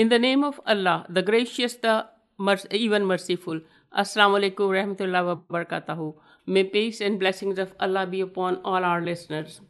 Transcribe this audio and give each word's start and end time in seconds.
In 0.00 0.08
the 0.08 0.18
name 0.18 0.44
of 0.44 0.58
Allah, 0.66 1.04
the 1.10 1.20
gracious, 1.20 1.74
the 1.74 2.06
even 2.82 3.04
merciful. 3.04 3.58
Assalamu 4.02 4.38
alaikum 4.38 4.70
rahmatullahi 4.76 5.26
wa 5.26 5.34
barakatuhu. 5.54 6.14
May 6.46 6.62
peace 6.64 7.02
and 7.02 7.18
blessings 7.22 7.58
of 7.58 7.74
Allah 7.78 8.06
be 8.06 8.22
upon 8.22 8.56
all 8.64 8.82
our 8.90 9.02
listeners. 9.02 9.60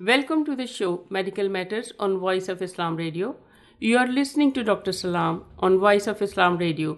Welcome 0.00 0.46
to 0.46 0.56
the 0.56 0.66
show 0.66 1.04
Medical 1.10 1.50
Matters 1.50 1.92
on 1.98 2.16
Voice 2.18 2.48
of 2.48 2.62
Islam 2.62 2.96
Radio. 2.96 3.36
You 3.78 3.98
are 3.98 4.06
listening 4.06 4.54
to 4.54 4.64
Dr. 4.64 4.92
Salam 5.02 5.44
on 5.58 5.78
Voice 5.78 6.06
of 6.06 6.22
Islam 6.22 6.56
Radio. 6.56 6.96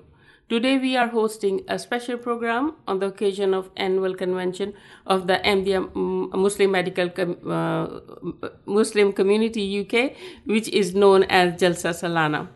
Today 0.48 0.78
we 0.78 0.96
are 0.96 1.08
hosting 1.08 1.60
a 1.68 1.76
special 1.78 2.18
program 2.18 2.70
on 2.86 3.00
the 3.00 3.06
occasion 3.06 3.52
of 3.54 3.68
annual 3.76 4.14
convention 4.14 4.74
of 5.06 5.26
the 5.26 5.40
Ahmadiyya 5.50 6.38
Muslim 6.46 6.72
Medical 6.72 7.10
Com- 7.10 7.36
uh, 7.58 8.48
Muslim 8.66 9.12
Community 9.12 9.66
UK, 9.82 10.16
which 10.46 10.68
is 10.84 10.94
known 10.94 11.24
as 11.42 11.54
Jalsa 11.60 11.94
Salana. 12.00 12.48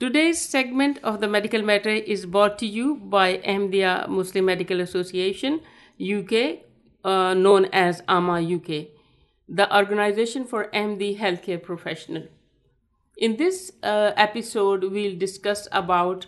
Today's 0.00 0.40
segment 0.40 0.98
of 1.04 1.20
the 1.20 1.28
medical 1.28 1.62
matter 1.62 1.88
is 1.88 2.26
brought 2.26 2.58
to 2.58 2.66
you 2.66 2.96
by 2.96 3.38
Ahmadiyya 3.38 4.08
Muslim 4.08 4.46
Medical 4.46 4.80
Association 4.80 5.60
UK, 6.02 6.64
uh, 7.04 7.34
known 7.34 7.66
as 7.66 8.02
AMA 8.08 8.40
UK, 8.40 8.88
the 9.48 9.72
organization 9.72 10.46
for 10.46 10.68
MD 10.72 11.16
healthcare 11.16 11.62
professional. 11.62 12.26
In 13.16 13.36
this 13.36 13.70
uh, 13.84 14.10
episode, 14.16 14.82
we'll 14.90 15.16
discuss 15.16 15.68
about. 15.70 16.26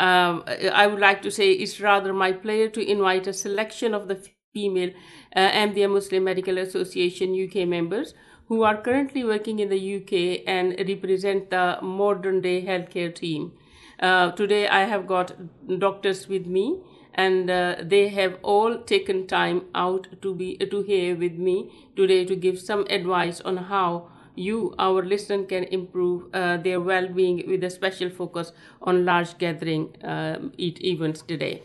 Um, 0.00 0.42
I 0.72 0.86
would 0.86 1.00
like 1.00 1.20
to 1.20 1.30
say 1.30 1.52
it's 1.52 1.80
rather 1.80 2.14
my 2.14 2.32
pleasure 2.32 2.70
to 2.70 2.90
invite 2.90 3.26
a 3.26 3.34
selection 3.34 3.92
of 3.92 4.08
the 4.08 4.26
female 4.54 4.90
uh, 5.36 5.50
Ahmadiyya 5.50 5.92
Muslim 5.92 6.24
Medical 6.24 6.56
Association 6.56 7.34
UK 7.44 7.68
members 7.68 8.14
who 8.48 8.62
are 8.62 8.76
currently 8.76 9.24
working 9.24 9.58
in 9.58 9.68
the 9.68 9.96
UK 9.96 10.42
and 10.46 10.74
represent 10.88 11.50
the 11.50 11.78
modern 11.82 12.40
day 12.40 12.64
healthcare 12.64 13.14
team. 13.14 13.52
Uh, 14.00 14.32
today 14.32 14.66
I 14.68 14.84
have 14.84 15.06
got 15.06 15.32
doctors 15.78 16.28
with 16.28 16.46
me 16.46 16.80
and 17.14 17.50
uh, 17.50 17.76
they 17.82 18.08
have 18.08 18.38
all 18.42 18.78
taken 18.78 19.26
time 19.26 19.66
out 19.74 20.08
to 20.22 20.34
be 20.34 20.56
to 20.56 20.82
here 20.82 21.14
with 21.14 21.34
me 21.34 21.70
today 21.96 22.24
to 22.24 22.34
give 22.34 22.58
some 22.58 22.86
advice 22.88 23.40
on 23.40 23.56
how 23.56 24.08
you 24.34 24.74
our 24.78 25.02
listener 25.02 25.44
can 25.44 25.64
improve 25.64 26.34
uh, 26.34 26.56
their 26.56 26.80
well-being 26.80 27.44
with 27.46 27.62
a 27.64 27.70
special 27.70 28.08
focus 28.10 28.52
on 28.80 29.04
large 29.04 29.36
gathering 29.38 29.94
um, 30.02 30.52
events 30.58 31.22
today. 31.22 31.62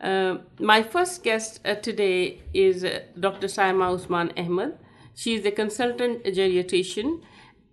Uh, 0.00 0.38
my 0.58 0.82
first 0.82 1.22
guest 1.22 1.60
uh, 1.64 1.76
today 1.76 2.42
is 2.52 2.84
uh, 2.84 3.00
Dr. 3.18 3.46
Saima 3.46 3.94
Usman 3.94 4.32
Ahmed. 4.36 4.76
She 5.14 5.34
is 5.34 5.44
a 5.46 5.50
consultant 5.50 6.24
geriatrician. 6.24 7.22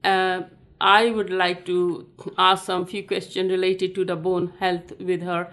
Uh, 0.03 0.43
I 0.81 1.11
would 1.11 1.29
like 1.29 1.65
to 1.65 2.07
ask 2.37 2.65
some 2.65 2.85
few 2.85 3.03
questions 3.05 3.51
related 3.51 3.95
to 3.95 4.05
the 4.05 4.15
bone 4.15 4.53
health 4.59 4.93
with 4.99 5.21
her. 5.23 5.51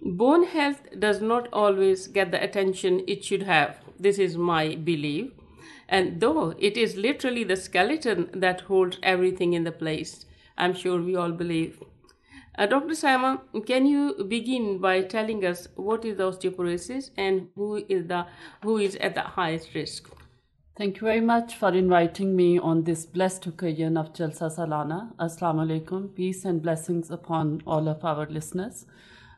Bone 0.00 0.44
health 0.44 0.82
does 0.98 1.20
not 1.20 1.48
always 1.52 2.06
get 2.06 2.30
the 2.30 2.42
attention 2.42 3.02
it 3.06 3.24
should 3.24 3.42
have. 3.42 3.78
This 3.98 4.18
is 4.18 4.36
my 4.36 4.76
belief. 4.76 5.32
And 5.88 6.20
though 6.20 6.54
it 6.58 6.76
is 6.76 6.96
literally 6.96 7.44
the 7.44 7.56
skeleton 7.56 8.30
that 8.32 8.62
holds 8.62 8.98
everything 9.02 9.54
in 9.54 9.64
the 9.64 9.72
place, 9.72 10.26
I'm 10.56 10.74
sure 10.74 11.00
we 11.00 11.16
all 11.16 11.32
believe. 11.32 11.82
Uh, 12.56 12.66
Dr. 12.66 12.94
Saima, 12.94 13.40
can 13.66 13.86
you 13.86 14.24
begin 14.28 14.78
by 14.78 15.02
telling 15.02 15.44
us 15.44 15.68
what 15.76 16.04
is 16.04 16.18
osteoporosis 16.18 17.10
and 17.16 17.48
who 17.54 17.76
is 17.88 18.06
the 18.06 18.26
who 18.62 18.78
is 18.78 18.96
at 18.96 19.14
the 19.14 19.22
highest 19.22 19.74
risk? 19.74 20.10
Thank 20.78 21.00
you 21.00 21.08
very 21.08 21.20
much 21.20 21.56
for 21.56 21.70
inviting 21.74 22.36
me 22.36 22.56
on 22.56 22.84
this 22.84 23.04
blessed 23.04 23.46
occasion 23.48 23.96
of 23.96 24.12
Jalsa 24.12 24.48
Salana. 24.48 25.12
Assalamu 25.16 25.66
alaikum. 25.66 26.14
Peace 26.14 26.44
and 26.44 26.62
blessings 26.62 27.10
upon 27.10 27.62
all 27.66 27.88
of 27.88 28.04
our 28.04 28.26
listeners. 28.26 28.86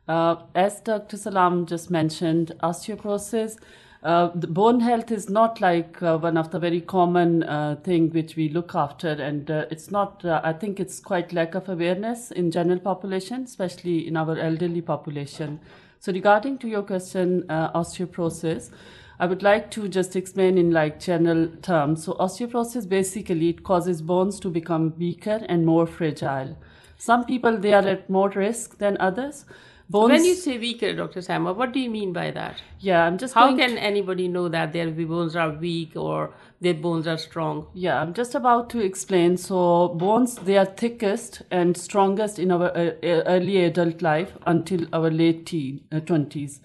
Uh, 0.07 0.37
as 0.55 0.83
Dr. 0.83 1.17
Salam 1.17 1.65
just 1.65 1.91
mentioned, 1.91 2.53
osteoporosis, 2.63 3.57
uh, 4.03 4.29
the 4.35 4.49
bone 4.49 4.81
health 4.81 5.11
is 5.11 5.31
not 5.31 5.63
like 5.63 6.03
uh, 6.03 6.19
one 6.19 6.37
of 6.37 6.51
the 6.51 6.59
very 6.59 6.83
common 6.83 7.43
uh, 7.45 7.77
thing 7.85 8.11
which 8.11 8.37
we 8.37 8.51
look 8.51 8.75
after, 8.75 9.09
and 9.09 9.51
uh, 9.51 9.65
it's 9.71 9.91
not. 9.91 10.23
Uh, 10.23 10.43
I 10.45 10.53
think 10.53 10.79
it's 10.79 11.01
quite 11.01 11.33
lack 11.33 11.55
of 11.55 11.71
awareness 11.71 12.31
in 12.33 12.51
general 12.51 12.81
population, 12.81 13.45
especially 13.45 14.07
in 14.07 14.19
our 14.19 14.37
elderly 14.37 14.83
population. 14.83 15.59
So, 16.01 16.13
regarding 16.13 16.59
to 16.59 16.69
your 16.69 16.83
question, 16.83 17.45
osteoporosis. 17.49 18.73
I 19.21 19.27
would 19.27 19.43
like 19.43 19.71
to 19.73 19.87
just 19.87 20.17
explain 20.17 20.57
in 20.57 20.71
like 20.71 20.99
general 20.99 21.49
terms. 21.61 22.05
So 22.05 22.15
osteoporosis 22.15 22.89
basically 22.89 23.51
it 23.51 23.63
causes 23.63 24.01
bones 24.01 24.41
to 24.41 24.49
become 24.49 24.95
weaker 24.99 25.41
and 25.47 25.67
more 25.67 25.87
fragile. 25.87 26.57
Some 26.97 27.27
people 27.27 27.59
they 27.59 27.75
are 27.75 27.87
at 27.87 28.09
more 28.09 28.31
risk 28.31 28.79
than 28.79 28.97
others. 28.99 29.45
Bones, 29.91 30.13
when 30.13 30.25
you 30.25 30.35
say 30.35 30.57
weaker, 30.57 30.95
Dr. 30.95 31.21
Saima, 31.21 31.55
what 31.55 31.73
do 31.73 31.81
you 31.81 31.91
mean 31.91 32.15
by 32.15 32.31
that? 32.31 32.63
Yeah, 32.79 33.05
I'm 33.05 33.19
just. 33.19 33.35
How 33.35 33.55
can 33.57 33.75
to, 33.75 33.83
anybody 33.83 34.29
know 34.29 34.49
that 34.49 34.73
their 34.73 34.91
bones 34.91 35.37
are 35.37 35.51
weak 35.51 35.97
or 35.97 36.33
their 36.61 36.75
bones 36.75 37.07
are 37.07 37.19
strong? 37.19 37.67
Yeah, 37.75 38.01
I'm 38.01 38.15
just 38.15 38.35
about 38.35 38.71
to 38.71 38.79
explain. 38.79 39.37
So 39.37 39.89
bones 39.89 40.37
they 40.37 40.57
are 40.57 40.65
thickest 40.65 41.43
and 41.51 41.77
strongest 41.77 42.39
in 42.39 42.53
our 42.53 42.71
uh, 42.75 42.93
early 43.03 43.65
adult 43.65 44.01
life 44.01 44.33
until 44.47 44.87
our 44.95 45.11
late 45.11 45.45
teen, 45.45 45.83
uh, 45.93 45.97
20s 45.97 46.61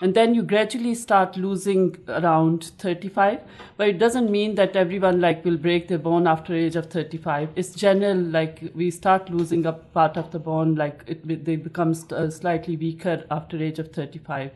and 0.00 0.14
then 0.14 0.34
you 0.34 0.42
gradually 0.42 0.94
start 0.94 1.36
losing 1.36 1.96
around 2.08 2.64
35 2.78 3.40
but 3.76 3.88
it 3.88 3.98
doesn't 3.98 4.30
mean 4.30 4.54
that 4.54 4.76
everyone 4.76 5.20
like 5.20 5.44
will 5.44 5.56
break 5.56 5.88
their 5.88 5.98
bone 5.98 6.26
after 6.26 6.54
age 6.54 6.76
of 6.76 6.86
35 6.86 7.48
it's 7.56 7.72
general 7.72 8.16
like 8.16 8.62
we 8.74 8.90
start 8.90 9.28
losing 9.30 9.66
a 9.66 9.72
part 9.72 10.16
of 10.16 10.30
the 10.30 10.38
bone 10.38 10.74
like 10.74 11.02
it 11.06 11.44
they 11.44 11.56
become 11.56 11.94
uh, 12.12 12.30
slightly 12.30 12.76
weaker 12.76 13.24
after 13.30 13.62
age 13.62 13.78
of 13.78 13.92
35 13.92 14.50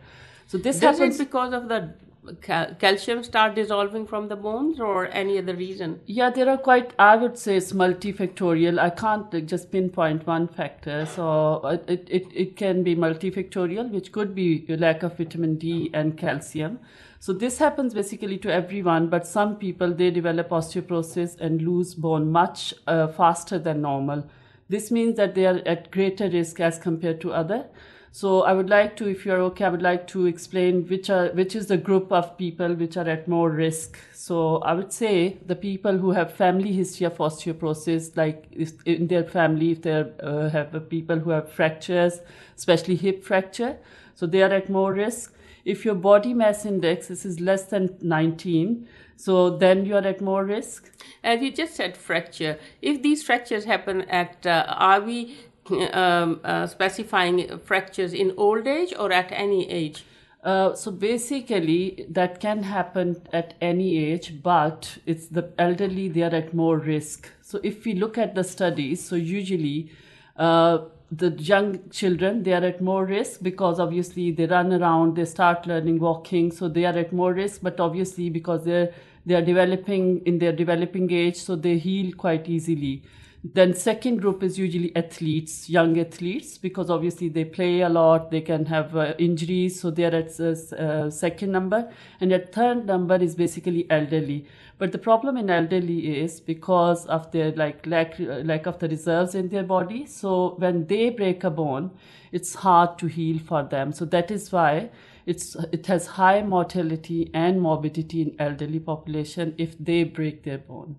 so 0.46 0.58
this 0.58 0.78
Does 0.78 0.98
happens 0.98 1.18
because 1.18 1.52
of 1.52 1.68
the 1.68 1.92
cal- 2.40 2.74
calcium 2.74 3.22
start 3.24 3.54
dissolving 3.54 4.06
from 4.06 4.28
the 4.28 4.36
bones 4.36 4.80
or 4.80 5.08
any 5.08 5.38
other 5.38 5.54
reason? 5.54 6.00
Yeah 6.06 6.30
there 6.30 6.48
are 6.48 6.56
quite 6.56 6.92
i 6.98 7.16
would 7.16 7.38
say 7.38 7.56
it's 7.56 7.72
multifactorial. 7.72 8.78
I 8.78 8.90
can't 8.90 9.46
just 9.46 9.70
pinpoint 9.72 10.26
one 10.26 10.48
factor. 10.48 11.06
So 11.06 11.60
it, 11.88 12.08
it, 12.10 12.26
it 12.34 12.56
can 12.56 12.82
be 12.82 12.94
multifactorial 12.94 13.90
which 13.90 14.12
could 14.12 14.34
be 14.34 14.64
lack 14.68 15.02
of 15.02 15.16
vitamin 15.16 15.56
d 15.56 15.90
and 15.92 16.16
calcium. 16.16 16.78
So 17.18 17.32
this 17.32 17.58
happens 17.58 17.94
basically 17.94 18.38
to 18.38 18.52
everyone 18.52 19.08
but 19.08 19.26
some 19.26 19.56
people 19.56 19.92
they 19.92 20.10
develop 20.10 20.50
osteoporosis 20.50 21.40
and 21.40 21.62
lose 21.62 21.94
bone 21.94 22.30
much 22.30 22.74
uh, 22.86 23.08
faster 23.08 23.58
than 23.58 23.82
normal. 23.82 24.28
This 24.68 24.90
means 24.90 25.16
that 25.16 25.34
they 25.34 25.46
are 25.46 25.60
at 25.66 25.90
greater 25.90 26.28
risk 26.28 26.60
as 26.60 26.78
compared 26.78 27.20
to 27.22 27.32
other 27.32 27.66
so 28.14 28.42
I 28.42 28.52
would 28.52 28.68
like 28.68 28.94
to, 28.96 29.08
if 29.08 29.24
you're 29.24 29.40
okay, 29.40 29.64
I 29.64 29.70
would 29.70 29.80
like 29.80 30.06
to 30.08 30.26
explain 30.26 30.86
which 30.86 31.08
are 31.08 31.28
which 31.30 31.56
is 31.56 31.68
the 31.68 31.78
group 31.78 32.12
of 32.12 32.36
people 32.36 32.74
which 32.74 32.98
are 32.98 33.08
at 33.08 33.26
more 33.26 33.48
risk. 33.48 33.98
So 34.12 34.58
I 34.58 34.74
would 34.74 34.92
say 34.92 35.38
the 35.46 35.56
people 35.56 35.96
who 35.96 36.10
have 36.10 36.34
family 36.34 36.74
history 36.74 37.06
of 37.06 37.16
osteoporosis, 37.16 38.14
like 38.14 38.52
in 38.84 39.06
their 39.06 39.24
family, 39.24 39.70
if 39.70 39.80
they 39.80 40.04
uh, 40.22 40.50
have 40.50 40.90
people 40.90 41.20
who 41.20 41.30
have 41.30 41.50
fractures, 41.50 42.20
especially 42.54 42.96
hip 42.96 43.24
fracture, 43.24 43.78
so 44.14 44.26
they 44.26 44.42
are 44.42 44.52
at 44.52 44.68
more 44.68 44.92
risk. 44.92 45.34
If 45.64 45.86
your 45.86 45.94
body 45.94 46.34
mass 46.34 46.66
index 46.66 47.10
is 47.10 47.40
less 47.40 47.64
than 47.66 47.96
19, 48.02 48.86
so 49.16 49.56
then 49.56 49.86
you 49.86 49.94
are 49.94 50.06
at 50.06 50.20
more 50.20 50.44
risk. 50.44 50.90
As 51.24 51.40
you 51.40 51.50
just 51.50 51.76
said, 51.76 51.96
fracture. 51.96 52.58
If 52.82 53.02
these 53.02 53.22
fractures 53.22 53.64
happen 53.64 54.02
at, 54.02 54.44
uh, 54.44 54.66
are 54.68 55.00
we 55.00 55.36
um, 55.70 56.40
uh, 56.44 56.66
specifying 56.66 57.58
fractures 57.58 58.12
in 58.12 58.32
old 58.36 58.66
age 58.66 58.92
or 58.98 59.12
at 59.12 59.30
any 59.32 59.70
age? 59.70 60.04
Uh, 60.42 60.74
so 60.74 60.90
basically, 60.90 62.04
that 62.08 62.40
can 62.40 62.64
happen 62.64 63.22
at 63.32 63.54
any 63.60 63.96
age, 63.96 64.42
but 64.42 64.98
it's 65.06 65.28
the 65.28 65.52
elderly, 65.56 66.08
they 66.08 66.22
are 66.22 66.34
at 66.34 66.52
more 66.52 66.78
risk. 66.78 67.28
So 67.42 67.60
if 67.62 67.84
we 67.84 67.94
look 67.94 68.18
at 68.18 68.34
the 68.34 68.42
studies, 68.42 69.04
so 69.04 69.14
usually 69.14 69.92
uh, 70.36 70.78
the 71.12 71.30
young 71.30 71.88
children, 71.90 72.42
they 72.42 72.54
are 72.54 72.64
at 72.64 72.80
more 72.80 73.04
risk 73.04 73.40
because 73.42 73.78
obviously 73.78 74.32
they 74.32 74.46
run 74.46 74.72
around, 74.72 75.14
they 75.14 75.26
start 75.26 75.64
learning 75.66 76.00
walking, 76.00 76.50
so 76.50 76.68
they 76.68 76.86
are 76.86 76.98
at 76.98 77.12
more 77.12 77.32
risk, 77.32 77.60
but 77.62 77.78
obviously 77.78 78.28
because 78.28 78.64
they're, 78.64 78.92
they 79.24 79.34
are 79.34 79.42
developing 79.42 80.22
in 80.26 80.40
their 80.40 80.52
developing 80.52 81.12
age, 81.12 81.36
so 81.36 81.54
they 81.54 81.78
heal 81.78 82.12
quite 82.16 82.48
easily. 82.48 83.04
Then 83.44 83.74
second 83.74 84.18
group 84.18 84.44
is 84.44 84.56
usually 84.56 84.94
athletes, 84.94 85.68
young 85.68 85.98
athletes, 85.98 86.58
because 86.58 86.88
obviously 86.88 87.28
they 87.28 87.44
play 87.44 87.80
a 87.80 87.88
lot, 87.88 88.30
they 88.30 88.40
can 88.40 88.66
have 88.66 88.94
uh, 88.94 89.14
injuries, 89.18 89.80
so 89.80 89.90
they're 89.90 90.14
at 90.14 90.38
uh, 90.38 91.10
second 91.10 91.50
number. 91.50 91.90
And 92.20 92.30
the 92.30 92.38
third 92.38 92.86
number 92.86 93.16
is 93.16 93.34
basically 93.34 93.90
elderly. 93.90 94.46
But 94.78 94.92
the 94.92 94.98
problem 94.98 95.36
in 95.36 95.50
elderly 95.50 96.20
is 96.20 96.40
because 96.40 97.04
of 97.06 97.32
their 97.32 97.50
like 97.52 97.84
lack 97.84 98.14
lack 98.18 98.66
of 98.66 98.78
the 98.78 98.88
reserves 98.88 99.34
in 99.34 99.48
their 99.48 99.64
body. 99.64 100.06
So 100.06 100.54
when 100.58 100.86
they 100.86 101.10
break 101.10 101.42
a 101.42 101.50
bone, 101.50 101.90
it's 102.30 102.54
hard 102.54 102.96
to 102.98 103.06
heal 103.06 103.40
for 103.40 103.64
them. 103.64 103.92
So 103.92 104.04
that 104.06 104.30
is 104.30 104.52
why 104.52 104.90
it's 105.26 105.56
it 105.72 105.86
has 105.86 106.06
high 106.06 106.42
mortality 106.42 107.30
and 107.34 107.60
morbidity 107.60 108.22
in 108.22 108.36
elderly 108.38 108.80
population 108.80 109.54
if 109.58 109.76
they 109.78 110.04
break 110.04 110.44
their 110.44 110.58
bone. 110.58 110.96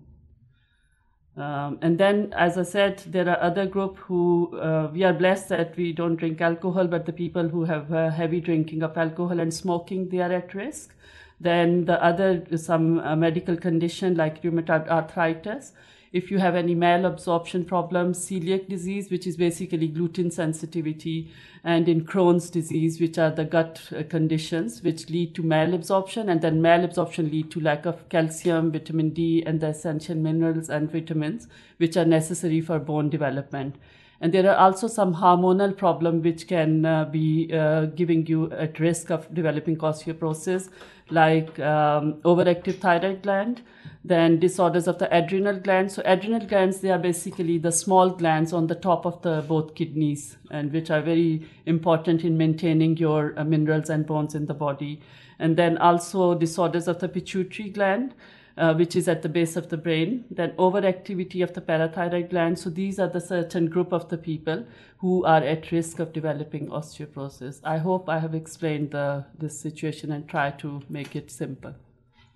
Um, 1.36 1.78
and 1.82 1.98
then, 1.98 2.32
as 2.36 2.56
I 2.56 2.62
said, 2.62 2.98
there 3.08 3.28
are 3.28 3.40
other 3.42 3.66
group 3.66 3.96
who 3.98 4.56
uh, 4.56 4.88
we 4.92 5.02
are 5.02 5.12
blessed 5.12 5.48
that 5.48 5.76
we 5.76 5.92
don't 5.92 6.14
drink 6.14 6.40
alcohol, 6.40 6.86
but 6.86 7.06
the 7.06 7.12
people 7.12 7.48
who 7.48 7.64
have 7.64 7.92
uh, 7.92 8.10
heavy 8.10 8.40
drinking 8.40 8.84
of 8.84 8.96
alcohol 8.96 9.40
and 9.40 9.52
smoking, 9.52 10.08
they 10.10 10.20
are 10.20 10.32
at 10.32 10.54
risk. 10.54 10.94
Then 11.40 11.86
the 11.86 12.02
other 12.02 12.46
some 12.56 13.00
uh, 13.00 13.16
medical 13.16 13.56
condition 13.56 14.16
like 14.16 14.42
rheumatoid 14.42 14.88
arthritis 14.88 15.72
if 16.14 16.30
you 16.30 16.38
have 16.38 16.54
any 16.54 16.76
malabsorption 16.76 17.66
problems, 17.66 18.18
celiac 18.24 18.68
disease, 18.68 19.10
which 19.10 19.26
is 19.26 19.36
basically 19.36 19.88
gluten 19.88 20.30
sensitivity, 20.30 21.32
and 21.64 21.88
in 21.88 22.04
Crohn's 22.04 22.50
disease, 22.50 23.00
which 23.00 23.18
are 23.18 23.32
the 23.32 23.44
gut 23.44 23.80
uh, 23.90 24.04
conditions 24.08 24.80
which 24.82 25.10
lead 25.10 25.34
to 25.34 25.42
malabsorption, 25.42 26.30
and 26.30 26.40
then 26.40 26.62
malabsorption 26.62 27.32
lead 27.32 27.50
to 27.50 27.60
lack 27.60 27.84
of 27.84 28.08
calcium, 28.10 28.70
vitamin 28.70 29.10
D, 29.10 29.42
and 29.44 29.60
the 29.60 29.70
essential 29.70 30.14
minerals 30.14 30.70
and 30.70 30.92
vitamins 30.92 31.48
which 31.78 31.96
are 31.96 32.04
necessary 32.04 32.60
for 32.60 32.78
bone 32.78 33.10
development. 33.10 33.74
And 34.20 34.32
there 34.32 34.48
are 34.48 34.56
also 34.56 34.86
some 34.86 35.16
hormonal 35.16 35.76
problem 35.76 36.22
which 36.22 36.46
can 36.46 36.86
uh, 36.86 37.06
be 37.06 37.50
uh, 37.52 37.86
giving 37.86 38.24
you 38.26 38.52
at 38.52 38.78
risk 38.78 39.10
of 39.10 39.34
developing 39.34 39.76
osteoporosis, 39.78 40.70
like 41.10 41.58
um, 41.58 42.14
overactive 42.22 42.78
thyroid 42.78 43.22
gland, 43.22 43.62
then 44.04 44.38
disorders 44.38 44.86
of 44.86 44.98
the 44.98 45.08
adrenal 45.16 45.58
glands. 45.58 45.94
So 45.94 46.02
adrenal 46.04 46.46
glands, 46.46 46.80
they 46.80 46.90
are 46.90 46.98
basically 46.98 47.56
the 47.56 47.72
small 47.72 48.10
glands 48.10 48.52
on 48.52 48.66
the 48.66 48.74
top 48.74 49.06
of 49.06 49.22
the 49.22 49.42
both 49.48 49.74
kidneys, 49.74 50.36
and 50.50 50.72
which 50.72 50.90
are 50.90 51.00
very 51.00 51.48
important 51.64 52.22
in 52.22 52.36
maintaining 52.36 52.98
your 52.98 53.32
uh, 53.38 53.44
minerals 53.44 53.88
and 53.88 54.06
bones 54.06 54.34
in 54.34 54.46
the 54.46 54.54
body. 54.54 55.00
And 55.38 55.56
then 55.56 55.78
also 55.78 56.34
disorders 56.34 56.86
of 56.86 57.00
the 57.00 57.08
pituitary 57.08 57.70
gland. 57.70 58.14
Uh, 58.56 58.72
which 58.72 58.94
is 58.94 59.08
at 59.08 59.20
the 59.22 59.28
base 59.28 59.56
of 59.56 59.68
the 59.68 59.76
brain, 59.76 60.24
then 60.30 60.52
overactivity 60.52 61.42
of 61.42 61.52
the 61.54 61.60
parathyroid 61.60 62.30
gland. 62.30 62.56
So 62.56 62.70
these 62.70 63.00
are 63.00 63.08
the 63.08 63.20
certain 63.20 63.66
group 63.66 63.92
of 63.92 64.08
the 64.10 64.16
people 64.16 64.64
who 64.98 65.24
are 65.24 65.42
at 65.42 65.72
risk 65.72 65.98
of 65.98 66.12
developing 66.12 66.68
osteoporosis. 66.68 67.58
I 67.64 67.78
hope 67.78 68.08
I 68.08 68.20
have 68.20 68.32
explained 68.32 68.92
the, 68.92 69.24
this 69.36 69.58
situation 69.58 70.12
and 70.12 70.28
try 70.28 70.52
to 70.52 70.82
make 70.88 71.16
it 71.16 71.32
simple. 71.32 71.74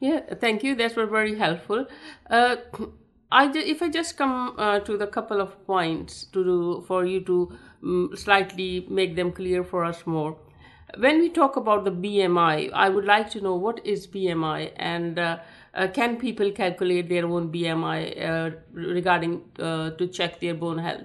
Yeah, 0.00 0.20
thank 0.40 0.62
you. 0.62 0.74
That 0.76 0.96
was 0.96 1.08
very 1.10 1.36
helpful. 1.36 1.86
Uh, 2.30 2.56
I 3.30 3.50
if 3.54 3.82
I 3.82 3.88
just 3.88 4.16
come 4.16 4.54
uh, 4.56 4.78
to 4.80 4.96
the 4.96 5.06
couple 5.06 5.40
of 5.40 5.54
points 5.66 6.24
to 6.32 6.44
do 6.44 6.84
for 6.86 7.04
you 7.04 7.20
to 7.22 7.52
um, 7.82 8.10
slightly 8.14 8.86
make 8.88 9.16
them 9.16 9.32
clear 9.32 9.64
for 9.64 9.84
us 9.84 10.06
more. 10.06 10.36
When 10.96 11.18
we 11.20 11.28
talk 11.28 11.56
about 11.56 11.84
the 11.84 11.90
BMI, 11.90 12.70
I 12.72 12.88
would 12.88 13.04
like 13.04 13.28
to 13.30 13.40
know 13.40 13.54
what 13.56 13.84
is 13.84 14.06
BMI 14.06 14.70
and 14.76 15.18
uh, 15.18 15.38
uh, 15.74 15.88
can 15.88 16.16
people 16.16 16.50
calculate 16.52 17.08
their 17.08 17.26
own 17.26 17.50
BMI 17.52 18.00
uh, 18.30 18.50
regarding 18.72 19.42
uh, 19.58 19.90
to 19.90 20.06
check 20.06 20.40
their 20.40 20.54
bone 20.54 20.78
health? 20.78 21.04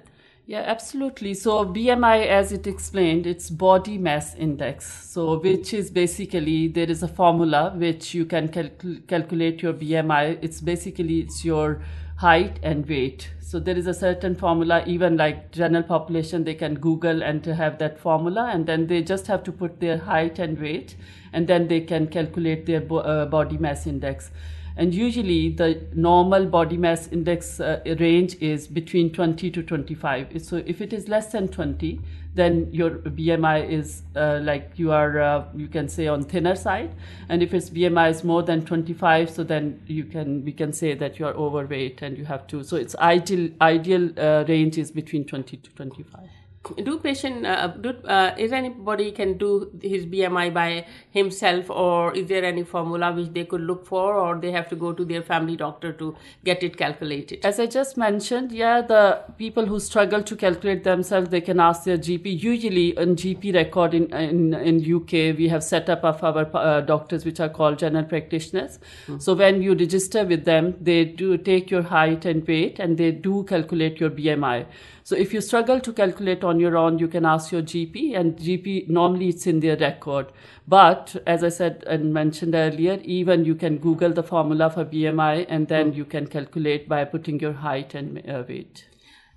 Yeah, 0.53 0.65
absolutely. 0.67 1.33
So 1.33 1.65
BMI, 1.65 2.27
as 2.27 2.51
it 2.51 2.67
explained, 2.67 3.25
it's 3.25 3.49
body 3.49 3.97
mass 3.97 4.35
index. 4.35 4.85
So 5.09 5.39
which 5.39 5.73
is 5.73 5.89
basically 5.89 6.67
there 6.67 6.91
is 6.91 7.01
a 7.01 7.07
formula 7.07 7.73
which 7.75 8.13
you 8.13 8.27
can 8.27 8.49
cal- 8.49 8.69
calculate 9.07 9.63
your 9.63 9.73
BMI. 9.73 10.37
It's 10.43 10.61
basically 10.61 11.21
it's 11.21 11.43
your 11.43 11.81
height 12.17 12.59
and 12.61 12.87
weight. 12.87 13.31
So 13.41 13.59
there 13.59 13.75
is 13.75 13.87
a 13.87 13.95
certain 13.95 14.35
formula. 14.35 14.83
Even 14.85 15.17
like 15.17 15.51
general 15.51 15.81
population, 15.81 16.43
they 16.43 16.53
can 16.53 16.75
Google 16.75 17.23
and 17.23 17.43
to 17.45 17.55
have 17.55 17.79
that 17.79 17.97
formula, 17.97 18.51
and 18.53 18.67
then 18.67 18.85
they 18.85 19.01
just 19.01 19.25
have 19.25 19.43
to 19.45 19.51
put 19.51 19.79
their 19.79 19.97
height 19.97 20.37
and 20.37 20.59
weight, 20.59 20.95
and 21.31 21.47
then 21.47 21.67
they 21.67 21.81
can 21.81 22.05
calculate 22.05 22.67
their 22.67 22.81
bo- 22.81 23.07
uh, 23.15 23.25
body 23.25 23.57
mass 23.57 23.87
index 23.87 24.29
and 24.75 24.93
usually 24.93 25.49
the 25.49 25.85
normal 25.93 26.45
body 26.45 26.77
mass 26.77 27.07
index 27.11 27.59
uh, 27.59 27.79
range 27.99 28.35
is 28.41 28.67
between 28.67 29.11
20 29.11 29.51
to 29.51 29.63
25 29.63 30.41
so 30.43 30.63
if 30.65 30.81
it 30.81 30.93
is 30.93 31.07
less 31.07 31.31
than 31.31 31.47
20 31.47 31.99
then 32.35 32.67
your 32.71 32.89
bmi 32.89 33.69
is 33.69 34.03
uh, 34.15 34.39
like 34.41 34.71
you 34.75 34.91
are 34.91 35.19
uh, 35.19 35.45
you 35.55 35.67
can 35.67 35.87
say 35.87 36.07
on 36.07 36.23
thinner 36.23 36.55
side. 36.55 36.95
And 37.29 37.43
if 37.43 37.53
its 37.53 37.69
bmi 37.69 38.09
is 38.09 38.23
more 38.23 38.43
than 38.43 38.65
25 38.65 39.29
so 39.29 39.43
then 39.43 39.81
you 39.85 40.05
can 40.05 40.43
we 40.43 40.51
can 40.51 40.73
say 40.73 40.93
that 40.95 41.19
you 41.19 41.25
are 41.25 41.33
overweight 41.33 42.01
and 42.01 42.17
you 42.17 42.25
have 42.25 42.47
to 42.47 42.63
so 42.63 42.75
its 42.75 42.95
ideal 42.95 43.49
ideal 43.61 44.09
uh, 44.17 44.45
range 44.47 44.77
is 44.77 44.91
between 44.91 45.25
20 45.25 45.57
to 45.57 45.69
25 45.71 46.42
do 46.83 46.97
patient 46.99 47.45
uh, 47.45 47.67
do, 47.67 47.89
uh, 48.05 48.33
is 48.37 48.51
anybody 48.53 49.11
can 49.11 49.37
do 49.37 49.69
his 49.81 50.05
bmi 50.05 50.53
by 50.53 50.85
himself 51.11 51.69
or 51.69 52.15
is 52.15 52.27
there 52.27 52.43
any 52.45 52.63
formula 52.63 53.11
which 53.11 53.27
they 53.33 53.43
could 53.43 53.61
look 53.61 53.85
for 53.85 54.13
or 54.13 54.39
they 54.39 54.51
have 54.51 54.69
to 54.69 54.75
go 54.75 54.93
to 54.93 55.03
their 55.03 55.21
family 55.21 55.57
doctor 55.57 55.91
to 55.91 56.15
get 56.45 56.63
it 56.63 56.77
calculated? 56.77 57.45
As 57.45 57.59
i 57.59 57.65
just 57.65 57.97
mentioned 57.97 58.51
yeah 58.51 58.81
the 58.81 59.21
people 59.37 59.65
who 59.65 59.79
struggle 59.79 60.23
to 60.23 60.35
calculate 60.35 60.83
themselves 60.83 61.29
they 61.29 61.41
can 61.41 61.59
ask 61.59 61.83
their 61.83 61.97
gp 61.97 62.41
usually 62.41 62.97
in 62.97 63.15
gp 63.15 63.53
record 63.53 63.93
in 63.93 64.05
in, 64.13 64.53
in 64.53 64.95
uk 64.95 65.11
we 65.11 65.49
have 65.49 65.63
set 65.63 65.89
up 65.89 66.03
of 66.03 66.23
our 66.23 66.49
uh, 66.55 66.81
doctors 66.81 67.25
which 67.25 67.39
are 67.39 67.49
called 67.49 67.77
general 67.77 68.05
practitioners. 68.05 68.77
Mm-hmm. 68.77 69.19
so 69.19 69.33
when 69.33 69.61
you 69.61 69.73
register 69.73 70.25
with 70.25 70.45
them 70.45 70.75
they 70.79 71.03
do 71.03 71.37
take 71.37 71.69
your 71.69 71.81
height 71.81 72.25
and 72.25 72.47
weight 72.47 72.79
and 72.79 72.97
they 72.97 73.11
do 73.11 73.43
calculate 73.43 73.99
your 73.99 74.09
bmi 74.09 74.65
so 75.03 75.15
if 75.17 75.33
you 75.33 75.41
struggle 75.41 75.81
to 75.81 75.91
calculate 75.91 76.43
on 76.43 76.59
your 76.59 76.77
own, 76.77 76.97
you 76.97 77.09
can 77.09 77.25
ask 77.25 77.51
your 77.51 77.61
GP, 77.61 78.17
and 78.17 78.37
GP 78.37 78.87
normally 78.87 79.29
it's 79.29 79.45
in 79.45 79.59
their 79.59 79.75
record. 79.75 80.31
But 80.67 81.15
as 81.27 81.43
I 81.43 81.49
said 81.49 81.83
and 81.85 82.13
mentioned 82.13 82.55
earlier, 82.55 82.99
even 83.03 83.43
you 83.43 83.55
can 83.55 83.77
Google 83.77 84.13
the 84.13 84.23
formula 84.23 84.69
for 84.69 84.85
BMI, 84.85 85.45
and 85.49 85.67
then 85.67 85.91
mm. 85.91 85.95
you 85.95 86.05
can 86.05 86.27
calculate 86.27 86.87
by 86.87 87.03
putting 87.03 87.39
your 87.39 87.53
height 87.53 87.93
and 87.93 88.17
uh, 88.29 88.43
weight. 88.47 88.85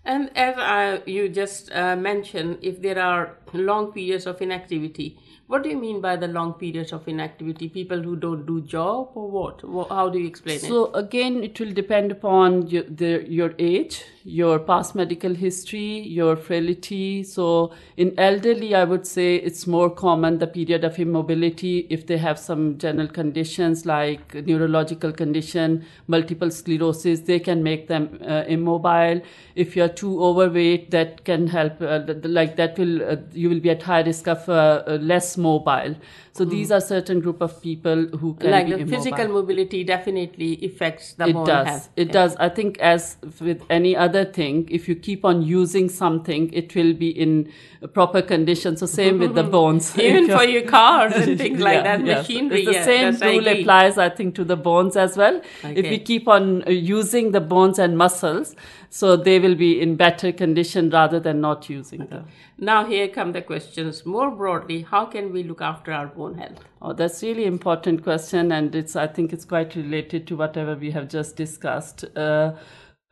And 0.04 0.30
as 0.36 0.56
uh, 0.56 1.00
you 1.04 1.28
just 1.28 1.72
uh, 1.72 1.96
mentioned, 1.96 2.58
if 2.62 2.80
there 2.80 3.00
are 3.00 3.38
long 3.52 3.90
periods 3.90 4.26
of 4.26 4.40
inactivity, 4.40 5.18
what 5.48 5.64
do 5.64 5.68
you 5.68 5.76
mean 5.76 6.00
by 6.00 6.14
the 6.14 6.28
long 6.28 6.54
periods 6.54 6.92
of 6.92 7.08
inactivity? 7.08 7.68
People 7.68 8.00
who 8.00 8.14
don't 8.14 8.46
do 8.46 8.60
job 8.60 9.10
or 9.14 9.28
what? 9.28 9.88
How 9.90 10.08
do 10.08 10.20
you 10.20 10.28
explain 10.28 10.60
so 10.60 10.66
it? 10.66 10.70
So 10.70 10.94
again, 10.94 11.42
it 11.42 11.58
will 11.58 11.72
depend 11.72 12.12
upon 12.12 12.68
your, 12.68 12.84
the, 12.84 13.24
your 13.28 13.54
age, 13.58 14.04
your 14.26 14.58
past 14.58 14.94
medical 14.94 15.34
history, 15.34 16.00
your 16.00 16.34
frailty. 16.36 17.22
So 17.22 17.72
in 17.96 18.12
elderly, 18.18 18.74
I 18.74 18.84
would 18.84 19.06
say 19.06 19.36
it's 19.36 19.66
more 19.66 19.88
common 19.88 20.38
the 20.38 20.46
period 20.48 20.84
of 20.84 20.98
immobility 20.98 21.86
if 21.90 22.06
they 22.06 22.18
have 22.18 22.38
some 22.38 22.76
general 22.78 23.06
conditions 23.06 23.86
like 23.86 24.34
neurological 24.34 25.12
condition, 25.12 25.84
multiple 26.08 26.50
sclerosis, 26.50 27.20
they 27.20 27.38
can 27.38 27.62
make 27.62 27.86
them 27.86 28.18
uh, 28.26 28.42
immobile. 28.48 29.20
If 29.54 29.76
you're 29.76 29.88
too 29.88 30.22
overweight, 30.22 30.90
that 30.90 31.24
can 31.24 31.46
help. 31.46 31.80
Uh, 31.80 32.00
like 32.24 32.56
that 32.56 32.78
will 32.78 33.02
uh, 33.08 33.16
you 33.32 33.48
will 33.48 33.60
be 33.60 33.70
at 33.70 33.82
high 33.82 34.02
risk 34.02 34.26
of 34.26 34.48
uh, 34.48 34.82
uh, 34.86 34.98
less 35.00 35.36
mobile. 35.36 35.94
So 36.32 36.44
mm. 36.44 36.50
these 36.50 36.70
are 36.70 36.80
certain 36.80 37.20
group 37.20 37.40
of 37.40 37.62
people 37.62 38.06
who 38.08 38.34
can 38.34 38.50
like 38.50 38.66
be 38.66 38.72
the 38.72 38.78
immobile. 38.80 38.96
physical 38.96 39.28
mobility 39.28 39.84
definitely 39.84 40.64
affects 40.64 41.12
the 41.14 41.28
it 41.28 41.32
bone 41.32 41.46
does. 41.46 41.66
health. 41.66 41.88
It 41.96 42.08
yeah. 42.08 42.12
does. 42.12 42.36
I 42.36 42.48
think 42.48 42.78
as 42.78 43.16
with 43.40 43.62
any 43.70 43.96
other 43.96 44.15
thing, 44.24 44.68
if 44.70 44.88
you 44.88 44.94
keep 44.94 45.24
on 45.24 45.42
using 45.42 45.88
something, 45.88 46.52
it 46.52 46.74
will 46.74 46.94
be 46.94 47.10
in 47.10 47.52
proper 47.92 48.22
condition. 48.22 48.76
So 48.76 48.86
same 48.86 49.18
with 49.18 49.34
the 49.34 49.42
bones. 49.56 49.96
Even 49.98 50.28
for 50.28 50.44
your 50.44 50.62
cars 50.62 51.14
and 51.14 51.38
things 51.44 51.60
like 51.60 51.84
yeah, 51.84 51.96
that, 51.96 52.04
machinery. 52.04 52.64
It's 52.64 52.78
the 52.78 52.84
same 52.84 53.34
rule 53.34 53.46
applies, 53.48 53.98
I 53.98 54.08
think, 54.08 54.34
to 54.36 54.44
the 54.44 54.56
bones 54.56 54.96
as 54.96 55.16
well. 55.16 55.36
Okay. 55.64 55.74
If 55.74 55.90
we 55.90 55.98
keep 55.98 56.28
on 56.28 56.64
uh, 56.66 56.70
using 56.70 57.32
the 57.32 57.40
bones 57.40 57.78
and 57.78 57.96
muscles, 57.98 58.54
so 58.90 59.16
they 59.16 59.38
will 59.38 59.54
be 59.54 59.80
in 59.80 59.96
better 59.96 60.32
condition 60.32 60.90
rather 60.90 61.20
than 61.20 61.40
not 61.40 61.68
using 61.68 62.02
okay. 62.02 62.10
them. 62.10 62.28
Now 62.58 62.86
here 62.86 63.08
come 63.08 63.32
the 63.32 63.42
questions 63.42 64.06
more 64.06 64.30
broadly. 64.30 64.82
How 64.82 65.04
can 65.04 65.32
we 65.32 65.42
look 65.42 65.60
after 65.60 65.92
our 65.92 66.06
bone 66.06 66.38
health? 66.38 66.64
Oh, 66.80 66.92
that's 66.92 67.22
really 67.22 67.44
important 67.44 68.02
question, 68.02 68.52
and 68.52 68.74
it's 68.74 68.96
I 68.96 69.06
think 69.06 69.32
it's 69.32 69.44
quite 69.44 69.74
related 69.76 70.26
to 70.28 70.36
whatever 70.36 70.74
we 70.74 70.90
have 70.92 71.08
just 71.08 71.36
discussed. 71.36 72.04
Uh, 72.16 72.52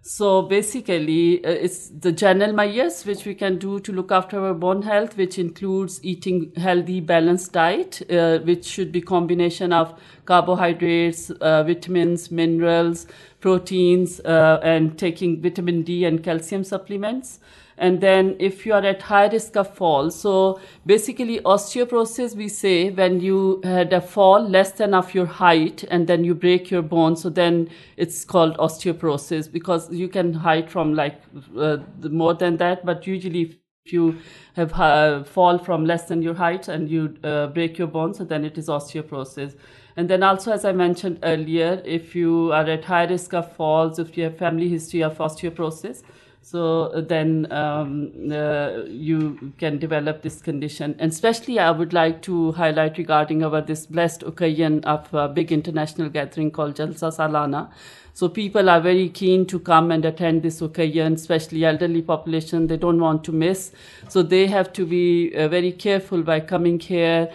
so 0.06 0.42
basically, 0.42 1.42
uh, 1.42 1.48
it's 1.48 1.88
the 1.88 2.12
general 2.12 2.52
measures 2.52 3.06
which 3.06 3.24
we 3.24 3.34
can 3.34 3.56
do 3.56 3.80
to 3.80 3.90
look 3.90 4.12
after 4.12 4.38
our 4.38 4.52
bone 4.52 4.82
health, 4.82 5.16
which 5.16 5.38
includes 5.38 5.98
eating 6.04 6.52
healthy, 6.56 7.00
balanced 7.00 7.54
diet, 7.54 8.02
uh, 8.10 8.38
which 8.40 8.66
should 8.66 8.92
be 8.92 9.00
combination 9.00 9.72
of 9.72 9.98
carbohydrates, 10.26 11.30
uh, 11.30 11.62
vitamins, 11.62 12.30
minerals, 12.30 13.06
proteins, 13.40 14.20
uh, 14.20 14.60
and 14.62 14.98
taking 14.98 15.40
vitamin 15.40 15.82
D 15.82 16.04
and 16.04 16.22
calcium 16.22 16.64
supplements 16.64 17.40
and 17.78 18.00
then 18.00 18.36
if 18.38 18.64
you 18.64 18.72
are 18.72 18.84
at 18.84 19.02
high 19.02 19.26
risk 19.26 19.56
of 19.56 19.74
fall 19.76 20.10
so 20.10 20.60
basically 20.86 21.40
osteoporosis 21.40 22.34
we 22.34 22.48
say 22.48 22.90
when 22.90 23.20
you 23.20 23.60
had 23.64 23.92
a 23.92 24.00
fall 24.00 24.48
less 24.48 24.72
than 24.72 24.94
of 24.94 25.14
your 25.14 25.26
height 25.26 25.84
and 25.90 26.06
then 26.06 26.24
you 26.24 26.34
break 26.34 26.70
your 26.70 26.82
bone 26.82 27.16
so 27.16 27.28
then 27.28 27.68
it's 27.96 28.24
called 28.24 28.56
osteoporosis 28.58 29.50
because 29.50 29.90
you 29.92 30.08
can 30.08 30.32
height 30.32 30.70
from 30.70 30.94
like 30.94 31.20
uh, 31.58 31.78
more 32.10 32.34
than 32.34 32.56
that 32.56 32.84
but 32.84 33.06
usually 33.06 33.42
if 33.42 33.92
you 33.92 34.16
have 34.54 34.72
uh, 34.80 35.22
fall 35.24 35.58
from 35.58 35.84
less 35.84 36.08
than 36.08 36.22
your 36.22 36.34
height 36.34 36.68
and 36.68 36.88
you 36.88 37.16
uh, 37.22 37.48
break 37.48 37.76
your 37.76 37.88
bone 37.88 38.14
so 38.14 38.24
then 38.24 38.44
it 38.44 38.56
is 38.56 38.68
osteoporosis. 38.68 39.56
And 39.96 40.08
then 40.08 40.22
also, 40.22 40.52
as 40.52 40.64
I 40.64 40.72
mentioned 40.72 41.20
earlier, 41.22 41.80
if 41.84 42.16
you 42.16 42.50
are 42.52 42.64
at 42.64 42.84
high 42.84 43.04
risk 43.04 43.32
of 43.32 43.52
falls, 43.52 43.98
if 43.98 44.16
you 44.16 44.24
have 44.24 44.36
family 44.36 44.68
history 44.68 45.02
of 45.02 45.18
osteoporosis, 45.18 46.02
so 46.44 46.92
uh, 46.92 47.00
then 47.00 47.50
um, 47.50 48.12
uh, 48.30 48.82
you 48.86 49.52
can 49.56 49.78
develop 49.78 50.20
this 50.20 50.42
condition. 50.42 50.94
And 50.98 51.10
especially, 51.10 51.58
I 51.58 51.70
would 51.70 51.94
like 51.94 52.20
to 52.22 52.52
highlight 52.52 52.98
regarding 52.98 53.42
our 53.42 53.62
this 53.62 53.86
blessed 53.86 54.24
occasion 54.24 54.84
of 54.84 55.12
a 55.14 55.26
big 55.26 55.52
international 55.52 56.10
gathering 56.10 56.50
called 56.50 56.76
Jalsa 56.76 57.10
Salana. 57.16 57.70
So 58.12 58.28
people 58.28 58.68
are 58.68 58.80
very 58.80 59.08
keen 59.08 59.46
to 59.46 59.58
come 59.58 59.90
and 59.90 60.04
attend 60.04 60.42
this 60.42 60.60
occasion, 60.60 61.14
especially 61.14 61.64
elderly 61.64 62.02
population. 62.02 62.66
They 62.66 62.76
don't 62.76 63.00
want 63.00 63.24
to 63.24 63.32
miss. 63.32 63.72
So 64.08 64.22
they 64.22 64.46
have 64.46 64.70
to 64.74 64.84
be 64.84 65.34
uh, 65.34 65.48
very 65.48 65.72
careful 65.72 66.22
by 66.22 66.40
coming 66.40 66.78
here 66.78 67.30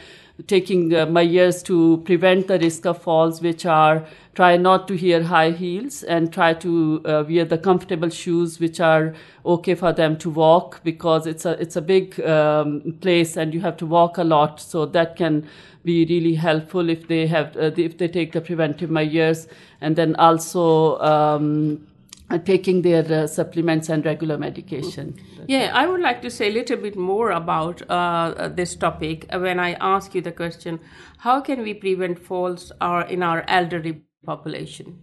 taking 0.48 0.94
uh, 0.94 1.06
measures 1.06 1.62
to 1.64 2.02
prevent 2.06 2.48
the 2.48 2.60
risk 2.60 2.86
of 2.86 3.02
falls, 3.02 3.42
which 3.42 3.66
are 3.66 4.06
try 4.36 4.56
not 4.56 4.88
to 4.88 4.96
wear 5.02 5.24
high 5.24 5.52
heels 5.52 6.04
and 6.04 6.32
try 6.32 6.54
to 6.54 7.02
uh, 7.06 7.24
wear 7.28 7.46
the 7.46 7.58
comfortable 7.58 8.10
shoes, 8.10 8.60
which 8.60 8.80
are 8.80 9.14
okay 9.46 9.76
for 9.76 9.92
them 9.92 10.18
to 10.18 10.30
walk 10.30 10.82
because 10.84 11.28
it's 11.28 11.46
a 11.46 11.52
it's 11.62 11.76
a 11.76 11.82
big 11.82 12.20
um, 12.22 12.98
place 13.02 13.36
and 13.38 13.54
you 13.54 13.62
have 13.62 13.78
to 13.78 13.86
walk 13.86 14.18
a 14.18 14.24
lot. 14.24 14.62
So 14.62 14.86
that 14.86 15.16
can 15.16 15.48
be 15.84 16.06
really 16.06 16.36
helpful 16.36 16.90
if 16.90 17.08
they 17.08 17.28
have 17.28 17.56
uh, 17.58 17.72
if 17.76 17.98
they 17.98 18.08
take 18.08 18.32
the 18.32 18.42
preventive 18.42 18.90
measures 18.90 19.48
and 19.82 19.96
then 19.96 20.16
also. 20.16 21.00
Um, 21.00 21.89
taking 22.38 22.84
their 22.84 23.04
uh, 23.12 23.28
supplements 23.28 23.90
and 23.90 24.06
regular 24.06 24.38
medication. 24.38 25.16
Yeah, 25.48 25.72
I 25.74 25.88
would 25.88 26.02
like 26.02 26.22
to 26.22 26.30
say 26.30 26.48
a 26.48 26.54
little 26.54 26.78
bit 26.78 26.96
more 26.96 27.32
about 27.32 27.82
uh, 27.90 28.50
this 28.50 28.76
topic 28.76 29.26
when 29.32 29.60
I 29.60 29.74
ask 29.80 30.14
you 30.14 30.22
the 30.22 30.32
question 30.32 30.80
how 31.18 31.42
can 31.42 31.64
we 31.64 31.74
prevent 31.74 32.20
falls 32.20 32.72
or 32.80 33.02
in 33.02 33.24
our 33.24 33.44
elderly 33.48 34.04
population? 34.26 35.00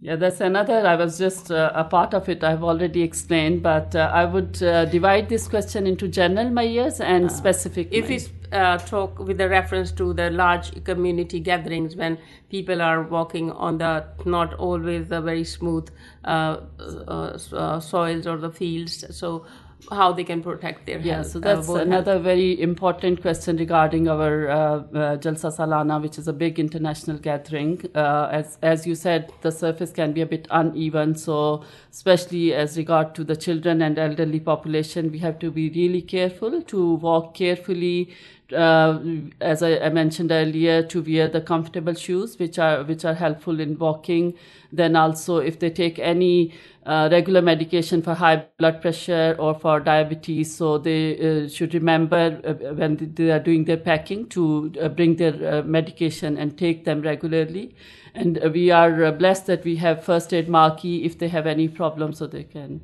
Yeah, 0.00 0.14
that's 0.14 0.40
another. 0.40 0.86
I 0.86 0.94
was 0.94 1.18
just 1.18 1.50
uh, 1.50 1.72
a 1.74 1.82
part 1.82 2.14
of 2.14 2.28
it. 2.28 2.44
I've 2.44 2.62
already 2.62 3.02
explained, 3.02 3.64
but 3.64 3.96
uh, 3.96 4.10
I 4.14 4.26
would 4.26 4.62
uh, 4.62 4.84
divide 4.84 5.28
this 5.28 5.48
question 5.48 5.88
into 5.88 6.06
general 6.06 6.50
measures 6.50 7.00
and 7.00 7.24
uh, 7.24 7.28
specific. 7.28 7.88
If 7.90 8.08
we 8.08 8.20
uh, 8.52 8.78
talk 8.78 9.18
with 9.18 9.40
a 9.40 9.48
reference 9.48 9.90
to 9.92 10.12
the 10.14 10.30
large 10.30 10.84
community 10.84 11.40
gatherings 11.40 11.96
when 11.96 12.16
people 12.48 12.80
are 12.80 13.02
walking 13.02 13.50
on 13.50 13.78
the 13.78 14.04
not 14.24 14.54
always 14.54 15.08
the 15.08 15.20
very 15.20 15.44
smooth 15.44 15.88
soils 17.78 18.26
or 18.26 18.36
the 18.36 18.50
fields, 18.50 19.04
so 19.16 19.46
how 19.92 20.12
they 20.12 20.24
can 20.24 20.42
protect 20.42 20.86
their 20.86 20.98
yeah, 20.98 21.16
health. 21.16 21.28
so 21.28 21.38
that's 21.38 21.68
uh, 21.68 21.76
another 21.76 22.12
health. 22.12 22.24
very 22.24 22.60
important 22.60 23.22
question 23.22 23.56
regarding 23.56 24.08
our 24.08 24.48
uh, 24.48 24.56
uh, 24.56 25.16
Jalsa 25.16 25.56
Salana, 25.56 26.00
which 26.02 26.18
is 26.18 26.28
a 26.28 26.32
big 26.32 26.58
international 26.58 27.18
gathering. 27.18 27.84
Uh, 27.94 28.28
as 28.30 28.58
as 28.62 28.86
you 28.86 28.94
said, 28.94 29.32
the 29.42 29.52
surface 29.52 29.92
can 29.92 30.12
be 30.12 30.20
a 30.20 30.26
bit 30.26 30.48
uneven, 30.50 31.14
so 31.14 31.64
especially 31.90 32.54
as 32.54 32.76
regard 32.76 33.14
to 33.14 33.24
the 33.24 33.36
children 33.36 33.82
and 33.82 33.98
elderly 33.98 34.40
population, 34.40 35.10
we 35.10 35.18
have 35.18 35.38
to 35.38 35.50
be 35.50 35.70
really 35.70 36.02
careful 36.02 36.60
to 36.62 36.94
walk 36.94 37.34
carefully. 37.34 38.10
Uh, 38.52 38.98
as 39.42 39.62
I, 39.62 39.78
I, 39.78 39.88
mentioned 39.90 40.32
earlier, 40.32 40.82
to 40.82 41.02
wear 41.02 41.28
the 41.28 41.42
comfortable 41.42 41.92
shoes, 41.92 42.38
which 42.38 42.58
are 42.58 42.82
which 42.82 43.04
are 43.04 43.12
helpful 43.12 43.60
in 43.60 43.78
walking. 43.78 44.34
Then 44.72 44.96
also, 44.96 45.36
if 45.36 45.58
they 45.58 45.68
take 45.68 45.98
any 45.98 46.54
uh, 46.88 47.08
regular 47.12 47.42
medication 47.42 48.00
for 48.00 48.14
high 48.14 48.46
blood 48.56 48.80
pressure 48.80 49.36
or 49.38 49.54
for 49.54 49.80
diabetes. 49.80 50.56
So 50.56 50.78
they 50.78 51.44
uh, 51.44 51.48
should 51.48 51.74
remember 51.74 52.40
uh, 52.42 52.74
when 52.74 53.12
they 53.14 53.30
are 53.30 53.38
doing 53.38 53.64
their 53.66 53.76
packing 53.76 54.26
to 54.30 54.72
uh, 54.80 54.88
bring 54.88 55.16
their 55.16 55.34
uh, 55.58 55.62
medication 55.64 56.38
and 56.38 56.56
take 56.56 56.86
them 56.86 57.02
regularly. 57.02 57.74
And 58.14 58.40
we 58.54 58.70
are 58.70 59.12
blessed 59.12 59.46
that 59.46 59.64
we 59.64 59.76
have 59.76 60.02
first 60.02 60.32
aid 60.32 60.48
marquee 60.48 61.04
if 61.04 61.18
they 61.18 61.28
have 61.28 61.46
any 61.46 61.68
problems, 61.68 62.18
so 62.18 62.26
they 62.26 62.44
can. 62.44 62.80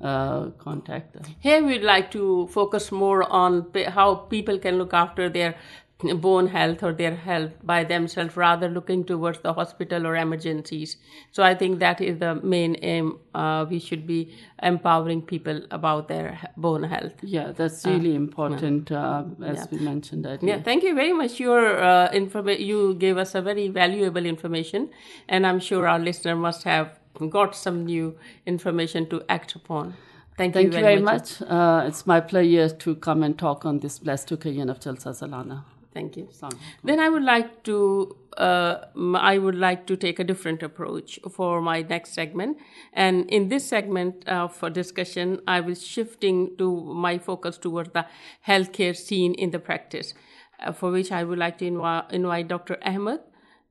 Contact 0.00 1.14
them. 1.14 1.24
Here, 1.40 1.64
we'd 1.64 1.82
like 1.82 2.10
to 2.12 2.48
focus 2.48 2.92
more 2.92 3.30
on 3.30 3.66
how 3.88 4.14
people 4.14 4.58
can 4.58 4.78
look 4.78 4.94
after 4.94 5.28
their 5.28 5.56
bone 5.98 6.46
health 6.46 6.82
or 6.82 6.92
their 6.92 7.16
health 7.16 7.50
by 7.64 7.82
themselves 7.82 8.36
rather 8.36 8.68
looking 8.68 9.04
towards 9.04 9.40
the 9.40 9.52
hospital 9.52 10.06
or 10.06 10.14
emergencies 10.14 10.96
so 11.32 11.42
i 11.42 11.54
think 11.54 11.80
that 11.80 12.00
is 12.00 12.18
the 12.18 12.36
main 12.36 12.76
aim 12.82 13.18
uh, 13.34 13.66
we 13.68 13.80
should 13.80 14.06
be 14.06 14.32
empowering 14.62 15.20
people 15.20 15.60
about 15.72 16.06
their 16.06 16.38
bone 16.56 16.84
health 16.84 17.12
yeah 17.22 17.50
that's 17.50 17.84
uh, 17.84 17.90
really 17.90 18.12
uh, 18.12 18.16
important 18.16 18.92
uh, 18.92 19.24
as 19.44 19.56
yeah. 19.56 19.66
we 19.72 19.78
mentioned 19.78 20.24
earlier. 20.24 20.38
yeah 20.42 20.62
thank 20.62 20.84
you 20.84 20.94
very 20.94 21.12
much 21.12 21.40
your 21.40 21.82
uh, 21.82 22.08
informa- 22.12 22.60
you 22.60 22.94
gave 22.94 23.18
us 23.18 23.34
a 23.34 23.42
very 23.42 23.66
valuable 23.66 24.24
information 24.24 24.88
and 25.28 25.44
i'm 25.44 25.58
sure 25.58 25.88
our 25.88 25.98
listener 25.98 26.36
must 26.36 26.62
have 26.62 26.97
got 27.26 27.56
some 27.56 27.84
new 27.84 28.16
information 28.46 29.08
to 29.08 29.22
act 29.28 29.54
upon 29.54 29.94
Thank, 30.38 30.54
Thank 30.54 30.72
you, 30.72 30.78
you 30.78 30.84
very, 30.84 31.00
much. 31.00 31.40
much. 31.40 31.50
Uh, 31.50 31.82
it's 31.88 32.06
my 32.06 32.20
pleasure 32.20 32.68
to 32.68 32.94
come 32.94 33.24
and 33.24 33.36
talk 33.36 33.64
on 33.64 33.80
this 33.80 33.98
blessed 33.98 34.30
occasion 34.30 34.70
of 34.70 34.78
Jalsa 34.78 35.12
Salana. 35.12 35.64
Thank 35.92 36.16
you. 36.16 36.28
Then 36.84 37.00
I 37.00 37.08
would 37.08 37.24
like 37.24 37.64
to 37.64 38.16
uh, 38.36 38.84
I 39.16 39.38
would 39.38 39.56
like 39.56 39.86
to 39.88 39.96
take 39.96 40.20
a 40.20 40.24
different 40.24 40.62
approach 40.62 41.18
for 41.28 41.60
my 41.60 41.82
next 41.82 42.12
segment, 42.12 42.58
and 42.92 43.28
in 43.28 43.48
this 43.48 43.66
segment 43.66 44.28
uh, 44.28 44.46
for 44.46 44.70
discussion, 44.70 45.40
I 45.48 45.58
will 45.60 45.74
shifting 45.74 46.56
to 46.58 46.70
my 47.06 47.18
focus 47.18 47.58
towards 47.58 47.90
the 47.94 48.06
healthcare 48.46 48.94
scene 48.94 49.34
in 49.34 49.50
the 49.50 49.58
practice, 49.58 50.14
uh, 50.60 50.70
for 50.70 50.92
which 50.92 51.10
I 51.10 51.24
would 51.24 51.38
like 51.38 51.58
to 51.58 51.64
invi- 51.64 52.12
invite 52.12 52.46
Dr. 52.46 52.78
Ahmed. 52.82 53.20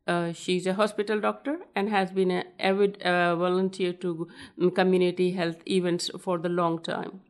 Uh, 0.07 0.31
she's 0.31 0.65
a 0.65 0.73
hospital 0.73 1.19
doctor 1.19 1.59
and 1.75 1.89
has 1.89 2.11
been 2.11 2.31
an 2.31 2.45
avid 2.59 3.01
uh, 3.03 3.35
volunteer 3.35 3.91
to 3.93 4.27
um, 4.61 4.71
community 4.71 5.31
health 5.31 5.61
events 5.67 6.09
for 6.19 6.37
the 6.37 6.49
long 6.49 6.81
time. 6.81 7.21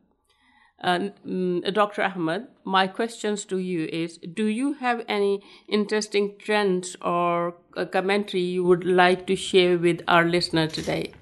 Uh, 0.84 1.10
mm, 1.27 1.74
Dr. 1.74 2.03
Ahmed, 2.03 2.48
my 2.63 2.86
questions 2.86 3.46
to 3.46 3.57
you 3.57 3.86
is 3.86 4.17
Do 4.19 4.46
you 4.46 4.74
have 4.74 5.03
any 5.07 5.41
interesting 5.67 6.36
trends 6.38 6.96
or 7.01 7.55
commentary 7.91 8.43
you 8.43 8.63
would 8.63 8.86
like 8.86 9.25
to 9.27 9.36
share 9.36 9.77
with 9.77 10.01
our 10.07 10.24
listener 10.25 10.67
today? 10.67 11.13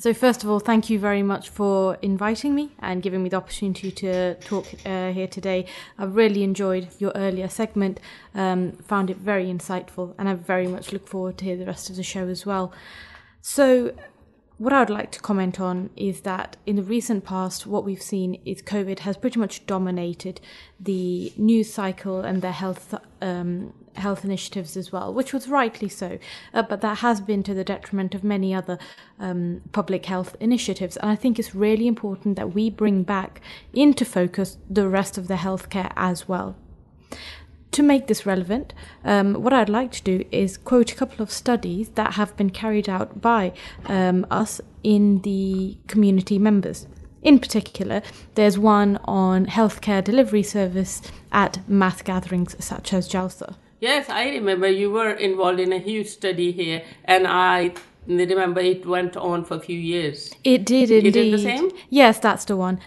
So, 0.00 0.14
first 0.14 0.42
of 0.42 0.48
all, 0.48 0.60
thank 0.60 0.88
you 0.88 0.98
very 0.98 1.22
much 1.22 1.50
for 1.50 1.98
inviting 2.00 2.54
me 2.54 2.70
and 2.78 3.02
giving 3.02 3.22
me 3.22 3.28
the 3.28 3.36
opportunity 3.36 3.90
to 3.90 4.34
talk 4.36 4.64
uh, 4.86 5.12
here 5.12 5.26
today. 5.26 5.66
I 5.98 6.04
really 6.04 6.42
enjoyed 6.42 6.88
your 6.98 7.12
earlier 7.14 7.50
segment, 7.50 8.00
um, 8.34 8.72
found 8.72 9.10
it 9.10 9.18
very 9.18 9.44
insightful, 9.44 10.14
and 10.18 10.26
I 10.26 10.32
very 10.32 10.68
much 10.68 10.94
look 10.94 11.06
forward 11.06 11.36
to 11.36 11.44
hear 11.44 11.58
the 11.58 11.66
rest 11.66 11.90
of 11.90 11.96
the 11.96 12.02
show 12.02 12.26
as 12.28 12.46
well. 12.46 12.72
So, 13.42 13.92
what 14.60 14.74
I 14.74 14.80
would 14.80 14.90
like 14.90 15.10
to 15.12 15.20
comment 15.20 15.58
on 15.58 15.88
is 15.96 16.20
that 16.20 16.58
in 16.66 16.76
the 16.76 16.82
recent 16.82 17.24
past, 17.24 17.66
what 17.66 17.82
we've 17.82 18.02
seen 18.02 18.38
is 18.44 18.60
COVID 18.60 18.98
has 18.98 19.16
pretty 19.16 19.40
much 19.40 19.64
dominated 19.66 20.38
the 20.78 21.32
news 21.38 21.72
cycle 21.72 22.20
and 22.20 22.42
the 22.42 22.52
health 22.52 22.94
um, 23.22 23.72
health 23.96 24.22
initiatives 24.22 24.76
as 24.76 24.92
well, 24.92 25.14
which 25.14 25.32
was 25.32 25.48
rightly 25.48 25.88
so. 25.88 26.18
Uh, 26.52 26.62
but 26.62 26.82
that 26.82 26.98
has 26.98 27.22
been 27.22 27.42
to 27.44 27.54
the 27.54 27.64
detriment 27.64 28.14
of 28.14 28.22
many 28.22 28.52
other 28.52 28.78
um, 29.18 29.62
public 29.72 30.04
health 30.04 30.36
initiatives. 30.40 30.98
And 30.98 31.10
I 31.10 31.16
think 31.16 31.38
it's 31.38 31.54
really 31.54 31.86
important 31.86 32.36
that 32.36 32.52
we 32.52 32.68
bring 32.68 33.02
back 33.02 33.40
into 33.72 34.04
focus 34.04 34.58
the 34.68 34.90
rest 34.90 35.16
of 35.16 35.26
the 35.26 35.36
healthcare 35.36 35.90
as 35.96 36.28
well 36.28 36.54
to 37.72 37.82
make 37.82 38.06
this 38.06 38.26
relevant, 38.26 38.74
um, 39.04 39.34
what 39.34 39.52
I'd 39.52 39.68
like 39.68 39.92
to 39.92 40.02
do 40.02 40.24
is 40.32 40.56
quote 40.56 40.92
a 40.92 40.94
couple 40.94 41.22
of 41.22 41.30
studies 41.30 41.90
that 41.90 42.14
have 42.14 42.36
been 42.36 42.50
carried 42.50 42.88
out 42.88 43.20
by 43.20 43.52
um, 43.86 44.26
us 44.30 44.60
in 44.82 45.20
the 45.22 45.76
community 45.86 46.38
members. 46.38 46.86
In 47.22 47.38
particular, 47.38 48.02
there's 48.34 48.58
one 48.58 48.98
on 49.04 49.46
healthcare 49.46 50.02
delivery 50.02 50.42
service 50.42 51.02
at 51.30 51.68
mass 51.68 52.02
gatherings 52.02 52.56
such 52.58 52.92
as 52.92 53.08
Jalsa. 53.08 53.56
Yes, 53.78 54.08
I 54.08 54.28
remember 54.30 54.68
you 54.68 54.90
were 54.90 55.10
involved 55.10 55.60
in 55.60 55.72
a 55.72 55.78
huge 55.78 56.08
study 56.08 56.52
here, 56.52 56.82
and 57.04 57.26
I 57.26 57.72
remember 58.06 58.60
it 58.60 58.86
went 58.86 59.16
on 59.16 59.44
for 59.44 59.56
a 59.56 59.60
few 59.60 59.78
years. 59.78 60.32
It 60.44 60.64
did 60.64 60.90
indeed. 60.90 61.04
You 61.04 61.12
did 61.12 61.34
the 61.34 61.38
same? 61.38 61.70
Yes, 61.88 62.18
that's 62.18 62.44
the 62.44 62.56
one 62.56 62.80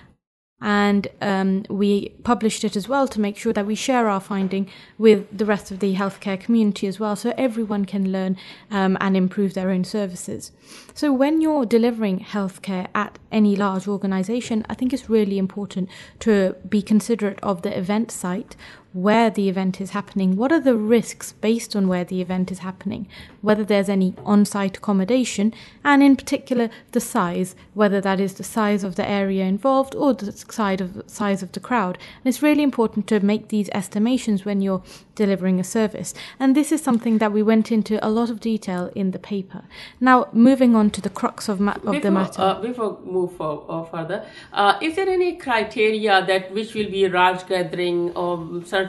and 0.63 1.09
um, 1.21 1.65
we 1.69 2.09
published 2.23 2.63
it 2.63 2.77
as 2.77 2.87
well 2.87 3.05
to 3.09 3.19
make 3.19 3.37
sure 3.37 3.51
that 3.51 3.65
we 3.65 3.75
share 3.75 4.07
our 4.07 4.21
finding 4.21 4.69
with 4.97 5.27
the 5.37 5.45
rest 5.45 5.71
of 5.71 5.79
the 5.79 5.95
healthcare 5.95 6.39
community 6.39 6.87
as 6.87 7.01
well, 7.01 7.17
so 7.17 7.33
everyone 7.37 7.83
can 7.83 8.13
learn 8.13 8.37
um, 8.71 8.97
and 9.01 9.17
improve 9.17 9.53
their 9.53 9.69
own 9.69 9.83
services. 9.83 10.53
So, 10.93 11.11
when 11.11 11.41
you're 11.41 11.65
delivering 11.65 12.21
healthcare 12.21 12.87
at 12.95 13.19
any 13.29 13.57
large 13.57 13.89
organization, 13.89 14.65
I 14.69 14.73
think 14.73 14.93
it's 14.93 15.09
really 15.09 15.37
important 15.37 15.89
to 16.19 16.55
be 16.67 16.81
considerate 16.81 17.39
of 17.43 17.61
the 17.61 17.77
event 17.77 18.09
site 18.09 18.55
where 18.93 19.31
the 19.31 19.49
event 19.49 19.81
is 19.81 19.89
happening, 19.89 20.35
what 20.35 20.51
are 20.51 20.59
the 20.59 20.75
risks 20.75 21.33
based 21.33 21.75
on 21.75 21.87
where 21.87 22.03
the 22.03 22.21
event 22.21 22.51
is 22.51 22.59
happening, 22.59 23.07
whether 23.41 23.63
there's 23.63 23.89
any 23.89 24.13
on 24.23 24.45
site 24.45 24.77
accommodation, 24.77 25.51
and 25.83 26.03
in 26.03 26.15
particular 26.15 26.69
the 26.91 26.99
size, 26.99 27.55
whether 27.73 27.99
that 27.99 28.19
is 28.19 28.35
the 28.35 28.43
size 28.43 28.83
of 28.83 28.95
the 28.95 29.09
area 29.09 29.43
involved 29.45 29.95
or 29.95 30.13
the 30.13 30.31
size 30.31 30.79
of, 30.79 31.03
size 31.07 31.41
of 31.41 31.51
the 31.53 31.59
crowd. 31.59 31.97
And 32.23 32.29
it's 32.31 32.43
really 32.43 32.61
important 32.61 33.07
to 33.07 33.19
make 33.19 33.47
these 33.47 33.69
estimations 33.73 34.45
when 34.45 34.61
you're 34.61 34.83
delivering 35.15 35.59
a 35.59 35.63
service. 35.63 36.13
And 36.39 36.55
this 36.55 36.71
is 36.71 36.81
something 36.81 37.17
that 37.17 37.31
we 37.31 37.41
went 37.41 37.71
into 37.71 38.03
a 38.05 38.09
lot 38.09 38.29
of 38.29 38.39
detail 38.39 38.91
in 38.95 39.11
the 39.11 39.19
paper. 39.19 39.63
Now, 39.99 40.27
moving 40.33 40.75
on 40.75 40.91
to 40.91 41.01
the 41.01 41.09
crux 41.09 41.49
of, 41.49 41.59
ma- 41.59 41.73
of 41.73 41.81
before, 41.81 41.99
the 41.99 42.11
matter. 42.11 42.41
Uh, 42.41 42.61
before 42.61 42.99
move 43.03 43.35
for, 43.35 43.65
uh, 43.67 43.83
further, 43.85 44.25
uh, 44.51 44.77
is 44.81 44.95
there 44.95 45.09
any 45.09 45.35
criteria 45.35 46.23
that 46.25 46.51
which 46.53 46.75
will 46.75 46.89
be 46.89 47.05
a 47.05 47.09
large 47.09 47.47
gathering 47.47 48.11
or 48.15 48.61
certain 48.65 48.82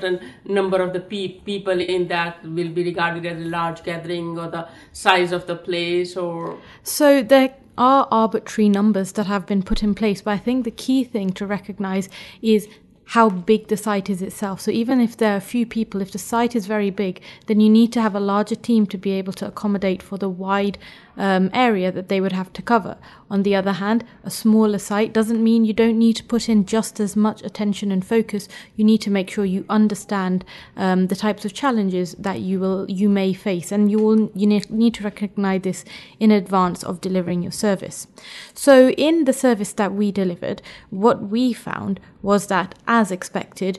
number 0.44 0.80
of 0.80 0.92
the 0.92 1.00
pe- 1.00 1.40
people 1.40 1.80
in 1.80 2.08
that 2.08 2.42
will 2.44 2.68
be 2.68 2.84
regarded 2.84 3.26
as 3.26 3.40
a 3.40 3.48
large 3.48 3.82
gathering 3.82 4.38
or 4.38 4.48
the 4.48 4.68
size 4.92 5.32
of 5.32 5.46
the 5.46 5.56
place 5.56 6.16
or? 6.16 6.58
So 6.82 7.22
there 7.22 7.54
are 7.76 8.06
arbitrary 8.10 8.68
numbers 8.68 9.12
that 9.12 9.26
have 9.26 9.46
been 9.46 9.62
put 9.62 9.82
in 9.82 9.94
place, 9.94 10.22
but 10.22 10.32
I 10.32 10.38
think 10.38 10.64
the 10.64 10.70
key 10.70 11.04
thing 11.04 11.32
to 11.32 11.46
recognize 11.46 12.08
is 12.40 12.68
how 13.06 13.28
big 13.28 13.68
the 13.68 13.76
site 13.76 14.08
is 14.08 14.22
itself. 14.22 14.60
So 14.60 14.70
even 14.70 15.00
if 15.00 15.16
there 15.16 15.34
are 15.34 15.36
a 15.36 15.40
few 15.40 15.66
people, 15.66 16.00
if 16.00 16.12
the 16.12 16.18
site 16.18 16.56
is 16.56 16.66
very 16.66 16.90
big, 16.90 17.20
then 17.46 17.60
you 17.60 17.68
need 17.68 17.92
to 17.92 18.02
have 18.02 18.14
a 18.14 18.20
larger 18.20 18.54
team 18.54 18.86
to 18.86 18.98
be 18.98 19.12
able 19.12 19.32
to 19.34 19.46
accommodate 19.46 20.02
for 20.02 20.16
the 20.16 20.28
wide 20.28 20.78
um, 21.16 21.50
area 21.52 21.92
that 21.92 22.08
they 22.08 22.20
would 22.20 22.32
have 22.32 22.52
to 22.54 22.62
cover. 22.62 22.96
On 23.30 23.42
the 23.42 23.54
other 23.54 23.72
hand, 23.72 24.04
a 24.22 24.30
smaller 24.30 24.78
site 24.78 25.12
doesn't 25.12 25.42
mean 25.42 25.64
you 25.64 25.72
don't 25.72 25.98
need 25.98 26.16
to 26.16 26.24
put 26.24 26.48
in 26.48 26.64
just 26.64 26.98
as 26.98 27.14
much 27.14 27.42
attention 27.42 27.92
and 27.92 28.04
focus. 28.04 28.48
You 28.76 28.84
need 28.84 29.00
to 29.02 29.10
make 29.10 29.30
sure 29.30 29.44
you 29.44 29.64
understand 29.68 30.44
um, 30.76 31.08
the 31.08 31.16
types 31.16 31.44
of 31.44 31.52
challenges 31.52 32.14
that 32.18 32.40
you 32.40 32.58
will 32.58 32.90
you 32.90 33.08
may 33.08 33.32
face, 33.32 33.70
and 33.70 33.90
you 33.90 33.98
will 33.98 34.30
you 34.34 34.46
need 34.46 34.94
to 34.94 35.04
recognize 35.04 35.62
this 35.62 35.84
in 36.18 36.30
advance 36.30 36.82
of 36.82 37.00
delivering 37.00 37.42
your 37.42 37.52
service. 37.52 38.06
So, 38.54 38.90
in 38.90 39.24
the 39.24 39.32
service 39.32 39.72
that 39.74 39.94
we 39.94 40.10
delivered, 40.10 40.62
what 40.90 41.22
we 41.22 41.52
found 41.52 42.00
was 42.24 42.46
that, 42.46 42.74
as 42.88 43.12
expected, 43.12 43.78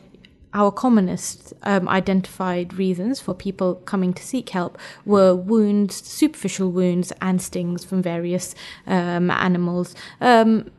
our 0.53 0.71
commonest 0.71 1.51
um, 1.63 1.89
identified 1.89 2.75
reasons 2.75 3.19
for 3.19 3.33
people 3.33 3.75
coming 3.75 4.13
to 4.13 4.23
seek 4.23 4.49
help 4.49 4.77
were 5.03 5.35
wounds, 5.35 5.95
superficial 5.95 6.71
wounds, 6.71 7.11
and 7.21 7.41
stings 7.41 7.83
from 7.83 8.01
various 8.01 8.55
um, 8.87 9.29
animals. 9.31 9.95
Um, 10.21 10.71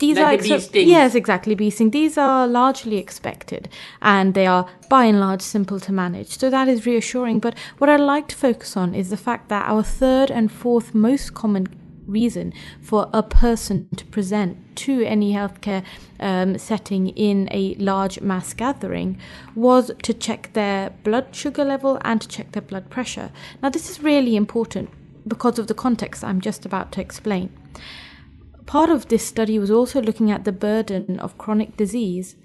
these 0.00 0.16
like 0.16 0.40
are 0.40 0.54
ex- 0.54 0.74
yes, 0.74 1.14
exactly 1.14 1.54
bee 1.54 1.70
sting. 1.70 1.90
These 1.92 2.18
are 2.18 2.48
largely 2.48 2.96
expected, 2.96 3.68
and 4.02 4.34
they 4.34 4.46
are 4.46 4.68
by 4.88 5.04
and 5.04 5.20
large 5.20 5.42
simple 5.42 5.78
to 5.78 5.92
manage. 5.92 6.38
So 6.38 6.50
that 6.50 6.66
is 6.66 6.84
reassuring. 6.84 7.38
But 7.38 7.56
what 7.78 7.88
I'd 7.88 8.00
like 8.00 8.26
to 8.28 8.36
focus 8.36 8.76
on 8.76 8.96
is 8.96 9.10
the 9.10 9.16
fact 9.16 9.48
that 9.48 9.64
our 9.68 9.84
third 9.84 10.28
and 10.30 10.50
fourth 10.50 10.92
most 10.92 11.34
common 11.34 11.68
reason 12.06 12.52
for 12.80 13.08
a 13.12 13.22
person 13.22 13.88
to 13.96 14.04
present 14.06 14.56
to 14.76 15.02
any 15.02 15.32
healthcare 15.32 15.84
um, 16.20 16.58
setting 16.58 17.08
in 17.08 17.48
a 17.50 17.74
large 17.76 18.20
mass 18.20 18.54
gathering 18.54 19.18
was 19.54 19.90
to 20.02 20.14
check 20.14 20.52
their 20.52 20.90
blood 21.04 21.34
sugar 21.34 21.64
level 21.64 21.98
and 22.04 22.20
to 22.20 22.28
check 22.28 22.52
their 22.52 22.62
blood 22.62 22.90
pressure. 22.90 23.30
Now, 23.62 23.70
this 23.70 23.90
is 23.90 24.02
really 24.02 24.36
important 24.36 24.90
because 25.26 25.58
of 25.58 25.66
the 25.66 25.74
context 25.74 26.24
I'm 26.24 26.40
just 26.40 26.66
about 26.66 26.92
to 26.92 27.00
explain. 27.00 27.50
Part 28.66 28.90
of 28.90 29.08
this 29.08 29.26
study 29.26 29.58
was 29.58 29.70
also 29.70 30.00
looking 30.00 30.30
at 30.30 30.44
the 30.44 30.52
burden 30.52 31.18
of 31.18 31.38
chronic 31.38 31.76
disease 31.76 32.36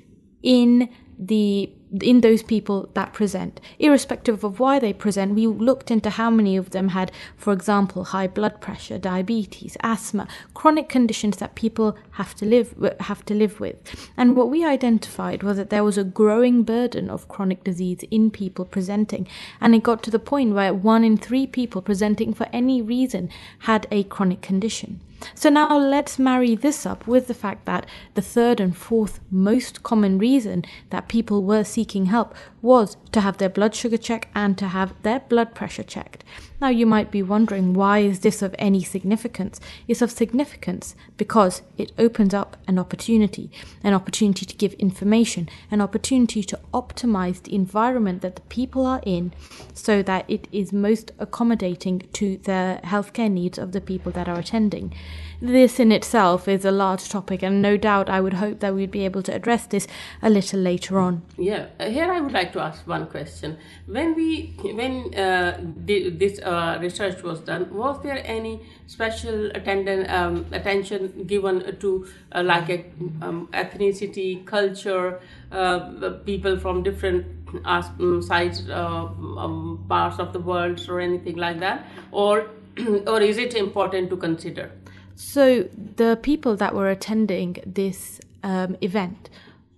in 0.43 0.89
the 1.17 1.71
in 2.03 2.21
those 2.21 2.43
people 2.43 2.89
that 2.93 3.13
present. 3.13 3.59
Irrespective 3.79 4.43
of 4.43 4.59
why 4.59 4.79
they 4.79 4.93
present 4.93 5.35
we 5.35 5.47
looked 5.47 5.91
into 5.91 6.09
how 6.09 6.29
many 6.29 6.57
of 6.57 6.71
them 6.71 6.89
had 6.89 7.11
for 7.35 7.53
example 7.53 8.05
high 8.05 8.27
blood 8.27 8.61
pressure 8.61 8.97
diabetes 8.97 9.77
asthma 9.81 10.27
chronic 10.53 10.89
conditions 10.89 11.37
that 11.37 11.55
people 11.55 11.97
have 12.11 12.35
to 12.35 12.45
live 12.45 12.75
have 12.99 13.23
to 13.25 13.33
live 13.33 13.59
with. 13.59 13.77
And 14.15 14.35
what 14.35 14.49
we 14.49 14.65
identified 14.65 15.43
was 15.43 15.57
that 15.57 15.69
there 15.69 15.83
was 15.83 15.97
a 15.97 16.03
growing 16.03 16.63
burden 16.63 17.09
of 17.09 17.27
chronic 17.27 17.63
disease 17.63 18.03
in 18.11 18.31
people 18.31 18.65
presenting. 18.65 19.27
And 19.61 19.75
it 19.75 19.83
got 19.83 20.03
to 20.03 20.11
the 20.11 20.19
point 20.19 20.53
where 20.53 20.73
1 20.73 21.03
in 21.03 21.17
3 21.17 21.47
people 21.47 21.81
presenting 21.81 22.33
for 22.33 22.47
any 22.51 22.81
reason 22.81 23.29
had 23.59 23.87
a 23.91 24.03
chronic 24.03 24.41
condition. 24.41 25.01
So 25.33 25.49
now 25.49 25.75
let's 25.77 26.19
marry 26.19 26.55
this 26.55 26.85
up 26.85 27.07
with 27.07 27.27
the 27.27 27.33
fact 27.33 27.65
that 27.65 27.87
the 28.13 28.21
third 28.21 28.59
and 28.59 28.77
fourth 28.77 29.19
most 29.31 29.81
common 29.81 30.19
reason 30.19 30.63
that 30.91 31.07
people 31.07 31.43
were 31.43 31.63
seeking 31.63 31.86
help 31.87 32.35
was 32.61 32.97
to 33.11 33.21
have 33.21 33.37
their 33.37 33.49
blood 33.49 33.73
sugar 33.73 33.97
checked 33.97 34.29
and 34.35 34.57
to 34.57 34.67
have 34.67 34.93
their 35.03 35.19
blood 35.19 35.55
pressure 35.55 35.83
checked. 35.83 36.23
Now 36.59 36.69
you 36.69 36.85
might 36.85 37.11
be 37.11 37.21
wondering 37.21 37.73
why 37.73 37.99
is 37.99 38.21
this 38.21 38.41
of 38.41 38.55
any 38.57 38.83
significance? 38.83 39.59
It's 39.87 40.01
of 40.01 40.11
significance 40.11 40.95
because 41.17 41.61
it 41.77 41.91
opens 41.97 42.33
up 42.33 42.57
an 42.67 42.79
opportunity, 42.79 43.51
an 43.83 43.93
opportunity 43.93 44.45
to 44.45 44.55
give 44.55 44.73
information, 44.73 45.49
an 45.69 45.81
opportunity 45.81 46.43
to 46.43 46.59
optimize 46.73 47.43
the 47.43 47.53
environment 47.53 48.21
that 48.21 48.35
the 48.35 48.41
people 48.43 48.85
are 48.85 49.01
in 49.05 49.33
so 49.73 50.01
that 50.03 50.25
it 50.27 50.47
is 50.51 50.73
most 50.73 51.11
accommodating 51.19 52.07
to 52.13 52.37
the 52.37 52.79
healthcare 52.83 53.31
needs 53.31 53.57
of 53.57 53.71
the 53.71 53.81
people 53.81 54.11
that 54.13 54.27
are 54.27 54.39
attending. 54.39 54.93
This 55.39 55.79
in 55.79 55.91
itself 55.91 56.47
is 56.47 56.65
a 56.65 56.71
large 56.71 57.09
topic, 57.09 57.43
and 57.43 57.61
no 57.61 57.77
doubt 57.77 58.09
I 58.09 58.19
would 58.21 58.33
hope 58.33 58.59
that 58.61 58.73
we'd 58.73 58.89
be 58.89 59.05
able 59.05 59.21
to 59.21 59.33
address 59.35 59.67
this 59.67 59.87
a 60.23 60.31
little 60.31 60.59
later 60.59 60.97
on. 60.97 61.21
Yeah, 61.37 61.67
uh, 61.79 61.89
here 61.89 62.11
I 62.11 62.19
would 62.19 62.31
like 62.31 62.53
to 62.53 62.59
ask 62.59 62.87
one 62.87 63.05
question. 63.05 63.55
When 63.85 64.15
we, 64.15 64.55
when 64.63 65.13
uh, 65.13 65.59
this 65.61 66.39
uh, 66.39 66.79
research 66.81 67.21
was 67.21 67.39
done, 67.41 67.71
was 67.71 68.01
there 68.01 68.19
any 68.25 68.61
special 68.87 69.51
attendant, 69.51 70.09
um, 70.09 70.47
attention 70.51 71.25
given 71.27 71.77
to 71.81 72.07
uh, 72.31 72.41
like 72.41 72.69
a, 72.69 72.85
um, 73.21 73.47
ethnicity, 73.53 74.43
culture, 74.43 75.19
uh, 75.51 76.13
people 76.25 76.57
from 76.57 76.81
different 76.81 77.27
um, 77.63 78.23
sides, 78.23 78.67
uh, 78.71 79.05
um, 79.37 79.85
parts 79.87 80.17
of 80.17 80.33
the 80.33 80.39
world, 80.39 80.83
or 80.89 80.99
anything 80.99 81.35
like 81.35 81.59
that, 81.59 81.85
or 82.11 82.47
or 83.07 83.21
is 83.21 83.37
it 83.37 83.53
important 83.53 84.09
to 84.09 84.17
consider? 84.17 84.71
So 85.17 85.63
the 85.95 86.19
people 86.21 86.55
that 86.57 86.75
were 86.75 86.91
attending 86.91 87.57
this 87.65 88.21
um, 88.43 88.77
event 88.81 89.31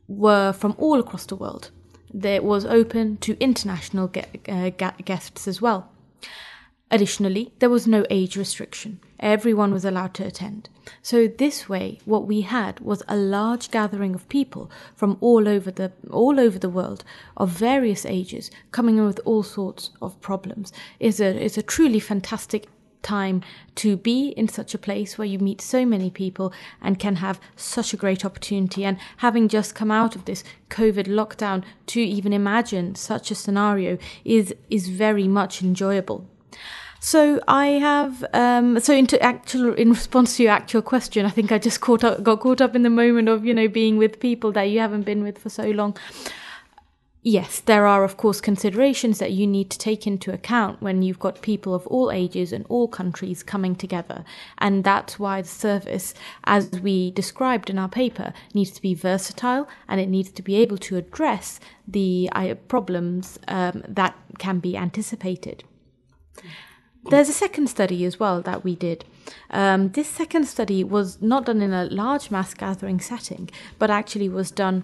were 0.09 0.51
from 0.51 0.75
all 0.77 0.99
across 0.99 1.25
the 1.25 1.37
world. 1.37 1.71
It 2.13 2.43
was 2.43 2.65
open 2.65 3.15
to 3.17 3.39
international 3.39 4.09
ge- 4.09 4.49
uh, 4.49 4.71
guests 5.05 5.47
as 5.47 5.61
well. 5.61 5.89
Additionally, 6.91 7.53
there 7.59 7.69
was 7.69 7.87
no 7.87 8.05
age 8.09 8.35
restriction. 8.35 8.99
Everyone 9.21 9.71
was 9.71 9.85
allowed 9.85 10.13
to 10.15 10.25
attend. 10.25 10.67
So 11.01 11.27
this 11.27 11.69
way, 11.69 11.99
what 12.03 12.27
we 12.27 12.41
had 12.41 12.81
was 12.81 13.01
a 13.07 13.15
large 13.15 13.71
gathering 13.71 14.15
of 14.15 14.27
people 14.27 14.69
from 14.93 15.17
all 15.21 15.47
over 15.47 15.71
the 15.71 15.93
all 16.09 16.37
over 16.37 16.59
the 16.59 16.67
world 16.67 17.05
of 17.37 17.49
various 17.49 18.05
ages, 18.05 18.51
coming 18.71 18.97
in 18.97 19.05
with 19.05 19.21
all 19.23 19.43
sorts 19.43 19.91
of 20.01 20.19
problems. 20.19 20.73
It's 20.99 21.21
a 21.21 21.27
it's 21.27 21.57
a 21.57 21.63
truly 21.63 22.01
fantastic 22.01 22.67
time 23.01 23.41
to 23.75 23.97
be 23.97 24.29
in 24.29 24.47
such 24.47 24.73
a 24.73 24.77
place 24.77 25.17
where 25.17 25.27
you 25.27 25.39
meet 25.39 25.61
so 25.61 25.85
many 25.85 26.09
people 26.09 26.53
and 26.81 26.99
can 26.99 27.17
have 27.17 27.39
such 27.55 27.93
a 27.93 27.97
great 27.97 28.25
opportunity. 28.25 28.83
And 28.85 28.97
having 29.17 29.47
just 29.47 29.75
come 29.75 29.91
out 29.91 30.15
of 30.15 30.25
this 30.25 30.43
COVID 30.69 31.07
lockdown, 31.07 31.63
to 31.87 32.01
even 32.01 32.33
imagine 32.33 32.95
such 32.95 33.31
a 33.31 33.35
scenario 33.35 33.97
is 34.23 34.53
is 34.69 34.89
very 34.89 35.27
much 35.27 35.61
enjoyable. 35.61 36.25
So 37.01 37.39
I 37.47 37.67
have 37.67 38.25
um, 38.33 38.79
so 38.79 38.93
into 38.93 39.21
actual 39.21 39.73
in 39.73 39.89
response 39.89 40.35
to 40.37 40.43
your 40.43 40.51
actual 40.51 40.81
question, 40.81 41.25
I 41.25 41.29
think 41.29 41.51
I 41.51 41.57
just 41.57 41.79
caught 41.79 42.03
up, 42.03 42.21
got 42.21 42.41
caught 42.41 42.59
up 42.59 42.75
in 42.75 42.83
the 42.83 42.89
moment 42.89 43.29
of 43.29 43.45
you 43.45 43.53
know 43.53 43.67
being 43.67 43.97
with 43.97 44.19
people 44.19 44.51
that 44.51 44.63
you 44.63 44.79
haven't 44.79 45.03
been 45.03 45.23
with 45.23 45.37
for 45.37 45.49
so 45.49 45.69
long 45.69 45.95
yes, 47.21 47.59
there 47.59 47.85
are, 47.85 48.03
of 48.03 48.17
course, 48.17 48.41
considerations 48.41 49.19
that 49.19 49.31
you 49.31 49.45
need 49.45 49.69
to 49.71 49.77
take 49.77 50.07
into 50.07 50.33
account 50.33 50.81
when 50.81 51.01
you've 51.01 51.19
got 51.19 51.41
people 51.41 51.73
of 51.73 51.85
all 51.87 52.11
ages 52.11 52.53
and 52.53 52.65
all 52.69 52.87
countries 52.87 53.43
coming 53.43 53.75
together. 53.75 54.23
And 54.57 54.83
that's 54.83 55.19
why 55.19 55.41
the 55.41 55.47
service, 55.47 56.13
as 56.45 56.69
we 56.81 57.11
described 57.11 57.69
in 57.69 57.77
our 57.77 57.89
paper, 57.89 58.33
needs 58.53 58.71
to 58.71 58.81
be 58.81 58.93
versatile 58.93 59.67
and 59.87 59.99
it 59.99 60.09
needs 60.09 60.31
to 60.31 60.41
be 60.41 60.55
able 60.55 60.77
to 60.77 60.97
address 60.97 61.59
the 61.87 62.29
uh, 62.33 62.55
problems 62.67 63.39
um, 63.47 63.83
that 63.87 64.15
can 64.37 64.59
be 64.59 64.77
anticipated. 64.77 65.63
There's 67.09 67.29
a 67.29 67.33
second 67.33 67.67
study 67.67 68.05
as 68.05 68.19
well 68.19 68.41
that 68.41 68.63
we 68.63 68.75
did. 68.75 69.05
Um, 69.49 69.89
this 69.89 70.07
second 70.07 70.45
study 70.45 70.83
was 70.83 71.21
not 71.21 71.45
done 71.45 71.61
in 71.61 71.73
a 71.73 71.85
large 71.85 72.29
mass 72.29 72.53
gathering 72.53 72.99
setting, 72.99 73.49
but 73.77 73.89
actually 73.89 74.29
was 74.29 74.51
done 74.51 74.83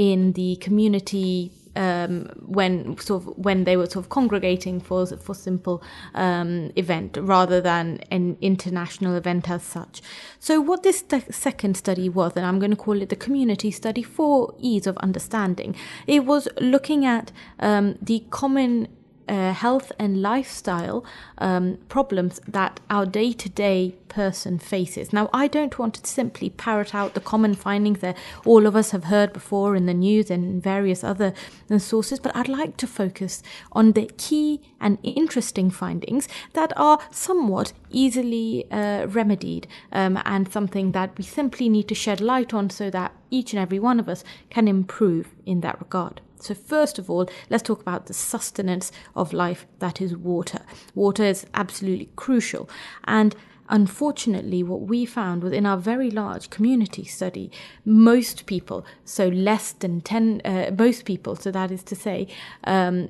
in 0.00 0.32
the 0.32 0.56
community 0.56 1.52
um, 1.76 2.24
when 2.46 2.96
sort 2.96 3.22
of 3.22 3.36
when 3.36 3.64
they 3.64 3.76
were 3.76 3.84
sort 3.84 4.02
of 4.06 4.08
congregating 4.08 4.80
for 4.80 5.04
for 5.06 5.34
simple 5.34 5.82
um, 6.14 6.72
event 6.74 7.18
rather 7.20 7.60
than 7.60 8.00
an 8.10 8.38
international 8.40 9.14
event 9.14 9.50
as 9.50 9.62
such. 9.62 10.00
So 10.38 10.58
what 10.58 10.84
this 10.84 11.04
second 11.30 11.76
study 11.76 12.08
was, 12.08 12.32
and 12.34 12.46
I'm 12.46 12.58
going 12.58 12.70
to 12.70 12.78
call 12.78 13.02
it 13.02 13.10
the 13.10 13.16
community 13.26 13.70
study 13.70 14.02
for 14.02 14.54
ease 14.58 14.86
of 14.86 14.96
understanding, 14.98 15.76
it 16.06 16.24
was 16.24 16.48
looking 16.58 17.04
at 17.04 17.30
um, 17.58 17.98
the 18.00 18.24
common 18.30 18.88
uh, 19.30 19.52
health 19.52 19.92
and 19.96 20.20
lifestyle 20.20 21.04
um, 21.38 21.78
problems 21.88 22.40
that 22.48 22.80
our 22.90 23.06
day 23.06 23.32
to 23.32 23.48
day 23.48 23.94
person 24.08 24.58
faces. 24.58 25.12
Now, 25.12 25.30
I 25.32 25.46
don't 25.46 25.78
want 25.78 25.94
to 25.94 26.06
simply 26.06 26.50
parrot 26.50 26.94
out 26.96 27.14
the 27.14 27.20
common 27.20 27.54
findings 27.54 28.00
that 28.00 28.16
all 28.44 28.66
of 28.66 28.74
us 28.74 28.90
have 28.90 29.04
heard 29.04 29.32
before 29.32 29.76
in 29.76 29.86
the 29.86 29.94
news 29.94 30.30
and 30.30 30.60
various 30.60 31.04
other 31.04 31.32
sources, 31.78 32.18
but 32.18 32.34
I'd 32.34 32.48
like 32.48 32.76
to 32.78 32.88
focus 32.88 33.40
on 33.70 33.92
the 33.92 34.10
key 34.18 34.60
and 34.80 34.98
interesting 35.04 35.70
findings 35.70 36.26
that 36.54 36.72
are 36.76 36.98
somewhat 37.12 37.72
easily 37.90 38.66
uh, 38.72 39.06
remedied 39.06 39.68
um, 39.92 40.20
and 40.24 40.52
something 40.52 40.90
that 40.90 41.16
we 41.16 41.22
simply 41.22 41.68
need 41.68 41.86
to 41.88 41.94
shed 41.94 42.20
light 42.20 42.52
on 42.52 42.68
so 42.68 42.90
that 42.90 43.12
each 43.30 43.52
and 43.52 43.62
every 43.62 43.78
one 43.78 44.00
of 44.00 44.08
us 44.08 44.24
can 44.50 44.66
improve 44.66 45.28
in 45.46 45.60
that 45.60 45.78
regard. 45.78 46.20
So, 46.42 46.54
first 46.54 46.98
of 46.98 47.10
all, 47.10 47.28
let's 47.48 47.62
talk 47.62 47.80
about 47.80 48.06
the 48.06 48.14
sustenance 48.14 48.92
of 49.14 49.32
life 49.32 49.66
that 49.78 50.00
is 50.00 50.16
water. 50.16 50.60
Water 50.94 51.24
is 51.24 51.46
absolutely 51.54 52.10
crucial. 52.16 52.68
And 53.04 53.34
unfortunately, 53.68 54.62
what 54.62 54.82
we 54.82 55.06
found 55.06 55.42
within 55.42 55.64
our 55.64 55.78
very 55.78 56.10
large 56.10 56.50
community 56.50 57.04
study, 57.04 57.50
most 57.84 58.46
people, 58.46 58.84
so 59.04 59.28
less 59.28 59.72
than 59.72 60.00
10, 60.00 60.42
uh, 60.44 60.70
most 60.76 61.04
people, 61.04 61.36
so 61.36 61.50
that 61.50 61.70
is 61.70 61.82
to 61.84 61.96
say, 61.96 62.26
um, 62.64 63.08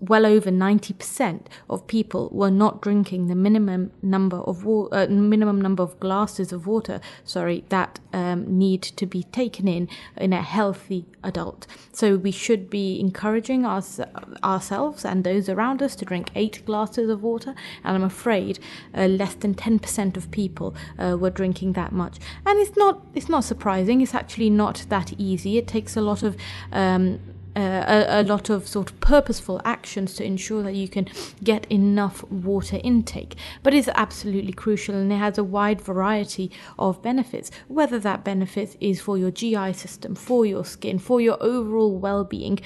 well 0.00 0.26
over 0.26 0.50
90% 0.50 1.46
of 1.68 1.86
people 1.86 2.28
were 2.32 2.50
not 2.50 2.80
drinking 2.80 3.26
the 3.26 3.34
minimum 3.34 3.92
number 4.02 4.38
of 4.38 4.64
wa- 4.64 4.88
uh, 4.92 5.06
minimum 5.08 5.60
number 5.60 5.82
of 5.82 5.98
glasses 6.00 6.52
of 6.52 6.66
water 6.66 7.00
sorry 7.24 7.64
that 7.68 8.00
um, 8.12 8.58
need 8.58 8.82
to 8.82 9.06
be 9.06 9.22
taken 9.24 9.68
in 9.68 9.88
in 10.16 10.32
a 10.32 10.42
healthy 10.42 11.04
adult. 11.22 11.66
So 11.92 12.16
we 12.16 12.30
should 12.30 12.70
be 12.70 12.98
encouraging 13.00 13.66
us, 13.66 14.00
ourselves 14.42 15.04
and 15.04 15.24
those 15.24 15.48
around 15.48 15.82
us 15.82 15.94
to 15.96 16.04
drink 16.04 16.30
8 16.34 16.64
glasses 16.64 17.10
of 17.10 17.22
water 17.22 17.54
and 17.84 17.96
I'm 17.96 18.04
afraid 18.04 18.58
uh, 18.94 19.06
less 19.06 19.34
than 19.34 19.54
10% 19.54 20.16
of 20.16 20.30
people 20.30 20.74
uh, 20.98 21.16
were 21.18 21.30
drinking 21.30 21.72
that 21.74 21.92
much. 21.92 22.18
And 22.46 22.58
it's 22.58 22.76
not 22.76 23.02
it's 23.14 23.28
not 23.28 23.44
surprising 23.44 24.00
it's 24.00 24.14
actually 24.14 24.50
not 24.50 24.86
that 24.88 25.12
easy. 25.18 25.58
It 25.58 25.66
takes 25.66 25.96
a 25.96 26.00
lot 26.00 26.22
of 26.22 26.36
um, 26.72 27.20
uh, 27.58 28.04
a, 28.08 28.20
a, 28.20 28.22
lot 28.22 28.48
of 28.50 28.68
sort 28.68 28.90
of 28.90 29.00
purposeful 29.00 29.60
actions 29.64 30.14
to 30.14 30.24
ensure 30.24 30.62
that 30.62 30.74
you 30.76 30.88
can 30.88 31.08
get 31.42 31.66
enough 31.70 32.22
water 32.30 32.78
intake. 32.84 33.34
But 33.64 33.74
it's 33.74 33.88
absolutely 33.96 34.52
crucial 34.52 34.94
and 34.94 35.12
it 35.12 35.16
has 35.16 35.38
a 35.38 35.44
wide 35.44 35.80
variety 35.80 36.52
of 36.78 37.02
benefits, 37.02 37.50
whether 37.66 37.98
that 37.98 38.22
benefit 38.22 38.76
is 38.80 39.00
for 39.00 39.18
your 39.18 39.32
GI 39.32 39.72
system, 39.72 40.14
for 40.14 40.46
your 40.46 40.64
skin, 40.64 41.00
for 41.00 41.20
your 41.20 41.36
overall 41.42 41.98
well 41.98 42.22
being 42.22 42.60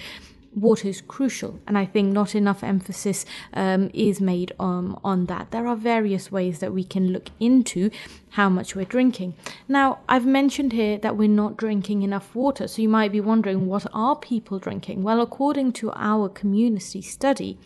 water 0.55 0.89
is 0.89 1.01
crucial, 1.01 1.61
and 1.67 1.79
I 1.79 1.85
think 1.85 2.13
not 2.13 2.35
enough 2.35 2.63
emphasis 2.63 3.25
um, 3.55 3.91
is 3.95 4.21
made 4.21 4.53
um, 4.61 4.99
on 5.03 5.27
that. 5.27 5.51
There 5.51 5.67
are 5.67 5.77
various 5.77 6.31
ways 6.31 6.59
that 6.61 6.73
we 6.73 6.85
can 6.85 7.13
look 7.13 7.31
into 7.41 7.91
how 8.31 8.49
much 8.49 8.75
we're 8.75 8.85
drinking. 8.85 9.35
Now, 9.69 10.01
I've 10.09 10.27
mentioned 10.27 10.73
here 10.73 10.99
that 10.99 11.17
we're 11.17 11.29
not 11.29 11.57
drinking 11.57 12.03
enough 12.03 12.35
water, 12.35 12.69
so 12.69 12.83
you 12.83 12.89
might 12.89 13.13
be 13.13 13.21
wondering 13.21 13.67
what 13.67 13.87
are 13.93 14.17
people 14.17 14.59
drinking? 14.59 15.03
Well, 15.03 15.21
according 15.21 15.73
to 15.75 15.93
our 15.95 16.29
community 16.29 17.03
study, 17.03 17.59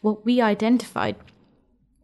what 0.00 0.24
we 0.24 0.40
identified 0.40 1.16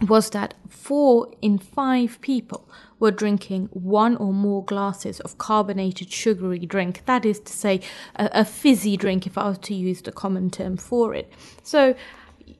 was 0.00 0.30
that 0.30 0.54
four 0.68 1.28
in 1.40 1.58
five 1.58 2.20
people 2.20 2.68
were 2.98 3.10
drinking 3.10 3.68
one 3.72 4.16
or 4.16 4.32
more 4.32 4.64
glasses 4.64 5.20
of 5.20 5.38
carbonated 5.38 6.12
sugary 6.12 6.58
drink. 6.58 7.02
That 7.06 7.24
is 7.24 7.40
to 7.40 7.52
say, 7.52 7.80
a, 8.16 8.28
a 8.32 8.44
fizzy 8.44 8.96
drink, 8.96 9.26
if 9.26 9.38
I 9.38 9.48
was 9.48 9.58
to 9.58 9.74
use 9.74 10.02
the 10.02 10.12
common 10.12 10.50
term 10.50 10.76
for 10.76 11.14
it. 11.14 11.32
So, 11.62 11.94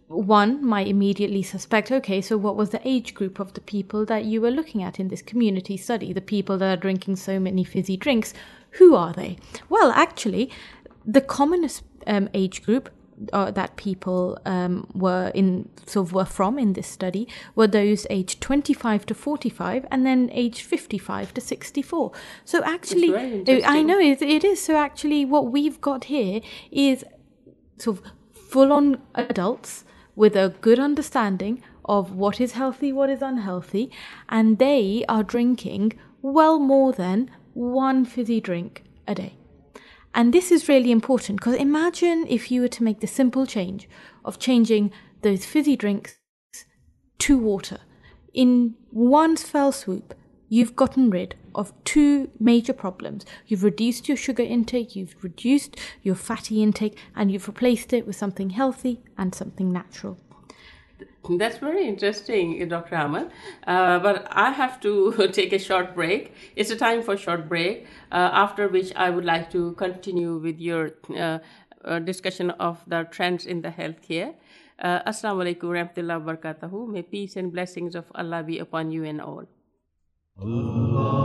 one 0.09 0.65
might 0.65 0.87
immediately 0.87 1.43
suspect 1.43 1.91
okay, 1.91 2.21
so 2.21 2.37
what 2.37 2.57
was 2.57 2.71
the 2.71 2.81
age 2.85 3.13
group 3.13 3.41
of 3.41 3.53
the 3.55 3.61
people 3.61 4.05
that 4.07 4.25
you 4.25 4.41
were 4.41 4.51
looking 4.51 4.83
at 4.83 4.99
in 5.01 5.09
this 5.09 5.23
community 5.23 5.77
study? 5.77 6.13
The 6.13 6.21
people 6.21 6.59
that 6.59 6.79
are 6.79 6.81
drinking 6.81 7.17
so 7.17 7.39
many 7.39 7.65
fizzy 7.65 7.97
drinks, 7.97 8.33
who 8.73 8.95
are 8.95 9.13
they? 9.13 9.37
Well, 9.69 9.91
actually, 9.93 10.51
the 11.05 11.21
commonest 11.21 11.83
um, 12.07 12.29
age 12.35 12.63
group 12.63 12.89
uh, 13.33 13.51
that 13.51 13.77
people 13.77 14.39
um, 14.45 14.87
were 14.95 15.31
in 15.35 15.69
sort 15.87 16.09
of 16.09 16.13
were 16.13 16.25
from 16.25 16.59
in 16.59 16.75
this 16.75 16.87
study 16.87 17.27
were 17.55 17.67
those 17.67 18.07
aged 18.11 18.41
25 18.41 19.07
to 19.07 19.15
45 19.15 19.87
and 19.91 20.05
then 20.05 20.29
aged 20.33 20.63
55 20.63 21.35
to 21.35 21.41
64 21.41 22.13
so 22.45 22.63
actually 22.65 23.65
i 23.65 23.83
know 23.83 23.99
it, 23.99 24.21
it 24.23 24.45
is. 24.45 24.63
So 24.63 24.77
actually 24.77 25.25
what 25.25 25.51
we've 25.51 25.81
got 25.81 26.05
here 26.05 26.41
is 26.71 27.05
sort 27.79 27.99
of 27.99 28.05
full 28.33 28.73
on 28.73 29.01
adults 29.15 29.85
with 30.15 30.37
a 30.37 30.55
good 30.61 30.79
understanding 30.79 31.63
of 31.85 32.13
what 32.13 32.41
is 32.41 32.53
healthy 32.53 32.93
what 32.93 33.11
is 33.11 33.23
unhealthy 33.23 33.91
and 34.29 34.59
they 34.59 35.05
are 35.09 35.23
drinking 35.23 35.93
well 36.23 36.59
more 36.59 36.93
than 36.93 37.31
one 37.55 38.05
fizzy 38.05 38.41
drink 38.41 38.83
a 39.07 39.15
day 39.15 39.35
and 40.17 40.33
this 40.33 40.51
is 40.51 40.67
really 40.67 40.91
important 40.91 41.39
because 41.39 41.57
imagine 41.57 42.27
if 42.27 42.51
you 42.51 42.63
were 42.63 42.69
to 42.69 42.83
make 42.83 43.01
the 43.01 43.07
simple 43.07 43.45
change 43.45 43.87
of 44.25 44.39
changing 44.39 44.91
those 45.21 45.45
fizzy 45.45 45.77
drinks 45.77 46.17
to 47.19 47.37
water. 47.37 47.81
In 48.33 48.77
one 48.91 49.37
fell 49.37 49.73
swoop, 49.73 50.15
you've 50.49 50.75
gotten 50.75 51.11
rid 51.11 51.35
of 51.55 51.73
two 51.85 52.31
major 52.41 52.73
problems. 52.73 53.27
You've 53.47 53.63
reduced 53.63 54.09
your 54.09 54.17
sugar 54.17 54.43
intake, 54.43 54.97
you've 54.97 55.17
reduced 55.23 55.77
your 56.03 56.15
fatty 56.15 56.63
intake, 56.63 56.97
and 57.15 57.31
you've 57.31 57.47
replaced 57.47 57.93
it 57.93 58.07
with 58.07 58.17
something 58.17 58.51
healthy 58.51 59.03
and 59.19 59.35
something 59.35 59.71
natural. 59.71 60.19
That's 61.29 61.59
very 61.59 61.87
interesting, 61.87 62.67
Dr. 62.69 62.95
Amal. 62.95 63.29
Uh, 63.67 63.99
but 63.99 64.27
I 64.31 64.51
have 64.51 64.81
to 64.81 65.29
take 65.33 65.53
a 65.53 65.59
short 65.59 65.95
break. 65.95 66.33
It's 66.55 66.71
a 66.71 66.77
time 66.77 67.03
for 67.03 67.17
short 67.17 67.49
break, 67.49 67.87
uh, 68.13 68.31
after 68.33 68.69
which 68.69 68.95
I 68.95 69.11
would 69.11 69.25
like 69.25 69.51
to 69.51 69.73
continue 69.73 70.37
with 70.39 70.61
your 70.61 70.93
uh, 71.17 71.39
uh 71.85 71.99
discussion 72.01 72.51
of 72.59 72.83
the 72.87 73.07
trends 73.11 73.47
in 73.47 73.63
the 73.63 73.71
healthcare. 73.71 74.35
Uh, 74.79 75.01
Assalamu 75.09 75.45
alaikum 75.45 75.73
warahmatullahi 75.73 76.21
wabarakatuh. 76.21 76.89
May 76.89 77.03
peace 77.03 77.37
and 77.37 77.53
blessings 77.53 77.95
of 77.95 78.05
Allah 78.15 78.43
be 78.43 78.59
upon 78.59 78.93
you 78.93 79.05
and 79.05 79.21
all. 79.21 79.45
Allah. 80.41 81.17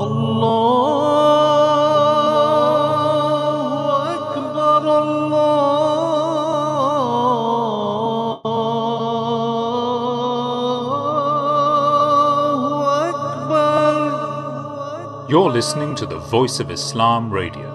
Allah. 0.00 0.79
You're 15.50 15.56
listening 15.56 15.96
to 15.96 16.06
the 16.06 16.20
Voice 16.20 16.60
of 16.60 16.70
Islam 16.70 17.28
Radio, 17.28 17.74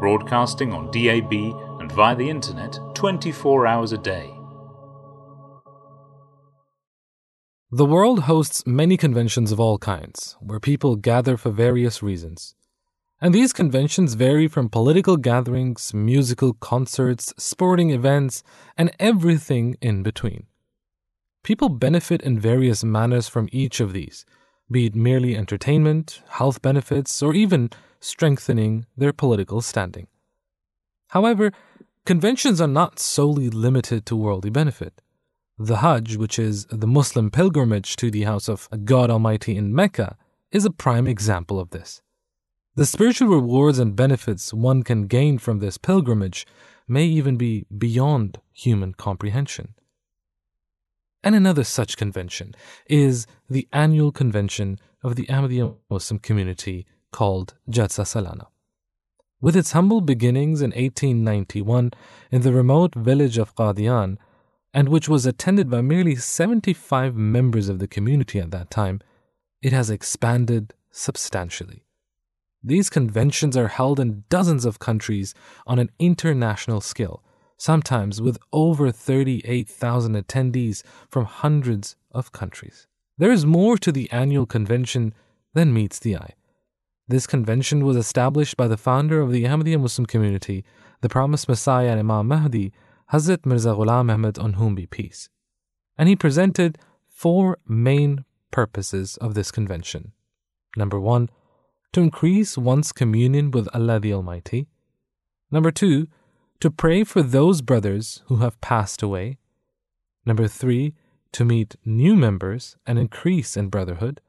broadcasting 0.00 0.72
on 0.72 0.90
DAB 0.90 1.30
and 1.78 1.92
via 1.92 2.16
the 2.16 2.30
internet 2.30 2.78
24 2.94 3.66
hours 3.66 3.92
a 3.92 3.98
day. 3.98 4.32
The 7.70 7.84
world 7.84 8.20
hosts 8.20 8.66
many 8.66 8.96
conventions 8.96 9.52
of 9.52 9.60
all 9.60 9.76
kinds, 9.76 10.38
where 10.40 10.58
people 10.58 10.96
gather 10.96 11.36
for 11.36 11.50
various 11.50 12.02
reasons. 12.02 12.54
And 13.20 13.34
these 13.34 13.52
conventions 13.52 14.14
vary 14.14 14.48
from 14.48 14.70
political 14.70 15.18
gatherings, 15.18 15.92
musical 15.92 16.54
concerts, 16.54 17.34
sporting 17.36 17.90
events, 17.90 18.42
and 18.78 18.90
everything 18.98 19.76
in 19.82 20.02
between. 20.02 20.46
People 21.42 21.68
benefit 21.68 22.22
in 22.22 22.40
various 22.40 22.82
manners 22.82 23.28
from 23.28 23.50
each 23.52 23.78
of 23.78 23.92
these 23.92 24.24
be 24.70 24.86
it 24.86 24.94
merely 24.94 25.36
entertainment, 25.36 26.22
health 26.28 26.62
benefits, 26.62 27.22
or 27.22 27.34
even 27.34 27.70
strengthening 28.00 28.86
their 28.96 29.12
political 29.12 29.60
standing. 29.60 30.06
However, 31.08 31.52
conventions 32.04 32.60
are 32.60 32.68
not 32.68 32.98
solely 32.98 33.50
limited 33.50 34.04
to 34.06 34.16
worldly 34.16 34.50
benefit. 34.50 35.00
The 35.58 35.76
Hajj, 35.76 36.16
which 36.16 36.38
is 36.38 36.66
the 36.66 36.86
Muslim 36.86 37.30
pilgrimage 37.30 37.96
to 37.96 38.10
the 38.10 38.24
house 38.24 38.48
of 38.48 38.68
God 38.84 39.10
Almighty 39.10 39.56
in 39.56 39.74
Mecca, 39.74 40.16
is 40.50 40.64
a 40.64 40.70
prime 40.70 41.06
example 41.06 41.60
of 41.60 41.70
this. 41.70 42.02
The 42.74 42.86
spiritual 42.86 43.28
rewards 43.28 43.78
and 43.78 43.94
benefits 43.94 44.52
one 44.52 44.82
can 44.82 45.06
gain 45.06 45.38
from 45.38 45.60
this 45.60 45.78
pilgrimage 45.78 46.44
may 46.88 47.04
even 47.04 47.36
be 47.36 47.66
beyond 47.76 48.40
human 48.52 48.94
comprehension. 48.94 49.74
And 51.24 51.34
another 51.34 51.64
such 51.64 51.96
convention 51.96 52.54
is 52.86 53.26
the 53.48 53.66
annual 53.72 54.12
convention 54.12 54.78
of 55.02 55.16
the 55.16 55.24
Ahmadiyya 55.24 55.74
Muslim 55.88 56.18
community 56.18 56.86
called 57.12 57.54
Jalsa 57.68 58.04
Salana. 58.04 58.48
With 59.40 59.56
its 59.56 59.72
humble 59.72 60.02
beginnings 60.02 60.60
in 60.60 60.72
1891 60.72 61.92
in 62.30 62.42
the 62.42 62.52
remote 62.52 62.94
village 62.94 63.38
of 63.38 63.54
Qadian, 63.56 64.18
and 64.74 64.90
which 64.90 65.08
was 65.08 65.24
attended 65.24 65.70
by 65.70 65.80
merely 65.80 66.14
75 66.14 67.16
members 67.16 67.70
of 67.70 67.78
the 67.78 67.88
community 67.88 68.38
at 68.38 68.50
that 68.50 68.70
time, 68.70 69.00
it 69.62 69.72
has 69.72 69.88
expanded 69.88 70.74
substantially. 70.90 71.86
These 72.62 72.90
conventions 72.90 73.56
are 73.56 73.68
held 73.68 73.98
in 73.98 74.24
dozens 74.28 74.66
of 74.66 74.78
countries 74.78 75.32
on 75.66 75.78
an 75.78 75.90
international 75.98 76.82
scale, 76.82 77.22
sometimes 77.64 78.20
with 78.20 78.36
over 78.52 78.92
38,000 78.92 80.14
attendees 80.14 80.82
from 81.08 81.24
hundreds 81.24 81.96
of 82.12 82.30
countries. 82.30 82.86
There 83.16 83.32
is 83.32 83.46
more 83.46 83.78
to 83.78 83.90
the 83.90 84.10
annual 84.12 84.44
convention 84.44 85.14
than 85.54 85.72
meets 85.72 85.98
the 85.98 86.14
eye. 86.18 86.34
This 87.08 87.26
convention 87.26 87.82
was 87.86 87.96
established 87.96 88.58
by 88.58 88.68
the 88.68 88.76
founder 88.76 89.18
of 89.22 89.32
the 89.32 89.44
Ahmadiyya 89.44 89.80
Muslim 89.80 90.04
community, 90.04 90.62
the 91.00 91.08
promised 91.08 91.48
Messiah 91.48 91.88
and 91.88 92.00
Imam 92.00 92.28
Mahdi, 92.28 92.70
Hazrat 93.14 93.46
Mirza 93.46 93.70
Ghulam 93.70 94.12
Ahmad 94.12 94.38
on 94.38 94.54
whom 94.54 94.74
be 94.74 94.84
peace. 94.84 95.30
And 95.96 96.06
he 96.06 96.16
presented 96.16 96.76
four 97.08 97.56
main 97.66 98.26
purposes 98.50 99.16
of 99.22 99.32
this 99.32 99.50
convention. 99.50 100.12
Number 100.76 101.00
one, 101.00 101.30
to 101.94 102.02
increase 102.02 102.58
one's 102.58 102.92
communion 102.92 103.50
with 103.52 103.68
Allah 103.72 104.00
the 104.00 104.12
Almighty. 104.12 104.66
Number 105.50 105.70
two, 105.70 106.08
to 106.64 106.70
pray 106.70 107.04
for 107.04 107.22
those 107.22 107.60
brothers 107.60 108.22
who 108.28 108.36
have 108.36 108.58
passed 108.62 109.02
away. 109.02 109.36
Number 110.24 110.48
three, 110.48 110.94
to 111.32 111.44
meet 111.44 111.76
new 111.84 112.16
members 112.16 112.78
and 112.86 112.98
increase 112.98 113.54
in 113.54 113.68
brotherhood. 113.68 114.22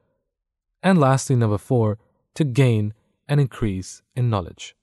And 0.84 1.00
lastly, 1.00 1.38
number 1.38 1.58
four, 1.58 1.98
to 2.34 2.44
gain 2.44 2.94
and 3.26 3.40
increase 3.40 4.02
in 4.18 4.30
knowledge. 4.30 4.76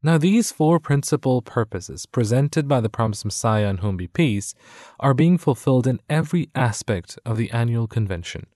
Now, 0.00 0.16
these 0.16 0.52
four 0.52 0.78
principal 0.78 1.42
purposes 1.42 2.06
presented 2.06 2.68
by 2.68 2.80
the 2.80 2.88
promised 2.88 3.24
Messiah 3.24 3.66
on 3.66 3.78
whom 3.78 3.96
be 3.96 4.06
peace 4.06 4.54
are 5.00 5.12
being 5.12 5.38
fulfilled 5.38 5.88
in 5.88 5.98
every 6.08 6.50
aspect 6.54 7.18
of 7.26 7.36
the 7.36 7.50
annual 7.50 7.88
convention. 7.88 8.46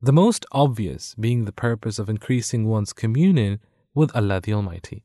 The 0.00 0.10
most 0.10 0.46
obvious 0.52 1.14
being 1.16 1.44
the 1.44 1.52
purpose 1.52 1.98
of 1.98 2.08
increasing 2.08 2.66
one's 2.66 2.94
communion 2.94 3.60
with 3.94 4.16
Allah 4.16 4.40
the 4.40 4.54
Almighty. 4.54 5.04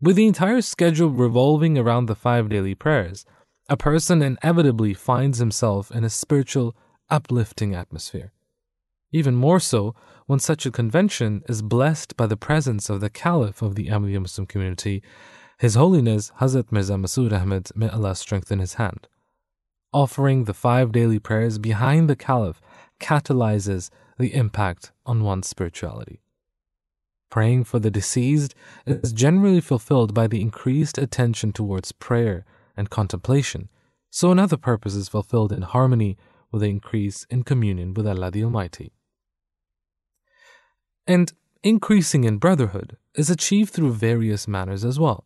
With 0.00 0.14
the 0.14 0.28
entire 0.28 0.60
schedule 0.60 1.10
revolving 1.10 1.76
around 1.76 2.06
the 2.06 2.14
five 2.14 2.48
daily 2.48 2.76
prayers, 2.76 3.26
a 3.68 3.76
person 3.76 4.22
inevitably 4.22 4.94
finds 4.94 5.38
himself 5.38 5.90
in 5.90 6.04
a 6.04 6.10
spiritual, 6.10 6.76
uplifting 7.10 7.74
atmosphere. 7.74 8.32
Even 9.10 9.34
more 9.34 9.58
so 9.58 9.96
when 10.26 10.38
such 10.38 10.64
a 10.66 10.70
convention 10.70 11.42
is 11.48 11.62
blessed 11.62 12.16
by 12.16 12.26
the 12.26 12.36
presence 12.36 12.88
of 12.88 13.00
the 13.00 13.10
Caliph 13.10 13.60
of 13.60 13.74
the 13.74 13.88
Ahmadiyya 13.88 14.20
Muslim 14.20 14.46
community, 14.46 15.02
His 15.58 15.74
Holiness 15.74 16.30
Hazrat 16.40 16.70
Mirza 16.70 16.94
Masroor 16.94 17.32
Ahmad, 17.32 17.70
may 17.74 17.88
Allah 17.88 18.14
strengthen 18.14 18.60
his 18.60 18.74
hand. 18.74 19.08
Offering 19.92 20.44
the 20.44 20.54
five 20.54 20.92
daily 20.92 21.18
prayers 21.18 21.58
behind 21.58 22.08
the 22.08 22.14
Caliph 22.14 22.60
catalyzes 23.00 23.90
the 24.16 24.32
impact 24.32 24.92
on 25.04 25.24
one's 25.24 25.48
spirituality. 25.48 26.20
Praying 27.30 27.64
for 27.64 27.78
the 27.78 27.90
deceased 27.90 28.54
is 28.86 29.12
generally 29.12 29.60
fulfilled 29.60 30.14
by 30.14 30.26
the 30.26 30.40
increased 30.40 30.96
attention 30.96 31.52
towards 31.52 31.92
prayer 31.92 32.46
and 32.76 32.88
contemplation, 32.88 33.68
so 34.10 34.30
another 34.30 34.56
purpose 34.56 34.94
is 34.94 35.08
fulfilled 35.08 35.52
in 35.52 35.62
harmony 35.62 36.16
with 36.50 36.62
the 36.62 36.68
increase 36.68 37.26
in 37.28 37.42
communion 37.42 37.92
with 37.92 38.06
Allah 38.06 38.30
the 38.30 38.44
Almighty. 38.44 38.92
And 41.06 41.32
increasing 41.62 42.24
in 42.24 42.38
brotherhood 42.38 42.96
is 43.14 43.28
achieved 43.28 43.72
through 43.72 43.92
various 43.92 44.48
manners 44.48 44.84
as 44.84 44.98
well. 44.98 45.24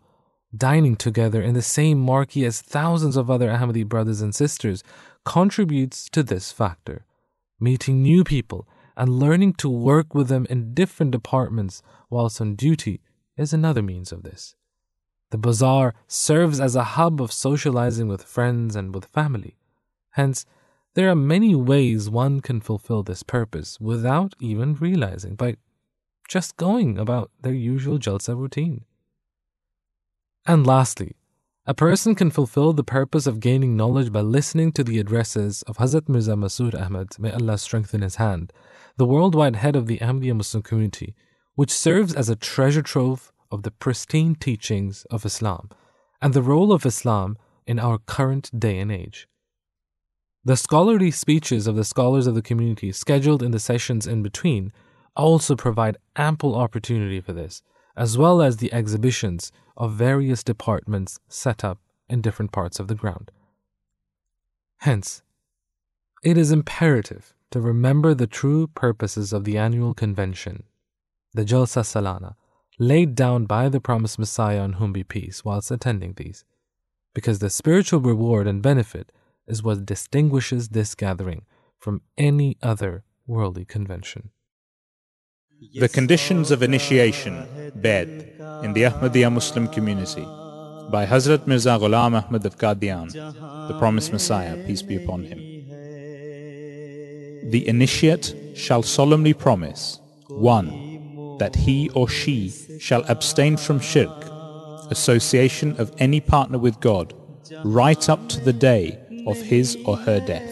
Dining 0.54 0.96
together 0.96 1.40
in 1.40 1.54
the 1.54 1.62
same 1.62 1.98
marquee 1.98 2.44
as 2.44 2.60
thousands 2.60 3.16
of 3.16 3.30
other 3.30 3.48
Ahmadi 3.48 3.86
brothers 3.86 4.20
and 4.20 4.34
sisters 4.34 4.82
contributes 5.24 6.08
to 6.10 6.22
this 6.22 6.52
factor. 6.52 7.04
Meeting 7.60 8.02
new 8.02 8.24
people 8.24 8.66
and 8.96 9.18
learning 9.18 9.54
to 9.54 9.68
work 9.68 10.14
with 10.14 10.28
them 10.28 10.46
in 10.50 10.74
different 10.74 11.12
departments 11.12 11.82
whilst 12.10 12.40
on 12.40 12.54
duty 12.54 13.00
is 13.36 13.52
another 13.52 13.82
means 13.82 14.12
of 14.12 14.22
this. 14.22 14.54
The 15.30 15.38
bazaar 15.38 15.94
serves 16.06 16.60
as 16.60 16.76
a 16.76 16.84
hub 16.84 17.20
of 17.20 17.32
socializing 17.32 18.06
with 18.08 18.22
friends 18.22 18.76
and 18.76 18.94
with 18.94 19.06
family. 19.06 19.56
Hence, 20.10 20.44
there 20.94 21.08
are 21.08 21.16
many 21.16 21.54
ways 21.54 22.10
one 22.10 22.40
can 22.40 22.60
fulfill 22.60 23.02
this 23.02 23.22
purpose 23.22 23.80
without 23.80 24.34
even 24.40 24.74
realizing 24.74 25.36
by 25.36 25.56
just 26.28 26.56
going 26.58 26.98
about 26.98 27.30
their 27.40 27.54
usual 27.54 27.98
Jalsa 27.98 28.36
routine. 28.36 28.84
And 30.46 30.66
lastly, 30.66 31.16
a 31.64 31.74
person 31.74 32.14
can 32.14 32.30
fulfill 32.30 32.72
the 32.72 32.84
purpose 32.84 33.26
of 33.26 33.38
gaining 33.38 33.76
knowledge 33.76 34.12
by 34.12 34.20
listening 34.20 34.72
to 34.72 34.82
the 34.82 34.98
addresses 34.98 35.62
of 35.62 35.76
Hazrat 35.76 36.08
Mirza 36.08 36.32
Masroor 36.32 36.74
Ahmad, 36.74 37.18
may 37.18 37.30
Allah 37.30 37.56
strengthen 37.56 38.02
his 38.02 38.16
hand, 38.16 38.52
the 38.96 39.06
worldwide 39.06 39.56
head 39.56 39.76
of 39.76 39.86
the 39.86 39.98
Ahmadiyya 39.98 40.36
Muslim 40.36 40.62
community, 40.62 41.14
which 41.54 41.70
serves 41.70 42.14
as 42.14 42.28
a 42.28 42.36
treasure 42.36 42.82
trove 42.82 43.32
of 43.50 43.62
the 43.62 43.70
pristine 43.70 44.34
teachings 44.34 45.04
of 45.10 45.26
Islam 45.26 45.68
and 46.20 46.34
the 46.34 46.42
role 46.42 46.72
of 46.72 46.86
Islam 46.86 47.36
in 47.66 47.78
our 47.78 47.98
current 47.98 48.50
day 48.58 48.78
and 48.78 48.90
age. 48.90 49.28
The 50.44 50.56
scholarly 50.56 51.10
speeches 51.10 51.66
of 51.66 51.76
the 51.76 51.84
scholars 51.84 52.26
of 52.26 52.34
the 52.34 52.42
community 52.42 52.90
scheduled 52.92 53.42
in 53.42 53.52
the 53.52 53.60
sessions 53.60 54.06
in 54.06 54.22
between 54.22 54.72
also 55.14 55.54
provide 55.54 55.98
ample 56.16 56.54
opportunity 56.56 57.20
for 57.20 57.32
this, 57.32 57.62
as 57.96 58.18
well 58.18 58.42
as 58.42 58.56
the 58.56 58.72
exhibitions 58.72 59.52
of 59.76 59.92
various 59.92 60.42
departments 60.42 61.20
set 61.28 61.62
up 61.62 61.78
in 62.08 62.20
different 62.20 62.50
parts 62.50 62.80
of 62.80 62.88
the 62.88 62.94
ground. 62.94 63.30
Hence, 64.78 65.22
it 66.24 66.36
is 66.36 66.50
imperative 66.50 67.34
to 67.52 67.60
remember 67.60 68.14
the 68.14 68.26
true 68.26 68.66
purposes 68.66 69.32
of 69.32 69.44
the 69.44 69.56
annual 69.56 69.94
convention, 69.94 70.64
the 71.34 71.44
Jalsa 71.44 71.82
Salana, 71.82 72.34
laid 72.78 73.14
down 73.14 73.44
by 73.46 73.68
the 73.68 73.80
promised 73.80 74.18
Messiah 74.18 74.60
on 74.60 74.74
whom 74.74 74.92
be 74.92 75.04
peace 75.04 75.44
whilst 75.44 75.70
attending 75.70 76.14
these, 76.14 76.44
because 77.14 77.38
the 77.38 77.50
spiritual 77.50 78.00
reward 78.00 78.46
and 78.46 78.62
benefit 78.62 79.12
is 79.46 79.62
what 79.62 79.84
distinguishes 79.86 80.70
this 80.70 80.94
gathering 80.94 81.44
from 81.78 82.00
any 82.16 82.56
other 82.62 83.04
worldly 83.26 83.64
convention. 83.64 84.30
The 85.74 85.88
conditions 85.88 86.50
of 86.50 86.62
initiation, 86.62 87.34
Bai'at, 87.78 88.64
in 88.64 88.72
the 88.72 88.82
Ahmadiyya 88.84 89.30
Muslim 89.30 89.68
community 89.68 90.24
by 90.90 91.06
Hazrat 91.06 91.46
Mirza 91.46 91.78
Ghulam 91.80 92.20
Ahmad 92.20 92.44
of 92.46 92.56
Qadian, 92.56 93.12
the 93.68 93.78
promised 93.78 94.12
Messiah, 94.12 94.56
peace 94.66 94.82
be 94.82 94.96
upon 94.96 95.24
him. 95.24 95.51
The 97.44 97.66
initiate 97.66 98.34
shall 98.54 98.82
solemnly 98.82 99.34
promise 99.34 100.00
1. 100.28 101.38
That 101.38 101.56
he 101.56 101.88
or 101.90 102.08
she 102.08 102.52
shall 102.78 103.04
abstain 103.08 103.56
from 103.56 103.80
shirk, 103.80 104.24
association 104.90 105.74
of 105.78 105.92
any 105.98 106.20
partner 106.20 106.58
with 106.58 106.80
God, 106.80 107.14
right 107.64 108.08
up 108.08 108.28
to 108.28 108.40
the 108.40 108.52
day 108.52 108.98
of 109.26 109.36
his 109.36 109.76
or 109.84 109.96
her 109.96 110.20
death. 110.20 110.50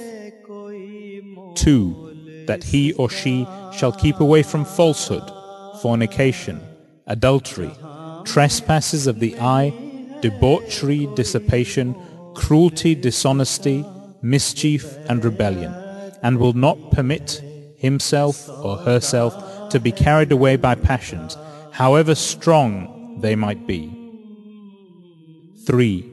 2. 1.55 2.45
That 2.47 2.65
he 2.65 2.93
or 2.95 3.09
she 3.09 3.47
shall 3.73 3.93
keep 3.93 4.21
away 4.21 4.43
from 4.43 4.65
falsehood, 4.65 5.31
fornication, 5.81 6.61
adultery, 7.07 7.71
trespasses 8.25 9.07
of 9.07 9.21
the 9.21 9.39
eye, 9.39 9.73
debauchery, 10.21 11.07
dissipation, 11.15 11.95
cruelty, 12.35 12.95
dishonesty, 12.95 13.85
mischief, 14.23 14.97
and 15.09 15.25
rebellion, 15.25 15.73
and 16.23 16.39
will 16.39 16.53
not 16.53 16.91
permit 16.91 17.43
himself 17.77 18.49
or 18.49 18.77
herself 18.77 19.71
to 19.71 19.81
be 19.81 19.93
carried 19.93 20.33
away 20.33 20.57
by 20.57 20.75
passions, 20.75 21.37
however 21.73 22.15
strong 22.15 23.19
they 23.21 23.35
might 23.35 23.67
be. 23.67 23.97
3 25.67 26.11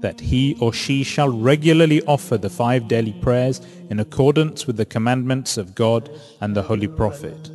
that 0.00 0.20
he 0.20 0.56
or 0.60 0.72
she 0.72 1.02
shall 1.02 1.28
regularly 1.28 2.02
offer 2.02 2.36
the 2.38 2.50
five 2.50 2.86
daily 2.86 3.12
prayers 3.22 3.60
in 3.90 3.98
accordance 3.98 4.66
with 4.66 4.76
the 4.76 4.84
commandments 4.84 5.56
of 5.56 5.74
God 5.74 6.10
and 6.40 6.54
the 6.54 6.62
Holy 6.62 6.86
Prophet 6.86 7.50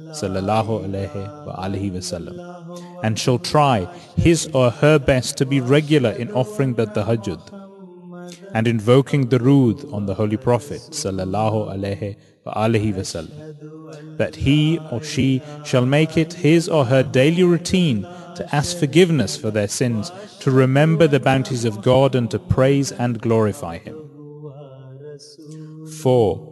wasallam, 1.98 3.04
and 3.04 3.18
shall 3.18 3.40
try 3.40 3.86
his 4.18 4.50
or 4.54 4.72
her 4.72 5.00
best 5.00 5.38
to 5.38 5.46
be 5.46 5.62
regular 5.62 6.12
in 6.12 6.32
offering 6.32 6.74
the 6.74 6.88
tahajjud 6.88 7.61
and 8.54 8.68
invoking 8.68 9.30
the 9.30 9.40
durood 9.40 9.92
on 9.94 10.06
the 10.06 10.16
Holy 10.16 10.38
Prophet 10.38 10.82
wasallam, 12.92 14.18
that 14.18 14.36
he 14.36 14.80
or 14.92 15.02
she 15.04 15.42
shall 15.64 15.86
make 15.86 16.18
it 16.18 16.34
his 16.34 16.68
or 16.70 16.86
her 16.86 17.04
daily 17.04 17.44
routine 17.44 18.06
to 18.36 18.56
ask 18.56 18.78
forgiveness 18.78 19.38
for 19.38 19.52
their 19.52 19.68
sins, 19.68 20.12
to 20.40 20.52
remember 20.52 21.08
the 21.08 21.20
bounties 21.20 21.66
of 21.66 21.82
God 21.82 22.16
and 22.16 22.32
to 22.32 22.40
praise 22.40 22.92
and 22.92 23.22
glorify 23.22 23.78
Him. 23.78 23.98
4. 26.02 26.52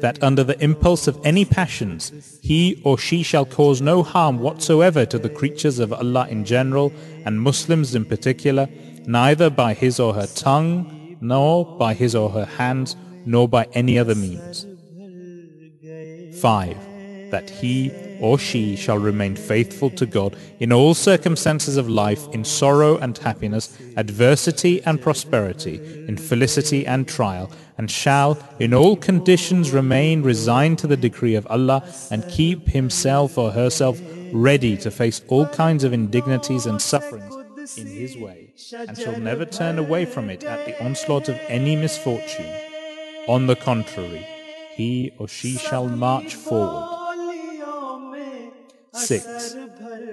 that 0.00 0.22
under 0.22 0.42
the 0.42 0.60
impulse 0.62 1.06
of 1.06 1.18
any 1.24 1.44
passions, 1.44 2.38
he 2.42 2.80
or 2.84 2.98
she 2.98 3.22
shall 3.22 3.44
cause 3.44 3.80
no 3.80 4.02
harm 4.02 4.38
whatsoever 4.38 5.06
to 5.06 5.18
the 5.18 5.28
creatures 5.28 5.78
of 5.78 5.92
Allah 5.92 6.26
in 6.28 6.44
general 6.44 6.92
and 7.24 7.40
Muslims 7.40 7.94
in 7.94 8.04
particular, 8.04 8.68
neither 9.06 9.48
by 9.48 9.74
his 9.74 10.00
or 10.00 10.14
her 10.14 10.26
tongue, 10.26 11.01
nor 11.22 11.64
by 11.78 11.94
his 11.94 12.14
or 12.14 12.28
her 12.30 12.44
hands, 12.44 12.96
nor 13.24 13.48
by 13.48 13.66
any 13.72 13.98
other 13.98 14.14
means. 14.14 14.66
5. 16.40 17.30
That 17.30 17.48
he 17.48 17.92
or 18.20 18.38
she 18.38 18.76
shall 18.76 18.98
remain 18.98 19.36
faithful 19.36 19.90
to 19.90 20.04
God 20.04 20.36
in 20.58 20.72
all 20.72 20.94
circumstances 20.94 21.76
of 21.76 21.88
life, 21.88 22.28
in 22.32 22.44
sorrow 22.44 22.98
and 22.98 23.16
happiness, 23.16 23.78
adversity 23.96 24.82
and 24.82 25.00
prosperity, 25.00 25.76
in 26.06 26.16
felicity 26.16 26.86
and 26.86 27.08
trial, 27.08 27.50
and 27.78 27.90
shall 27.90 28.38
in 28.58 28.74
all 28.74 28.96
conditions 28.96 29.70
remain 29.70 30.22
resigned 30.22 30.78
to 30.80 30.86
the 30.86 30.96
decree 30.96 31.36
of 31.36 31.46
Allah 31.46 31.84
and 32.10 32.28
keep 32.28 32.68
himself 32.68 33.38
or 33.38 33.52
herself 33.52 34.00
ready 34.32 34.76
to 34.78 34.90
face 34.90 35.22
all 35.28 35.46
kinds 35.46 35.84
of 35.84 35.92
indignities 35.92 36.66
and 36.66 36.82
sufferings 36.82 37.41
in 37.76 37.86
his 37.86 38.16
way, 38.16 38.52
and 38.88 38.98
shall 38.98 39.18
never 39.18 39.44
turn 39.44 39.78
away 39.78 40.04
from 40.04 40.30
it 40.30 40.44
at 40.44 40.66
the 40.66 40.84
onslaught 40.84 41.28
of 41.28 41.38
any 41.48 41.76
misfortune. 41.76 42.52
On 43.28 43.46
the 43.46 43.56
contrary, 43.56 44.26
he 44.74 45.12
or 45.18 45.28
she 45.28 45.56
shall 45.56 45.88
march 45.88 46.34
forward. 46.34 46.88
6. 48.94 49.56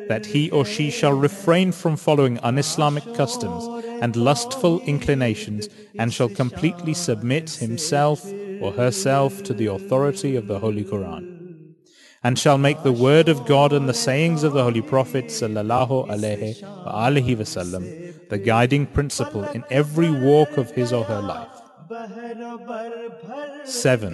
That 0.08 0.28
he 0.28 0.50
or 0.52 0.64
she 0.64 0.90
shall 0.90 1.14
refrain 1.14 1.72
from 1.72 1.98
following 1.98 2.40
un-Islamic 2.40 3.14
customs 3.14 3.68
and 4.02 4.16
lustful 4.16 4.82
inclinations 4.82 5.68
and 5.98 6.14
shall 6.14 6.30
completely 6.30 6.94
submit 6.94 7.50
himself 7.50 8.24
or 8.62 8.72
herself 8.74 9.44
to 9.44 9.54
the 9.54 9.68
authority 9.68 10.36
of 10.36 10.48
the 10.48 10.60
Holy 10.60 10.86
Quran 10.86 11.39
and 12.24 12.38
shall 12.38 12.58
make 12.58 12.84
the 12.84 12.92
word 12.92 13.30
of 13.30 13.46
God 13.46 13.72
and 13.72 13.88
the 13.88 13.94
sayings 13.94 14.44
of 14.44 14.54
the 14.54 14.64
Holy 14.64 14.82
Prophet 14.82 15.28
sallallahu 15.28 16.08
alaihi 16.10 17.38
wasallam 17.38 18.10
the 18.30 18.38
guiding 18.38 18.86
principle 18.86 19.44
in 19.44 19.64
every 19.72 20.12
walk 20.12 20.58
of 20.58 20.72
his 20.72 20.94
or 20.94 21.04
her 21.04 21.22
life. 21.22 21.50
7. 23.66 24.14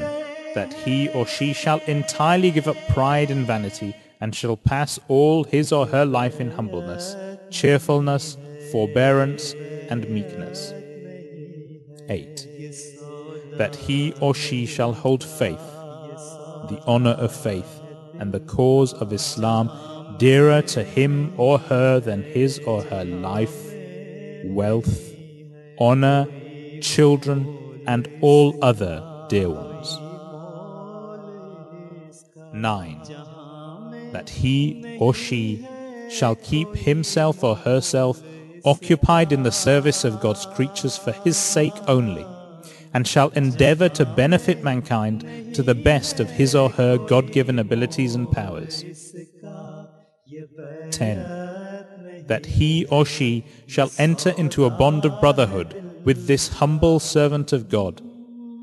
That 0.55 0.73
he 0.85 1.09
or 1.09 1.27
she 1.27 1.51
shall 1.53 1.79
entirely 1.79 2.51
give 2.51 2.67
up 2.67 2.77
pride 2.89 3.29
and 3.29 3.45
vanity 3.45 3.93
and 4.21 4.33
shall 4.33 4.55
pass 4.55 4.97
all 5.09 5.43
his 5.43 5.73
or 5.73 5.85
her 5.87 6.05
life 6.05 6.39
in 6.39 6.51
humbleness, 6.51 7.15
cheerfulness, 7.51 8.37
forbearance, 8.71 9.53
and 9.89 10.07
meekness. 10.07 10.73
8. 12.07 12.47
That 13.57 13.75
he 13.75 14.13
or 14.21 14.33
she 14.33 14.65
shall 14.65 14.93
hold 14.93 15.23
faith, 15.23 15.59
the 16.69 16.81
honor 16.87 17.11
of 17.11 17.35
faith, 17.35 17.81
and 18.19 18.33
the 18.33 18.39
cause 18.39 18.93
of 18.93 19.13
Islam 19.13 19.69
dearer 20.17 20.61
to 20.61 20.83
him 20.83 21.33
or 21.37 21.57
her 21.59 21.99
than 21.99 22.23
his 22.23 22.59
or 22.59 22.81
her 22.83 23.03
life, 23.03 23.55
wealth, 24.43 25.15
honor, 25.79 26.27
children, 26.81 27.83
and 27.87 28.07
all 28.21 28.57
other 28.61 29.03
dear 29.29 29.49
ones. 29.49 29.97
9. 32.53 34.11
That 34.11 34.29
he 34.29 34.97
or 34.99 35.13
she 35.13 35.67
shall 36.09 36.35
keep 36.35 36.73
himself 36.75 37.43
or 37.43 37.55
herself 37.55 38.21
occupied 38.63 39.31
in 39.31 39.43
the 39.43 39.51
service 39.51 40.03
of 40.03 40.21
God's 40.21 40.45
creatures 40.45 40.97
for 40.97 41.11
his 41.11 41.37
sake 41.37 41.73
only, 41.87 42.25
and 42.95 43.05
shall 43.05 43.27
endeavor 43.31 43.89
to 43.89 44.05
benefit 44.05 44.63
mankind 44.63 45.53
to 45.53 45.61
the 45.61 45.75
best 45.75 46.21
of 46.21 46.29
his 46.29 46.55
or 46.55 46.69
her 46.69 46.97
God-given 46.97 47.59
abilities 47.59 48.15
and 48.15 48.31
powers. 48.31 48.85
10. 50.91 51.17
That 52.27 52.45
he 52.45 52.85
or 52.85 53.05
she 53.05 53.43
shall 53.67 53.91
enter 53.97 54.29
into 54.37 54.63
a 54.63 54.69
bond 54.69 55.03
of 55.03 55.19
brotherhood 55.19 55.75
with 56.05 56.25
this 56.27 56.47
humble 56.47 57.01
servant 57.01 57.51
of 57.51 57.67
God, 57.67 58.01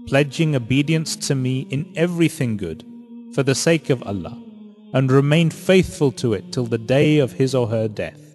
pledging 0.07 0.57
obedience 0.57 1.14
to 1.29 1.35
me 1.35 1.66
in 1.68 1.92
everything 1.95 2.57
good, 2.57 2.87
for 3.35 3.42
the 3.42 3.55
sake 3.55 3.90
of 3.90 4.03
Allah, 4.03 4.42
and 4.95 5.12
remain 5.12 5.51
faithful 5.51 6.11
to 6.12 6.33
it 6.33 6.53
till 6.53 6.64
the 6.64 6.79
day 6.79 7.18
of 7.18 7.33
his 7.33 7.55
or 7.55 7.68
her 7.68 7.87
death, 7.87 8.35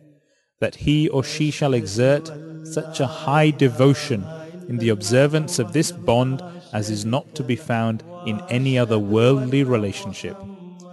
that 0.60 0.76
he 0.76 1.10
or 1.10 1.24
she 1.24 1.50
shall 1.50 1.74
exert 1.74 2.30
such 2.66 3.00
a 3.00 3.08
high 3.08 3.50
devotion 3.50 4.24
in 4.68 4.78
the 4.78 4.90
observance 4.90 5.60
of 5.60 5.74
this 5.74 5.92
bond 5.92 6.42
as 6.74 6.90
is 6.90 7.06
not 7.06 7.34
to 7.36 7.44
be 7.44 7.56
found 7.56 8.04
in 8.26 8.42
any 8.50 8.78
other 8.78 9.00
worldly 9.00 9.64
relationship, 9.64 10.38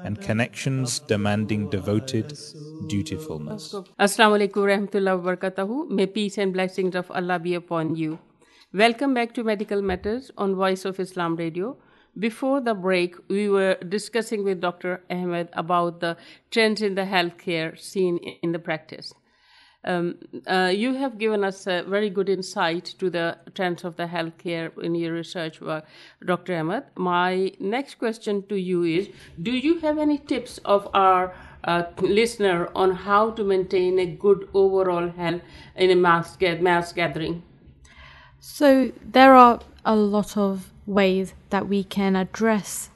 and 0.05 0.21
connections 0.21 1.01
demanding 1.01 1.69
devoted 1.71 2.39
dutifulness. 2.87 3.75
Assalamu 3.99 4.39
alaikum 4.39 4.63
warahmatullahi 4.65 5.19
wabarakatuh. 5.21 5.91
May 5.91 6.07
peace 6.07 6.39
and 6.39 6.53
blessings 6.53 6.95
of 6.95 7.11
Allah 7.11 7.39
be 7.39 7.55
upon 7.55 7.97
you. 7.97 8.19
Welcome 8.73 9.15
back 9.15 9.35
to 9.35 9.45
Medical 9.45 9.83
Matters 9.83 10.31
on 10.37 10.55
Voice 10.55 10.85
of 10.85 11.01
Islam 11.01 11.37
Radio. 11.37 11.77
Before 12.19 12.61
the 12.61 12.75
break, 12.75 13.17
we 13.29 13.49
were 13.49 13.77
discussing 13.89 14.45
with 14.45 14.61
Dr. 14.61 15.03
Ahmed 15.11 15.49
about 15.53 16.01
the 16.01 16.17
trends 16.51 16.83
in 16.83 16.95
the 16.95 17.03
healthcare 17.03 17.79
scene 17.79 18.19
in 18.43 18.53
the 18.53 18.59
practice. 18.61 19.13
Um, 19.85 20.17
uh, 20.47 20.73
you 20.75 20.95
have 20.95 21.19
given 21.19 21.45
us 21.45 21.67
a 21.67 21.83
very 21.83 22.09
good 22.09 22.29
insight 22.29 22.87
to 22.99 23.11
the 23.11 23.37
trends 23.55 23.85
of 23.85 23.97
the 23.97 24.07
healthcare 24.07 24.77
in 24.83 24.95
your 24.95 25.13
research 25.13 25.61
work, 25.61 25.85
Dr. 26.25 26.57
Ahmed. 26.59 26.85
My 26.97 27.53
next 27.61 27.99
question 27.99 28.43
to 28.49 28.57
you 28.57 28.85
is 28.85 29.09
Do 29.41 29.53
you 29.53 29.81
have 29.81 29.99
any 29.99 30.19
tips 30.19 30.59
of 30.65 30.89
our 30.95 31.35
uh, 31.65 31.85
listener 32.01 32.71
on 32.75 32.93
how 32.93 33.31
to 33.33 33.45
maintain 33.45 33.99
a 33.99 34.07
good 34.07 34.49
overall 34.55 35.11
health 35.11 35.43
in 35.77 35.91
a 35.91 35.97
mass, 35.97 36.39
mass 36.61 36.93
gathering? 36.93 37.43
So, 38.41 38.93
there 39.03 39.35
are 39.35 39.61
a 39.85 39.97
lot 39.97 40.37
of 40.37 40.71
ways 40.87 41.35
that 41.51 41.69
we 41.69 41.85
can 41.85 42.17
address 42.17 42.91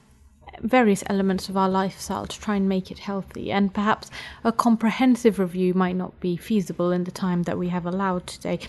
various 0.61 1.03
elements 1.07 1.49
of 1.49 1.57
our 1.57 1.69
lifestyle 1.69 2.25
to 2.25 2.39
try 2.39 2.55
and 2.55 2.67
make 2.67 2.91
it 2.91 2.99
healthy. 2.99 3.51
And 3.51 3.73
perhaps 3.73 4.09
a 4.43 4.51
comprehensive 4.51 5.39
review 5.39 5.73
might 5.73 5.95
not 5.95 6.19
be 6.19 6.37
feasible 6.37 6.91
in 6.91 7.03
the 7.03 7.11
time 7.11 7.43
that 7.43 7.57
we 7.57 7.69
have 7.69 7.85
allowed 7.85 8.27
today. 8.27 8.59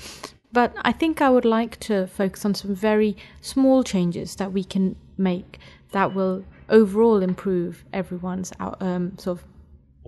But 0.52 0.74
I 0.82 0.92
think 0.92 1.20
I 1.20 1.30
would 1.30 1.44
like 1.44 1.78
to 1.80 2.06
focus 2.06 2.44
on 2.44 2.54
some 2.54 2.74
very 2.74 3.16
small 3.40 3.84
changes 3.84 4.36
that 4.36 4.52
we 4.52 4.64
can 4.64 4.96
make 5.16 5.58
that 5.92 6.14
will 6.14 6.44
overall 6.68 7.22
improve 7.22 7.84
everyone's 7.92 8.52
um, 8.58 9.16
sort 9.18 9.38
of 9.38 9.44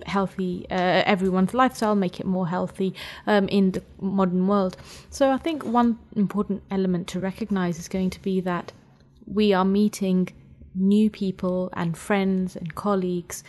healthy 0.07 0.67
uh, 0.71 1.03
everyone's 1.07 1.55
lifestyle 1.55 1.95
make 1.95 2.19
it 2.19 2.27
more 2.27 2.49
healthy 2.49 2.95
um, 3.27 3.47
in 3.49 3.73
the 3.73 3.83
modern 4.01 4.47
world 4.49 4.77
so 5.11 5.31
i 5.31 5.37
think 5.37 5.65
one 5.65 5.99
important 6.17 6.63
element 6.71 7.07
to 7.07 7.21
recognize 7.21 7.79
is 7.79 7.89
going 7.89 8.11
to 8.11 8.21
be 8.23 8.41
that 8.41 8.73
we 9.27 9.53
are 9.53 9.65
meeting 9.65 10.29
new 10.75 11.11
people 11.11 11.71
and 11.75 11.97
friends 11.97 12.57
and 12.57 12.75
colleagues 12.75 13.45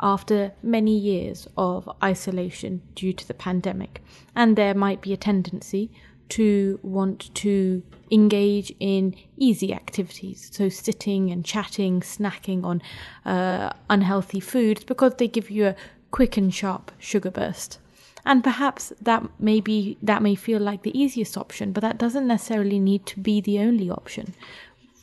after 0.00 0.52
many 0.62 0.96
years 0.96 1.46
of 1.56 1.88
isolation 2.02 2.82
due 2.94 3.12
to 3.12 3.26
the 3.26 3.34
pandemic. 3.34 4.02
And 4.34 4.56
there 4.56 4.74
might 4.74 5.00
be 5.00 5.12
a 5.12 5.16
tendency 5.16 5.90
to 6.30 6.80
want 6.82 7.34
to 7.34 7.82
engage 8.10 8.74
in 8.80 9.14
easy 9.36 9.72
activities, 9.72 10.50
so 10.52 10.68
sitting 10.68 11.30
and 11.30 11.44
chatting, 11.44 12.00
snacking 12.00 12.64
on 12.64 12.82
uh, 13.24 13.72
unhealthy 13.90 14.40
foods 14.40 14.84
because 14.84 15.14
they 15.16 15.28
give 15.28 15.50
you 15.50 15.66
a 15.66 15.76
quick 16.10 16.36
and 16.36 16.54
sharp 16.54 16.90
sugar 16.98 17.30
burst. 17.30 17.78
And 18.26 18.42
perhaps 18.42 18.92
that 19.02 19.22
may 19.38 19.60
be 19.60 19.98
that 20.02 20.22
may 20.22 20.34
feel 20.34 20.60
like 20.60 20.82
the 20.82 20.98
easiest 20.98 21.36
option, 21.36 21.72
but 21.72 21.82
that 21.82 21.98
doesn't 21.98 22.26
necessarily 22.26 22.78
need 22.78 23.04
to 23.06 23.20
be 23.20 23.40
the 23.42 23.58
only 23.58 23.90
option. 23.90 24.34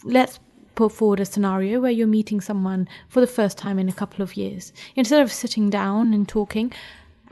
Let's 0.03 0.39
put 0.81 0.91
forward 0.91 1.19
a 1.19 1.25
scenario 1.25 1.79
where 1.79 1.91
you're 1.91 2.07
meeting 2.07 2.41
someone 2.41 2.89
for 3.07 3.21
the 3.21 3.27
first 3.27 3.55
time 3.55 3.77
in 3.77 3.87
a 3.87 3.93
couple 3.93 4.23
of 4.23 4.35
years. 4.35 4.73
Instead 4.95 5.21
of 5.21 5.31
sitting 5.31 5.69
down 5.69 6.11
and 6.11 6.27
talking 6.27 6.73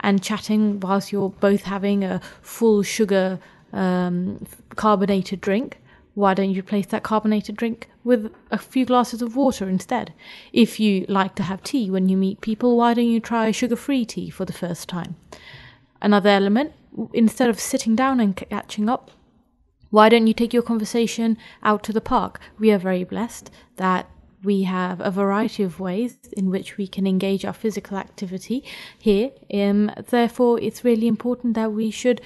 and 0.02 0.22
chatting 0.22 0.78
whilst 0.78 1.10
you're 1.10 1.30
both 1.30 1.62
having 1.62 2.04
a 2.04 2.20
full 2.42 2.84
sugar 2.84 3.40
um, 3.72 4.46
carbonated 4.76 5.40
drink, 5.40 5.78
why 6.14 6.32
don't 6.32 6.50
you 6.50 6.60
replace 6.60 6.86
that 6.86 7.02
carbonated 7.02 7.56
drink 7.56 7.88
with 8.04 8.32
a 8.52 8.58
few 8.58 8.84
glasses 8.84 9.20
of 9.20 9.34
water 9.34 9.68
instead? 9.68 10.12
If 10.52 10.78
you 10.78 11.04
like 11.08 11.34
to 11.34 11.42
have 11.42 11.64
tea 11.64 11.90
when 11.90 12.08
you 12.08 12.16
meet 12.16 12.40
people, 12.40 12.76
why 12.76 12.94
don't 12.94 13.06
you 13.06 13.18
try 13.18 13.50
sugar 13.50 13.74
free 13.74 14.04
tea 14.04 14.30
for 14.30 14.44
the 14.44 14.52
first 14.52 14.88
time? 14.88 15.16
Another 16.00 16.30
element, 16.30 16.72
instead 17.12 17.50
of 17.50 17.58
sitting 17.58 17.96
down 17.96 18.20
and 18.20 18.36
catching 18.36 18.88
up, 18.88 19.10
why 19.90 20.08
don't 20.08 20.26
you 20.26 20.34
take 20.34 20.54
your 20.54 20.62
conversation 20.62 21.36
out 21.62 21.82
to 21.84 21.92
the 21.92 22.00
park? 22.00 22.40
We 22.58 22.70
are 22.70 22.78
very 22.78 23.04
blessed 23.04 23.50
that 23.76 24.08
we 24.42 24.62
have 24.62 25.00
a 25.00 25.10
variety 25.10 25.62
of 25.62 25.80
ways 25.80 26.16
in 26.32 26.50
which 26.50 26.76
we 26.76 26.86
can 26.86 27.06
engage 27.06 27.44
our 27.44 27.52
physical 27.52 27.98
activity 27.98 28.64
here. 28.98 29.30
Um, 29.52 29.90
therefore, 30.08 30.58
it's 30.60 30.84
really 30.84 31.08
important 31.08 31.54
that 31.54 31.72
we 31.72 31.90
should 31.90 32.20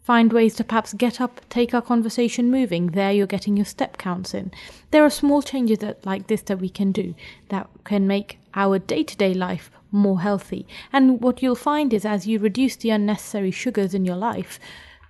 find 0.00 0.32
ways 0.32 0.54
to 0.54 0.64
perhaps 0.64 0.92
get 0.92 1.20
up, 1.20 1.40
take 1.48 1.72
our 1.72 1.80
conversation 1.80 2.50
moving. 2.50 2.88
There 2.88 3.12
you're 3.12 3.26
getting 3.26 3.56
your 3.56 3.66
step 3.66 3.96
counts 3.96 4.34
in. 4.34 4.50
There 4.90 5.04
are 5.04 5.10
small 5.10 5.42
changes 5.42 5.78
that, 5.78 6.04
like 6.04 6.26
this 6.26 6.42
that 6.42 6.60
we 6.60 6.68
can 6.68 6.92
do 6.92 7.14
that 7.48 7.68
can 7.84 8.06
make 8.06 8.38
our 8.54 8.78
day 8.78 9.02
to 9.02 9.16
day 9.16 9.32
life 9.32 9.70
more 9.90 10.20
healthy. 10.20 10.66
And 10.92 11.22
what 11.22 11.42
you'll 11.42 11.54
find 11.54 11.94
is 11.94 12.04
as 12.04 12.26
you 12.26 12.38
reduce 12.38 12.76
the 12.76 12.90
unnecessary 12.90 13.50
sugars 13.50 13.94
in 13.94 14.04
your 14.04 14.16
life, 14.16 14.58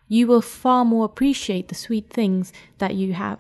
you 0.09 0.27
will 0.27 0.43
far 0.43 0.85
more 0.85 1.05
appreciate 1.05 1.69
the 1.69 1.75
sweet 1.75 2.11
things 2.11 2.53
that 2.79 2.95
you 2.95 3.15
have. 3.15 3.39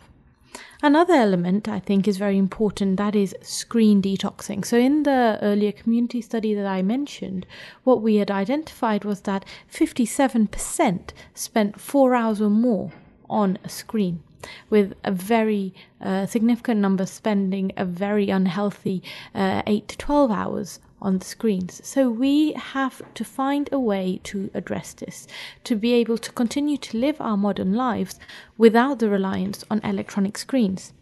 Another 0.82 1.14
element 1.14 1.66
I 1.66 1.80
think 1.80 2.06
is 2.06 2.18
very 2.18 2.38
important 2.38 2.96
that 2.98 3.16
is 3.16 3.34
screen 3.42 4.02
detoxing. 4.02 4.64
So, 4.64 4.76
in 4.76 5.02
the 5.04 5.38
earlier 5.42 5.72
community 5.72 6.20
study 6.20 6.54
that 6.54 6.66
I 6.66 6.82
mentioned, 6.82 7.46
what 7.84 8.02
we 8.02 8.16
had 8.16 8.30
identified 8.30 9.04
was 9.04 9.22
that 9.22 9.44
57% 9.72 11.10
spent 11.34 11.80
four 11.80 12.14
hours 12.14 12.40
or 12.40 12.50
more 12.50 12.92
on 13.30 13.58
a 13.64 13.68
screen 13.68 14.22
with 14.68 14.92
a 15.04 15.10
very 15.10 15.74
uh, 16.00 16.26
significant 16.26 16.80
number 16.80 17.06
spending 17.06 17.72
a 17.76 17.84
very 17.84 18.28
unhealthy 18.28 19.02
uh, 19.34 19.62
8 19.66 19.88
to 19.88 19.98
12 19.98 20.30
hours 20.30 20.80
on 21.04 21.18
the 21.18 21.24
screens. 21.24 21.80
So 21.84 22.10
we 22.10 22.52
have 22.54 23.02
to 23.14 23.24
find 23.24 23.68
a 23.70 23.78
way 23.78 24.20
to 24.24 24.50
address 24.54 24.94
this, 24.94 25.28
to 25.64 25.76
be 25.76 25.92
able 25.92 26.18
to 26.18 26.32
continue 26.32 26.78
to 26.78 26.98
live 26.98 27.20
our 27.20 27.36
modern 27.36 27.74
lives 27.74 28.18
without 28.58 28.98
the 28.98 29.08
reliance 29.08 29.64
on 29.70 29.80
electronic 29.84 30.38
screens. 30.38 30.92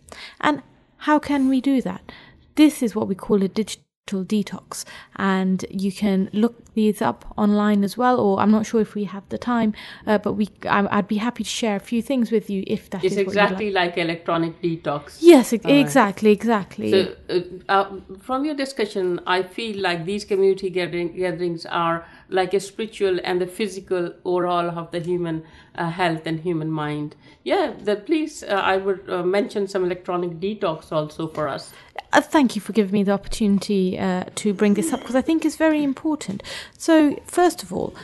And 0.40 0.62
how 0.98 1.18
can 1.18 1.48
we 1.48 1.61
do 1.61 1.80
that? 1.82 2.12
This 2.57 2.82
is 2.82 2.94
what 2.94 3.09
we 3.09 3.14
call 3.14 3.42
a 3.42 3.48
digital 3.48 3.84
detox 4.07 4.84
and 5.16 5.64
you 5.70 5.90
can 5.90 6.28
look 6.32 6.74
these 6.74 7.00
up 7.00 7.32
online 7.38 7.82
as 7.82 7.96
well 7.96 8.20
or 8.20 8.40
i'm 8.40 8.50
not 8.50 8.66
sure 8.66 8.80
if 8.80 8.94
we 8.94 9.05
have 9.05 9.26
the 9.30 9.38
time 9.38 9.72
uh, 10.07 10.18
but 10.18 10.34
we 10.34 10.48
I, 10.68 10.96
would 10.96 11.09
be 11.09 11.16
happy 11.16 11.44
to 11.44 11.48
share 11.50 11.76
a 11.76 11.80
few 11.80 12.03
things 12.03 12.30
with 12.30 12.50
you 12.50 12.62
if 12.66 12.90
that 12.90 13.05
it's 13.05 13.14
is 13.14 13.18
exactly 13.18 13.70
like. 13.70 13.90
like. 13.90 13.98
electronic 13.98 14.61
detox 14.61 15.18
yes 15.20 15.53
ex- 15.53 15.64
exactly 15.64 16.30
exactly 16.30 16.90
so 16.90 17.14
uh, 17.30 17.40
uh, 17.70 18.00
from 18.20 18.44
your 18.44 18.55
discussion 18.55 19.20
i 19.26 19.42
feel 19.42 19.80
like 19.80 20.05
these 20.05 20.24
community 20.24 20.68
gathering, 20.68 21.16
gatherings 21.16 21.64
are 21.64 22.07
like 22.33 22.55
a 22.55 22.61
spiritual 22.61 23.20
and 23.24 23.41
the 23.41 23.47
physical 23.47 24.12
overall 24.24 24.70
of 24.70 24.91
the 24.91 25.01
human 25.01 25.45
uh, 25.74 25.91
health 25.91 26.26
and 26.26 26.41
human 26.41 26.70
mind. 26.70 27.14
Yeah, 27.45 27.72
the, 27.78 27.97
please, 27.97 28.43
uh, 28.43 28.47
I 28.47 28.76
would 28.76 29.09
uh, 29.09 29.22
mention 29.22 29.68
some 29.68 29.85
electronic 29.85 30.41
detox 30.41 30.93
also 30.93 31.28
for 31.28 31.49
us. 31.49 31.72
Uh, 32.12 32.20
thank 32.20 32.55
you 32.55 32.61
for 32.61 32.72
giving 32.72 32.93
me 32.93 33.03
the 33.05 33.12
opportunity 33.12 33.99
uh, 33.99 34.24
to 34.37 34.53
bring 34.53 34.74
this 34.74 34.93
up 34.93 35.01
because 35.01 35.16
I 35.16 35.22
think 35.22 35.45
it's 35.45 35.57
very 35.57 35.83
important. 35.83 36.43
So, 36.76 37.20
first 37.26 37.62
of 37.62 37.72
all, 37.72 37.95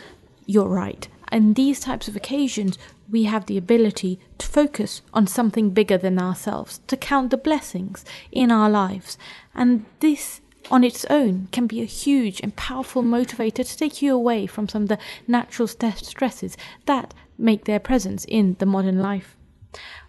you're 0.46 0.68
right. 0.68 1.06
In 1.30 1.54
these 1.54 1.80
types 1.80 2.08
of 2.08 2.16
occasions, 2.16 2.78
we 3.10 3.24
have 3.24 3.46
the 3.46 3.58
ability 3.58 4.18
to 4.38 4.46
focus 4.46 5.02
on 5.12 5.26
something 5.26 5.70
bigger 5.70 5.98
than 5.98 6.18
ourselves, 6.18 6.80
to 6.86 6.96
count 6.96 7.30
the 7.30 7.36
blessings 7.36 8.04
in 8.32 8.50
our 8.50 8.68
lives. 8.68 9.18
And 9.54 9.84
this 10.00 10.40
on 10.70 10.84
its 10.84 11.04
own 11.06 11.48
can 11.52 11.66
be 11.66 11.80
a 11.80 11.86
huge 11.86 12.40
and 12.40 12.54
powerful 12.56 13.02
motivator 13.02 13.66
to 13.68 13.76
take 13.76 14.02
you 14.02 14.14
away 14.14 14.46
from 14.46 14.68
some 14.68 14.82
of 14.82 14.88
the 14.88 14.98
natural 15.26 15.68
st- 15.68 15.98
stresses 15.98 16.56
that 16.86 17.14
make 17.38 17.64
their 17.64 17.78
presence 17.78 18.24
in 18.26 18.56
the 18.58 18.66
modern 18.66 18.98
life. 19.00 19.36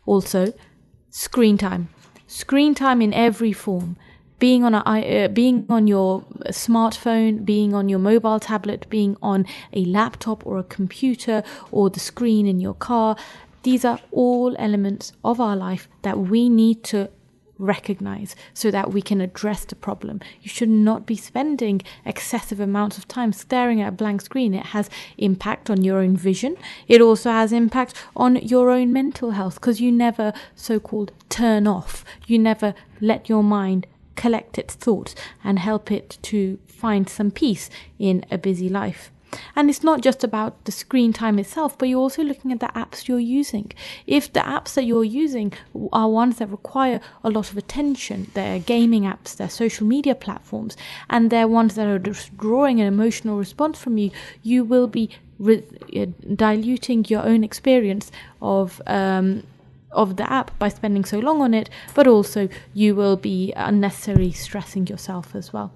Also, 0.05 0.53
screen 1.09 1.57
time. 1.57 1.89
Screen 2.27 2.75
time 2.75 3.01
in 3.01 3.13
every 3.13 3.53
form. 3.53 3.97
Being 4.39 4.63
on 4.63 4.73
a 4.73 4.79
uh, 4.79 5.27
being 5.27 5.65
on 5.69 5.87
your 5.87 6.21
smartphone, 6.47 7.43
being 7.43 7.73
on 7.73 7.89
your 7.89 7.99
mobile 7.99 8.39
tablet, 8.39 8.89
being 8.89 9.17
on 9.21 9.45
a 9.73 9.83
laptop 9.83 10.45
or 10.47 10.57
a 10.57 10.63
computer 10.63 11.43
or 11.71 11.89
the 11.89 11.99
screen 11.99 12.47
in 12.47 12.61
your 12.61 12.73
car, 12.73 13.17
these 13.63 13.83
are 13.83 13.99
all 14.11 14.55
elements 14.57 15.11
of 15.25 15.41
our 15.41 15.57
life 15.57 15.89
that 16.03 16.17
we 16.17 16.47
need 16.47 16.83
to 16.85 17.09
recognize 17.59 18.35
so 18.53 18.71
that 18.71 18.91
we 18.91 19.01
can 19.01 19.21
address 19.21 19.65
the 19.65 19.75
problem. 19.75 20.21
You 20.41 20.49
should 20.49 20.69
not 20.69 21.05
be 21.05 21.15
spending 21.15 21.81
excessive 22.05 22.59
amounts 22.59 22.97
of 22.97 23.07
time 23.07 23.33
staring 23.33 23.81
at 23.81 23.89
a 23.89 23.91
blank 23.91 24.21
screen. 24.21 24.55
It 24.55 24.67
has 24.67 24.89
impact 25.17 25.69
on 25.69 25.83
your 25.83 25.99
own 25.99 26.17
vision. 26.17 26.55
It 26.87 27.01
also 27.01 27.29
has 27.29 27.51
impact 27.51 27.93
on 28.15 28.37
your 28.37 28.71
own 28.71 28.91
mental 28.91 29.31
health 29.31 29.55
because 29.55 29.81
you 29.81 29.91
never 29.91 30.33
so 30.55 30.79
called 30.79 31.11
turn 31.27 31.67
off. 31.67 32.03
You 32.25 32.39
never 32.39 32.73
let 33.01 33.29
your 33.29 33.43
mind 33.43 33.85
collect 34.15 34.57
its 34.57 34.73
thoughts 34.73 35.15
and 35.43 35.59
help 35.59 35.91
it 35.91 36.17
to 36.21 36.59
find 36.67 37.07
some 37.07 37.31
peace 37.31 37.69
in 37.97 38.25
a 38.31 38.37
busy 38.37 38.69
life. 38.69 39.11
And 39.55 39.69
it's 39.69 39.83
not 39.83 40.01
just 40.01 40.23
about 40.23 40.65
the 40.65 40.71
screen 40.71 41.13
time 41.13 41.39
itself, 41.39 41.77
but 41.77 41.89
you're 41.89 41.99
also 41.99 42.23
looking 42.23 42.51
at 42.51 42.59
the 42.59 42.67
apps 42.67 43.07
you're 43.07 43.19
using. 43.19 43.71
If 44.07 44.31
the 44.31 44.39
apps 44.41 44.73
that 44.73 44.85
you're 44.85 45.03
using 45.03 45.53
are 45.93 46.09
ones 46.09 46.37
that 46.37 46.49
require 46.49 46.99
a 47.23 47.29
lot 47.29 47.51
of 47.51 47.57
attention, 47.57 48.31
they're 48.33 48.59
gaming 48.59 49.03
apps, 49.03 49.35
they're 49.35 49.49
social 49.49 49.85
media 49.85 50.15
platforms, 50.15 50.75
and 51.09 51.29
they're 51.29 51.47
ones 51.47 51.75
that 51.75 51.87
are 51.87 51.99
drawing 52.37 52.79
an 52.81 52.87
emotional 52.87 53.37
response 53.37 53.79
from 53.79 53.97
you, 53.97 54.11
you 54.43 54.63
will 54.63 54.87
be 54.87 55.09
re- 55.37 55.63
uh, 55.95 56.05
diluting 56.35 57.05
your 57.05 57.23
own 57.23 57.43
experience 57.43 58.11
of. 58.41 58.81
Um, 58.87 59.43
of 59.91 60.17
the 60.17 60.31
app 60.31 60.51
by 60.59 60.69
spending 60.69 61.03
so 61.03 61.17
long 61.17 61.41
on 61.41 61.51
it, 61.51 61.67
but 61.95 62.05
also 62.05 62.47
you 62.75 62.93
will 62.93 63.17
be 63.17 63.51
unnecessarily 63.55 64.31
stressing 64.31 64.85
yourself 64.85 65.33
as 65.33 65.51
well. 65.51 65.71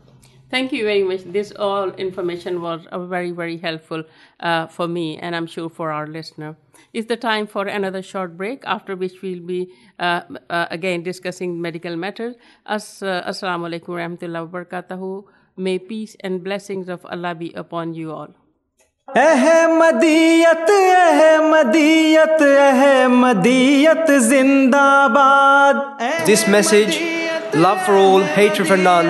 Thank 0.53 0.73
you 0.73 0.85
very 0.85 1.03
much. 1.03 1.25
This 1.25 1.53
all 1.53 1.91
information 1.91 2.63
was 2.63 2.87
uh, 2.87 3.05
very, 3.05 3.33
very 3.33 3.59
helpful 3.59 4.05
uh, 4.41 4.67
for 4.67 4.89
me, 4.89 5.19
and 5.19 5.37
I'm 5.37 5.47
sure 5.47 5.69
for 5.69 5.91
our 5.93 6.07
listener. 6.07 6.57
It's 6.95 7.07
the 7.07 7.19
time 7.19 7.47
for 7.47 7.67
another 7.67 8.01
short 8.01 8.37
break, 8.37 8.63
after 8.65 8.97
which 8.97 9.21
we'll 9.21 9.45
be 9.45 9.71
uh, 9.99 10.23
uh, 10.49 10.67
again 10.71 11.03
discussing 11.03 11.61
medical 11.61 11.97
matters. 11.97 12.35
As, 12.65 13.03
uh, 13.03 13.25
Assalamu 13.27 13.69
alaikum 13.69 13.89
warahmatullahi 13.89 14.49
wabarakatuh. 14.49 15.25
May 15.59 15.79
peace 15.79 16.17
and 16.21 16.43
blessings 16.43 16.89
of 16.89 17.05
Allah 17.05 17.35
be 17.35 17.53
upon 17.53 17.93
you 17.93 18.13
all. 18.13 18.35
Ahmadiyyat 19.17 20.71
Ahmadiyyat 20.95 22.43
Ahmadiyyat 22.63 24.11
जिंदाबाद 24.29 25.77
This 26.27 26.47
message, 26.47 27.01
love 27.55 27.81
for 27.87 27.95
all, 27.97 28.21
hatred 28.21 28.69
for 28.69 28.77
none, 28.77 29.07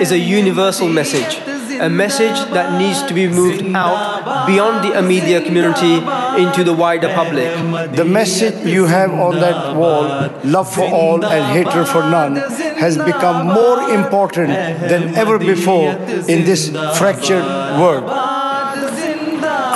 is 0.00 0.12
a 0.12 0.18
universal 0.18 0.88
message, 0.88 1.38
a 1.80 1.88
message 1.88 2.38
that 2.52 2.78
needs 2.78 3.02
to 3.02 3.14
be 3.14 3.28
moved 3.28 3.64
out 3.74 4.46
beyond 4.46 4.84
the 4.84 4.92
Ahmadiyya 4.96 5.44
community 5.44 5.94
into 6.42 6.64
the 6.64 6.72
wider 6.72 7.08
public. 7.14 7.50
The 7.94 8.04
message 8.04 8.66
you 8.66 8.86
have 8.86 9.12
on 9.12 9.36
that 9.36 9.76
wall, 9.76 10.30
love 10.44 10.72
for 10.72 10.84
all 10.84 11.24
and 11.24 11.44
hatred 11.52 11.88
for 11.88 12.02
none, 12.02 12.36
has 12.36 12.96
become 12.98 13.46
more 13.46 13.90
important 13.90 14.52
than 14.90 15.14
ever 15.14 15.38
before 15.38 15.92
in 16.28 16.44
this 16.44 16.70
fractured 16.98 17.44
world. 17.80 18.10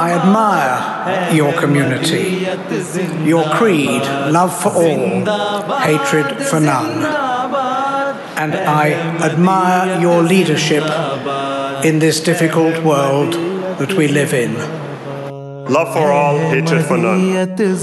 I 0.02 0.12
admire 0.12 1.34
your 1.34 1.52
community, 1.52 2.46
your 3.28 3.44
creed, 3.50 4.02
love 4.32 4.56
for 4.62 4.70
all, 4.70 5.78
hatred 5.80 6.42
for 6.46 6.58
none 6.60 7.29
and 8.40 8.54
I 8.54 8.92
admire 9.28 10.00
your 10.00 10.22
leadership 10.22 10.84
in 11.84 11.98
this 11.98 12.20
difficult 12.20 12.82
world 12.82 13.34
that 13.78 13.92
we 13.98 14.08
live 14.08 14.32
in. 14.32 14.54
Love 15.76 15.92
for 15.92 16.10
all, 16.10 16.38
hatred 16.38 16.86
for 16.86 16.96
none. 16.96 17.22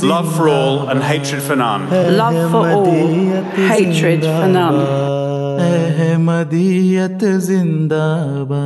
Love 0.01 0.35
for 0.35 0.49
all 0.49 0.89
and 0.89 1.03
hatred 1.03 1.43
for 1.43 1.55
none. 1.55 1.87
Love 2.17 2.51
for 2.51 2.67
all, 2.71 2.85
hatred 3.69 4.21
for 4.21 4.47
none. 4.47 4.79
Ahmadiyat 5.59 7.21
Zindabad. 7.47 8.57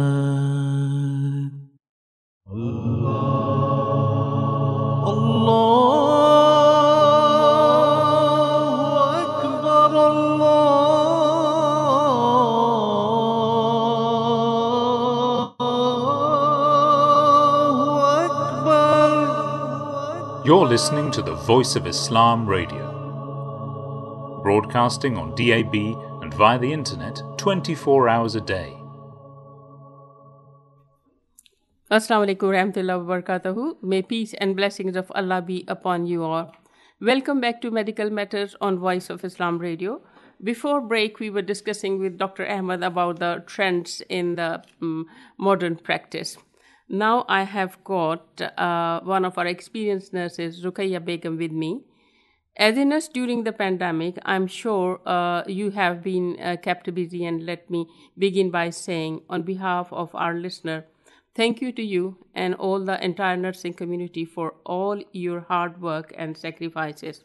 Allah. 2.48 3.42
You're 5.08 5.81
listening 20.72 21.12
to 21.12 21.22
the 21.22 21.36
Voice 21.36 21.76
of 21.76 21.86
Islam 21.86 22.48
Radio, 22.48 22.84
broadcasting 24.42 25.18
on 25.18 25.36
DAB 25.36 25.76
and 26.22 26.34
via 26.34 26.58
the 26.58 26.72
internet 26.72 27.22
24 27.38 28.08
hours 28.08 28.36
a 28.36 28.40
day. 28.40 28.78
Assalamu 31.92 32.24
alaikum 32.26 32.48
warahmatullahi 32.54 33.04
wabarakatuh. 33.04 33.84
May 33.84 34.02
peace 34.02 34.34
and 34.36 34.56
blessings 34.56 34.96
of 34.96 35.12
Allah 35.14 35.42
be 35.42 35.66
upon 35.68 36.06
you 36.06 36.24
all. 36.24 36.56
Welcome 37.02 37.42
back 37.42 37.60
to 37.64 37.70
Medical 37.70 38.10
Matters 38.10 38.56
on 38.62 38.80
Voice 38.80 39.10
of 39.10 39.26
Islam 39.26 39.60
Radio. 39.60 40.00
Before 40.42 40.80
break, 40.80 41.20
we 41.20 41.30
were 41.30 41.42
discussing 41.42 42.00
with 42.00 42.18
Dr. 42.18 42.48
Ahmed 42.48 42.82
about 42.82 43.20
the 43.20 43.44
trends 43.46 44.02
in 44.08 44.36
the 44.36 44.64
um, 44.82 45.08
modern 45.38 45.76
practice. 45.76 46.38
Now 46.94 47.24
I 47.30 47.44
have 47.44 47.82
got 47.86 48.42
uh, 48.58 49.00
one 49.04 49.24
of 49.24 49.38
our 49.38 49.48
experienced 49.48 50.12
nurses, 50.12 50.62
Rukaya 50.62 51.00
Begum, 51.04 51.38
with 51.38 51.54
me. 51.54 51.86
As 52.58 52.78
a 52.78 52.84
nurse 52.84 53.08
during 53.08 53.46
the 53.46 53.54
pandemic, 53.54 54.18
I'm 54.26 54.46
sure 54.46 55.00
uh, 55.06 55.44
you 55.48 55.72
have 55.72 56.04
been 56.04 56.38
uh, 56.42 56.58
kept 56.62 56.94
busy, 56.94 57.24
and 57.24 57.46
let 57.46 57.70
me 57.70 57.88
begin 58.18 58.52
by 58.52 58.72
saying, 58.72 59.22
on 59.30 59.44
behalf 59.44 59.88
of 59.94 60.14
our 60.14 60.34
listener, 60.34 60.84
thank 61.34 61.62
you 61.62 61.72
to 61.72 61.82
you 61.82 62.18
and 62.36 62.56
all 62.56 62.84
the 62.84 63.02
entire 63.02 63.38
nursing 63.38 63.74
community 63.74 64.26
for 64.26 64.56
all 64.66 65.02
your 65.14 65.40
hard 65.48 65.82
work 65.82 66.14
and 66.18 66.38
sacrifices. 66.38 67.24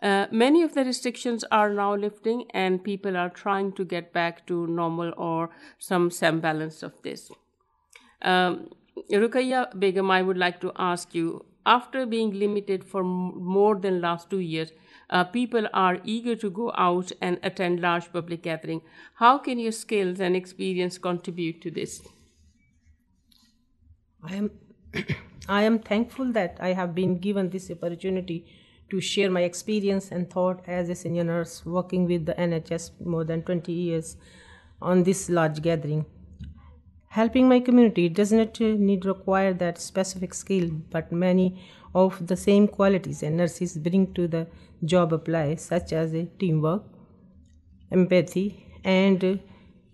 Uh, 0.00 0.28
many 0.30 0.62
of 0.62 0.74
the 0.74 0.84
restrictions 0.84 1.44
are 1.50 1.74
now 1.74 1.96
lifting, 1.96 2.44
and 2.52 2.84
people 2.84 3.16
are 3.16 3.28
trying 3.28 3.72
to 3.72 3.84
get 3.84 4.12
back 4.12 4.46
to 4.46 4.68
normal 4.68 5.12
or 5.16 5.50
some 5.80 6.12
semblance 6.12 6.84
of 6.84 6.92
this. 7.02 7.32
Um, 8.22 8.68
Rukaya 9.10 9.78
Begum, 9.78 10.10
I 10.10 10.22
would 10.22 10.38
like 10.38 10.60
to 10.60 10.72
ask 10.76 11.14
you 11.14 11.44
after 11.64 12.06
being 12.06 12.32
limited 12.32 12.84
for 12.84 13.04
more 13.04 13.76
than 13.76 14.00
last 14.00 14.30
two 14.30 14.40
years, 14.40 14.72
uh, 15.10 15.24
people 15.24 15.68
are 15.72 15.98
eager 16.04 16.34
to 16.36 16.50
go 16.50 16.72
out 16.76 17.12
and 17.20 17.38
attend 17.42 17.80
large 17.80 18.12
public 18.12 18.42
gathering. 18.42 18.80
How 19.14 19.38
can 19.38 19.58
your 19.58 19.72
skills 19.72 20.20
and 20.20 20.34
experience 20.34 20.98
contribute 20.98 21.60
to 21.62 21.70
this? 21.70 22.02
I 24.22 24.34
am, 24.36 24.50
I 25.48 25.62
am 25.62 25.78
thankful 25.78 26.32
that 26.32 26.56
I 26.60 26.72
have 26.72 26.94
been 26.94 27.18
given 27.18 27.50
this 27.50 27.70
opportunity 27.70 28.46
to 28.90 29.00
share 29.00 29.30
my 29.30 29.42
experience 29.42 30.10
and 30.10 30.28
thought 30.28 30.62
as 30.66 30.88
a 30.88 30.94
senior 30.94 31.24
nurse 31.24 31.64
working 31.64 32.06
with 32.06 32.26
the 32.26 32.34
NHS 32.34 33.00
more 33.04 33.24
than 33.24 33.42
20 33.42 33.72
years 33.72 34.16
on 34.80 35.02
this 35.02 35.30
large 35.30 35.62
gathering. 35.62 36.04
Helping 37.14 37.46
my 37.46 37.60
community 37.60 38.08
does 38.08 38.32
not 38.32 38.58
need 38.58 39.04
require 39.04 39.52
that 39.52 39.78
specific 39.78 40.32
skill, 40.32 40.70
but 40.90 41.12
many 41.12 41.62
of 41.94 42.26
the 42.26 42.36
same 42.36 42.66
qualities 42.66 43.22
and 43.22 43.36
nurses 43.36 43.76
bring 43.76 44.14
to 44.14 44.26
the 44.26 44.46
job 44.82 45.12
apply, 45.12 45.56
such 45.56 45.92
as 45.92 46.14
teamwork, 46.38 46.82
empathy, 47.90 48.66
and 48.82 49.40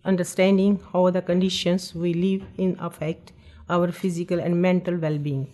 understanding 0.04 0.78
how 0.92 1.10
the 1.10 1.20
conditions 1.20 1.92
we 1.92 2.14
live 2.14 2.46
in 2.56 2.76
affect 2.78 3.32
our 3.68 3.90
physical 3.90 4.38
and 4.38 4.62
mental 4.62 4.96
well-being. 4.96 5.48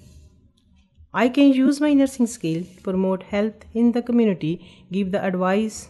I 1.14 1.30
can 1.30 1.50
use 1.54 1.80
my 1.80 1.94
nursing 1.94 2.26
skill 2.26 2.62
to 2.62 2.82
promote 2.82 3.22
health 3.22 3.64
in 3.72 3.92
the 3.92 4.02
community, 4.02 4.86
give 4.92 5.12
the 5.12 5.24
advice 5.24 5.88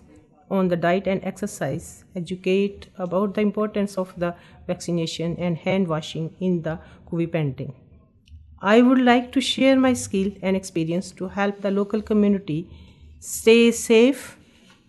on 0.51 0.69
the 0.69 0.77
diet 0.77 1.07
and 1.07 1.25
exercise, 1.25 2.05
educate 2.15 2.89
about 2.99 3.35
the 3.35 3.41
importance 3.41 3.97
of 3.97 4.13
the 4.17 4.35
vaccination 4.67 5.37
and 5.39 5.57
hand 5.57 5.89
washing 5.89 6.35
in 6.41 6.63
the 6.63 6.79
COVID 7.11 7.33
painting. 7.33 7.75
I 8.61 8.81
would 8.83 9.01
like 9.01 9.33
to 9.33 9.41
share 9.41 9.79
my 9.79 9.93
skill 9.93 10.33
and 10.43 10.57
experience 10.57 11.11
to 11.13 11.29
help 11.29 11.61
the 11.61 11.71
local 11.71 12.01
community 12.01 12.69
stay 13.21 13.71
safe 13.71 14.39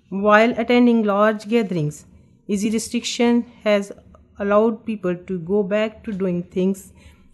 while 0.10 0.52
attending 0.58 1.04
large 1.04 1.48
gatherings. 1.48 2.06
Easy 2.48 2.70
restriction 2.70 3.42
has 3.64 3.92
allowed 4.40 4.86
people 4.86 5.16
to 5.16 5.40
go 5.40 5.64
back 5.64 6.04
to 6.04 6.12
doing 6.12 6.44
things 6.44 6.94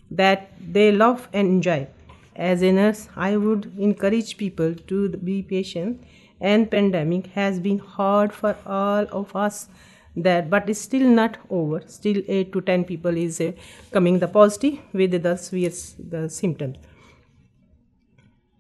that 0.10 0.52
they 0.60 0.92
love 0.92 1.28
and 1.34 1.48
enjoy. 1.48 1.88
As 2.36 2.62
a 2.62 2.72
nurse, 2.72 3.08
I 3.16 3.38
would 3.38 3.72
encourage 3.78 4.38
people 4.38 4.74
to 4.74 5.10
be 5.10 5.42
patient 5.44 6.04
and 6.42 6.70
pandemic 6.70 7.28
has 7.28 7.60
been 7.60 7.80
hard 7.80 8.34
for 8.34 8.56
all 8.66 9.08
of 9.12 9.36
us 9.36 9.70
that 10.16 10.50
but 10.50 10.70
it's 10.70 10.80
still 10.80 11.08
not 11.08 11.38
over. 11.50 11.82
Still 11.88 12.22
8 12.28 12.52
to 12.54 12.62
10 12.62 12.84
people 12.86 13.16
is 13.16 13.40
uh, 13.40 13.52
coming 13.92 14.20
the 14.20 14.28
positive 14.28 14.80
with 14.94 15.22
the 15.24 15.36
severe 15.38 15.72
the 16.10 16.30
symptoms. 16.30 16.78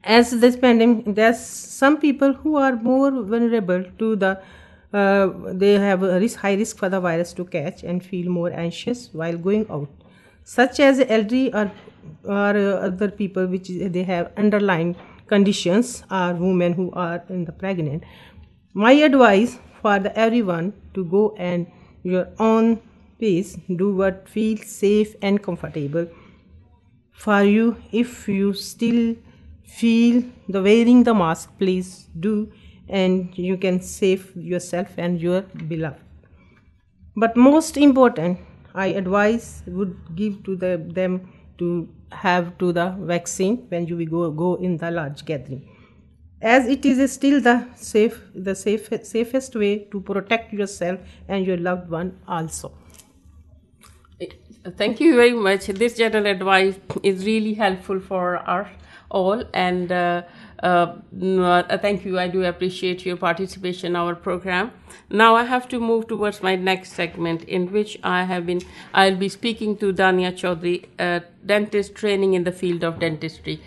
As 0.04 0.32
this 0.40 0.56
pandemic 0.56 1.16
there's 1.16 1.40
some 1.40 1.98
people 1.98 2.34
who 2.34 2.56
are 2.56 2.76
more 2.76 3.12
vulnerable 3.12 3.84
to 4.00 4.16
the 4.16 4.42
uh, 4.94 5.30
they 5.54 5.74
have 5.80 6.04
a 6.04 6.20
risk, 6.20 6.40
high 6.40 6.56
risk 6.56 6.78
for 6.78 6.90
the 6.90 7.00
virus 7.00 7.32
to 7.34 7.46
catch 7.46 7.84
and 7.84 8.04
feel 8.04 8.30
more 8.30 8.52
anxious 8.52 9.10
while 9.14 9.38
going 9.38 9.66
out. 9.70 9.90
Such 10.44 10.80
as 10.82 11.00
elderly 11.00 11.54
or, 11.54 11.72
or 12.26 12.58
uh, 12.58 12.88
other 12.88 13.10
people 13.10 13.46
which 13.48 13.70
they 13.70 14.04
have 14.04 14.32
underlying 14.36 14.96
conditions 15.34 16.04
are 16.10 16.34
women 16.34 16.74
who 16.74 16.92
are 16.92 17.24
in 17.30 17.46
the 17.46 17.52
pregnant. 17.64 18.04
My 18.74 18.92
advice 19.10 19.58
for 19.82 19.98
the 20.00 20.12
everyone 20.18 20.74
to 20.94 21.06
go 21.06 21.24
and 21.38 21.68
your 22.04 22.28
own 22.40 22.82
pace 23.20 23.58
do 23.82 23.94
what 24.02 24.28
feels 24.28 24.66
safe 24.66 25.16
and 25.22 25.42
comfortable 25.42 26.08
for 27.14 27.42
you. 27.44 27.78
If 27.92 28.28
you 28.28 28.54
still 28.54 29.16
feel 29.64 30.24
the 30.50 30.62
wearing 30.62 31.04
the 31.04 31.14
mask 31.14 31.58
please 31.58 32.08
do 32.20 32.52
and 32.90 33.38
you 33.38 33.58
can 33.58 33.82
save 33.82 34.32
yourself 34.36 34.98
and 34.98 35.22
your 35.22 35.42
beloved. 35.74 36.02
But 37.16 37.38
most 37.38 37.78
important 37.78 38.40
i 38.74 38.88
advise 39.02 39.64
would 39.68 39.96
give 40.16 40.44
to 40.44 40.56
the, 40.56 40.78
them 41.00 41.30
to 41.58 41.88
have 42.12 42.58
to 42.58 42.72
the 42.74 42.96
vaccine 43.00 43.58
when 43.70 43.86
you 43.88 44.06
go 44.06 44.32
go 44.32 44.56
in 44.56 44.78
the 44.78 44.92
large 44.92 45.26
gathering. 45.26 45.68
As 46.42 46.68
it 46.68 46.86
is 46.86 47.12
still 47.12 47.40
the 47.42 47.68
safe 47.76 48.22
the 48.34 48.56
safe, 48.56 48.90
safest 49.04 49.56
way 49.56 49.86
to 49.92 50.02
protect 50.02 50.54
yourself 50.54 51.00
and 51.28 51.46
your 51.46 51.58
loved 51.58 51.90
one 51.90 52.18
also. 52.28 52.74
Thank 54.78 55.00
you 55.00 55.16
very 55.16 55.34
much. 55.34 55.66
This 55.68 55.98
general 55.98 56.28
advice 56.28 56.76
is 57.02 57.26
really 57.26 57.56
helpful 57.56 58.00
for 58.00 58.38
us 58.48 58.68
all 59.10 59.44
and 59.54 59.92
uh, 59.92 60.22
uh, 60.64 60.96
uh, 61.24 61.78
thank 61.78 62.06
you 62.06 62.20
i 62.20 62.28
do 62.28 62.44
appreciate 62.44 63.06
your 63.06 63.18
participation 63.18 63.88
in 63.88 63.96
our 63.96 64.16
program 64.16 64.72
now 65.10 65.36
i 65.36 65.44
have 65.44 65.68
to 65.68 65.80
move 65.80 66.08
towards 66.08 66.42
my 66.44 66.56
next 66.56 66.94
segment 66.94 67.44
in 67.44 67.72
which 67.72 67.98
i 68.04 68.24
have 68.24 68.46
been 68.46 68.62
i'll 68.94 69.16
be 69.16 69.30
speaking 69.30 69.76
to 69.78 69.94
dania 69.94 70.32
chaudhry 70.42 70.76
a 71.00 71.22
dentist 71.46 71.96
training 71.96 72.34
in 72.34 72.44
the 72.44 72.52
field 72.52 72.84
of 72.84 73.00
dentistry 73.00 73.62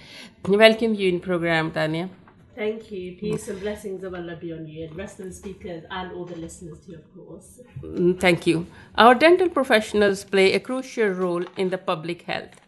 welcome 0.49 0.95
you 0.95 1.09
in 1.09 1.21
program 1.21 1.73
dania 1.73 2.09
Thank 2.55 2.93
you. 2.93 3.17
Peace 3.17 3.49
and 3.49 3.61
blessings 3.61 4.05
of 4.05 4.15
Allah 4.15 4.37
be 4.37 4.53
on 4.53 4.67
you 4.69 4.85
and 4.85 4.97
rest 4.97 5.19
of 5.19 5.27
the 5.27 5.33
speakers 5.33 5.83
and 5.91 6.13
all 6.13 6.25
the 6.25 6.37
listeners 6.37 6.79
too, 6.87 6.95
of 6.95 7.15
course. 7.15 7.61
Mm, 7.83 8.21
thank 8.21 8.47
you. 8.47 8.67
Our 8.97 9.17
dental 9.17 9.49
professionals 9.49 10.23
play 10.23 10.53
a 10.53 10.61
crucial 10.61 11.09
role 11.09 11.45
in 11.57 11.71
the 11.71 11.79
public 11.79 12.23
health. 12.23 12.61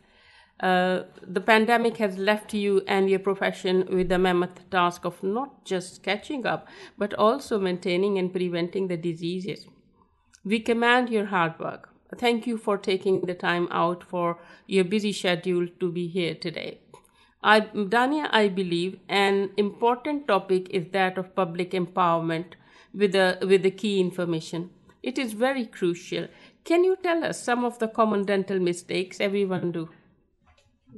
Uh, 0.61 1.03
the 1.23 1.41
pandemic 1.41 1.99
has 1.99 2.17
left 2.17 2.55
you 2.55 2.83
and 2.87 3.11
your 3.11 3.19
profession 3.19 3.87
with 3.91 4.09
the 4.09 4.19
mammoth 4.19 4.69
task 4.71 5.05
of 5.05 5.23
not 5.23 5.65
just 5.65 6.03
catching 6.03 6.47
up, 6.47 6.67
but 6.97 7.13
also 7.15 7.59
maintaining 7.61 8.19
and 8.19 8.33
preventing 8.33 8.89
the 8.89 8.97
diseases. 8.97 9.67
We 10.45 10.61
commend 10.61 11.11
your 11.11 11.27
hard 11.27 11.59
work. 11.59 11.91
Thank 12.17 12.47
you 12.47 12.57
for 12.57 12.79
taking 12.79 13.23
the 13.23 13.35
time 13.35 13.69
out 13.71 14.03
for 14.03 14.39
your 14.67 14.85
busy 14.85 15.13
schedule 15.13 15.67
to 15.81 15.93
be 15.93 16.07
here 16.09 16.35
today. 16.35 16.81
I, 17.43 17.61
Dania, 17.61 18.29
I 18.33 18.49
believe 18.49 18.99
an 19.09 19.51
important 19.57 20.27
topic 20.27 20.71
is 20.71 20.87
that 20.93 21.19
of 21.19 21.35
public 21.35 21.73
empowerment 21.73 22.55
with 22.95 23.13
the, 23.13 23.39
with 23.43 23.63
the 23.63 23.71
key 23.71 24.01
information. 24.01 24.71
It 25.03 25.19
is 25.19 25.33
very 25.35 25.67
crucial. 25.67 26.29
Can 26.65 26.83
you 26.83 26.97
tell 27.03 27.25
us 27.25 27.43
some 27.43 27.65
of 27.65 27.79
the 27.79 27.89
common 27.89 28.25
dental 28.25 28.59
mistakes 28.59 29.21
everyone 29.21 29.73
do? 29.73 29.89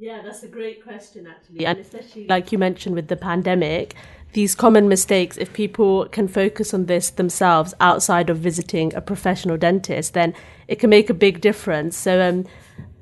Yeah, 0.00 0.22
that's 0.22 0.42
a 0.42 0.48
great 0.48 0.82
question, 0.82 1.26
actually. 1.26 1.66
And 1.66 1.78
especially, 1.80 2.26
like 2.28 2.52
you 2.52 2.58
mentioned, 2.58 2.94
with 2.94 3.08
the 3.08 3.16
pandemic, 3.16 3.94
these 4.32 4.54
common 4.54 4.88
mistakes, 4.88 5.36
if 5.36 5.52
people 5.52 6.06
can 6.06 6.28
focus 6.28 6.72
on 6.72 6.86
this 6.86 7.10
themselves 7.10 7.74
outside 7.80 8.30
of 8.30 8.38
visiting 8.38 8.94
a 8.94 9.00
professional 9.00 9.56
dentist, 9.56 10.14
then 10.14 10.34
it 10.68 10.78
can 10.78 10.90
make 10.90 11.10
a 11.10 11.14
big 11.14 11.40
difference. 11.40 11.96
So, 11.96 12.20
um, 12.20 12.46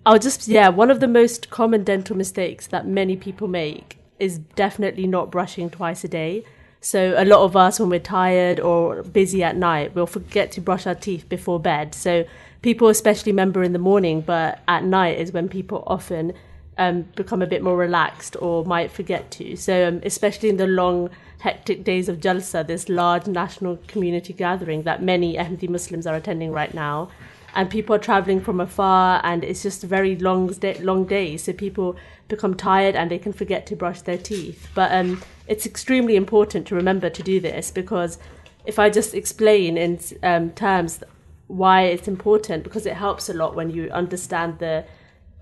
I'll 0.07 0.19
just, 0.21 0.47
yeah, 0.49 0.69
one 0.69 0.91
of 0.91 1.01
the 1.01 1.09
most 1.09 1.51
common 1.51 1.83
dental 1.85 2.17
mistakes 2.17 2.69
that 2.69 2.87
many 2.87 3.17
people 3.17 3.49
make 3.49 3.99
is 4.21 4.39
definitely 4.39 5.07
not 5.07 5.31
brushing 5.31 5.69
twice 5.69 6.05
a 6.05 6.09
day. 6.09 6.45
So, 6.81 7.15
a 7.19 7.25
lot 7.25 7.41
of 7.45 7.57
us, 7.57 7.79
when 7.81 7.91
we're 7.91 8.01
tired 8.01 8.61
or 8.61 9.03
busy 9.03 9.43
at 9.43 9.57
night, 9.57 9.95
we'll 9.95 10.07
forget 10.07 10.53
to 10.53 10.61
brush 10.61 10.87
our 10.87 10.95
teeth 10.95 11.29
before 11.29 11.59
bed. 11.61 11.95
So, 11.95 12.25
people 12.63 12.89
especially 12.89 13.33
remember 13.33 13.63
in 13.63 13.73
the 13.73 13.79
morning, 13.81 14.21
but 14.23 14.61
at 14.69 14.85
night 14.85 15.19
is 15.19 15.33
when 15.33 15.49
people 15.49 15.83
often 15.87 16.33
um, 16.79 17.03
become 17.15 17.43
a 17.43 17.47
bit 17.47 17.63
more 17.63 17.77
relaxed 17.77 18.37
or 18.41 18.65
might 18.65 18.91
forget 18.91 19.31
to. 19.33 19.57
So, 19.57 19.89
um, 19.89 20.01
especially 20.05 20.49
in 20.49 20.57
the 20.57 20.67
long, 20.67 21.11
hectic 21.41 21.85
days 21.85 22.09
of 22.09 22.19
Jalsa, 22.19 22.67
this 22.67 22.89
large 22.89 23.27
national 23.27 23.79
community 23.87 24.33
gathering 24.33 24.83
that 24.83 25.03
many 25.03 25.37
Ahmadi 25.37 25.69
Muslims 25.69 26.07
are 26.07 26.15
attending 26.15 26.53
right 26.53 26.75
now. 26.75 27.09
And 27.55 27.71
people 27.71 27.97
are 27.97 27.99
traveling 27.99 28.43
from 28.43 28.61
afar 28.61 29.21
and 29.25 29.43
it's 29.43 29.63
just 29.63 29.83
a 29.83 29.87
very 29.87 30.15
long 30.17 30.55
long 30.81 31.07
day 31.07 31.39
so 31.39 31.55
people 31.55 31.97
become 32.29 32.55
tired 32.55 32.95
and 32.95 33.11
they 33.11 33.19
can 33.19 33.33
forget 33.33 33.67
to 33.69 33.77
brush 33.77 34.03
their 34.03 34.19
teeth. 34.19 34.69
But 34.75 34.93
um, 34.93 35.23
it's 35.49 35.65
extremely 35.65 36.17
important 36.17 36.67
to 36.67 36.75
remember 36.75 37.09
to 37.09 37.23
do 37.23 37.41
this 37.41 37.71
because 37.71 38.19
if 38.67 38.79
i 38.79 38.91
just 38.91 39.15
explain 39.15 39.79
in 39.79 39.99
um, 40.23 40.51
terms 40.51 41.03
why 41.47 41.83
it's 41.83 42.09
important 42.09 42.65
because 42.65 42.87
it 42.87 42.95
helps 42.95 43.29
a 43.29 43.35
lot 43.35 43.55
when 43.55 43.71
you 43.71 43.89
understand 43.91 44.59
the 44.59 44.85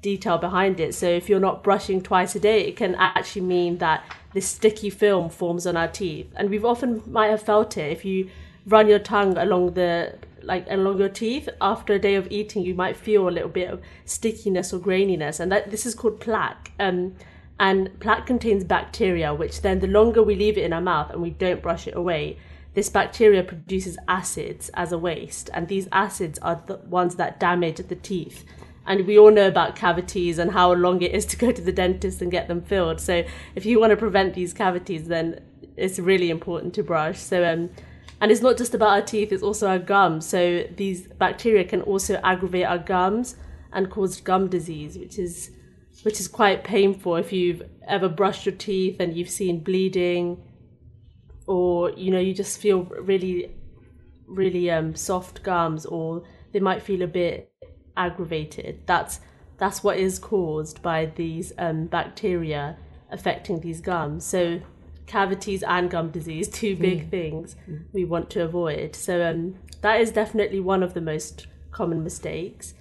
detail 0.04 0.36
behind 0.36 0.78
it. 0.80 0.94
So 0.94 1.08
if 1.08 1.30
you're 1.30 1.40
not 1.40 1.64
brushing 1.64 2.02
twice 2.02 2.34
a 2.34 2.40
day, 2.40 2.60
it 2.68 2.76
can 2.76 2.94
actually 2.96 3.46
mean 3.56 3.78
that 3.78 4.04
this 4.34 4.46
sticky 4.46 4.90
film 4.90 5.30
forms 5.30 5.66
on 5.66 5.78
our 5.78 5.88
teeth. 5.88 6.30
And 6.36 6.50
we've 6.50 6.64
often 6.64 7.02
might 7.06 7.28
have 7.28 7.42
felt 7.42 7.78
it. 7.78 7.90
If 7.90 8.04
you 8.04 8.28
run 8.66 8.86
your 8.86 8.98
tongue 8.98 9.38
along 9.38 9.72
the 9.74 10.18
like 10.42 10.66
along 10.68 10.98
your 10.98 11.08
teeth 11.08 11.48
after 11.58 11.94
a 11.94 11.98
day 11.98 12.16
of 12.16 12.30
eating 12.30 12.62
you 12.62 12.74
might 12.74 12.96
feel 12.96 13.26
a 13.26 13.30
little 13.30 13.48
bit 13.48 13.70
of 13.70 13.80
stickiness 14.04 14.74
or 14.74 14.78
graininess. 14.78 15.40
And 15.40 15.50
that 15.50 15.70
this 15.70 15.86
is 15.86 15.94
called 15.94 16.20
plaque. 16.20 16.72
Um, 16.78 17.14
and 17.58 17.98
plaque 18.00 18.26
contains 18.26 18.62
bacteria 18.64 19.32
which 19.32 19.62
then 19.62 19.78
the 19.80 19.86
longer 19.86 20.22
we 20.22 20.34
leave 20.34 20.58
it 20.58 20.64
in 20.64 20.72
our 20.74 20.82
mouth 20.82 21.10
and 21.10 21.22
we 21.22 21.30
don't 21.30 21.62
brush 21.62 21.86
it 21.86 21.96
away 21.96 22.36
this 22.74 22.88
bacteria 22.88 23.44
produces 23.44 23.96
acids 24.08 24.68
as 24.74 24.90
a 24.90 24.98
waste. 24.98 25.48
And 25.54 25.68
these 25.68 25.88
acids 25.92 26.38
are 26.40 26.62
the 26.66 26.76
ones 26.78 27.14
that 27.16 27.38
damage 27.38 27.76
the 27.76 27.94
teeth 27.94 28.44
and 28.86 29.06
we 29.06 29.18
all 29.18 29.30
know 29.30 29.48
about 29.48 29.76
cavities 29.76 30.38
and 30.38 30.50
how 30.50 30.72
long 30.72 31.00
it 31.02 31.12
is 31.12 31.24
to 31.26 31.36
go 31.36 31.50
to 31.50 31.62
the 31.62 31.72
dentist 31.72 32.20
and 32.22 32.30
get 32.30 32.48
them 32.48 32.62
filled. 32.62 33.00
So 33.00 33.24
if 33.54 33.64
you 33.64 33.80
want 33.80 33.90
to 33.90 33.96
prevent 33.96 34.34
these 34.34 34.52
cavities 34.52 35.08
then 35.08 35.40
it's 35.76 35.98
really 35.98 36.30
important 36.30 36.74
to 36.74 36.82
brush. 36.82 37.18
So 37.18 37.44
um, 37.44 37.70
and 38.20 38.30
it's 38.30 38.40
not 38.40 38.56
just 38.56 38.74
about 38.74 38.90
our 38.90 39.02
teeth, 39.02 39.32
it's 39.32 39.42
also 39.42 39.68
our 39.68 39.78
gums. 39.78 40.26
So 40.26 40.64
these 40.76 41.08
bacteria 41.08 41.64
can 41.64 41.82
also 41.82 42.20
aggravate 42.22 42.66
our 42.66 42.78
gums 42.78 43.36
and 43.72 43.90
cause 43.90 44.20
gum 44.20 44.48
disease, 44.48 44.96
which 44.96 45.18
is 45.18 45.50
which 46.02 46.20
is 46.20 46.28
quite 46.28 46.64
painful. 46.64 47.16
If 47.16 47.32
you've 47.32 47.62
ever 47.86 48.08
brushed 48.08 48.46
your 48.46 48.54
teeth 48.54 49.00
and 49.00 49.16
you've 49.16 49.30
seen 49.30 49.62
bleeding 49.62 50.42
or 51.46 51.90
you 51.90 52.10
know 52.10 52.18
you 52.18 52.34
just 52.34 52.58
feel 52.58 52.82
really 52.82 53.54
really 54.26 54.70
um, 54.70 54.94
soft 54.94 55.42
gums 55.42 55.84
or 55.84 56.22
they 56.52 56.60
might 56.60 56.82
feel 56.82 57.02
a 57.02 57.06
bit 57.06 57.52
aggravated 57.96 58.80
that's 58.86 59.20
that's 59.56 59.84
what 59.84 59.96
is 59.96 60.18
caused 60.18 60.82
by 60.82 61.06
these 61.06 61.52
um, 61.58 61.86
bacteria 61.86 62.76
affecting 63.10 63.60
these 63.60 63.80
gums 63.80 64.24
so 64.24 64.60
cavities 65.06 65.62
and 65.62 65.90
gum 65.90 66.10
disease, 66.10 66.48
two 66.48 66.76
big 66.76 67.06
mm. 67.06 67.10
things 67.10 67.56
mm. 67.68 67.84
we 67.92 68.04
want 68.04 68.30
to 68.30 68.42
avoid. 68.42 68.96
So 68.96 69.24
um, 69.24 69.56
that 69.80 70.00
is 70.00 70.10
definitely 70.10 70.60
one 70.60 70.82
of 70.82 70.94
the 70.94 71.00
most 71.00 71.46
common 71.70 72.02
mistakes. 72.02 72.74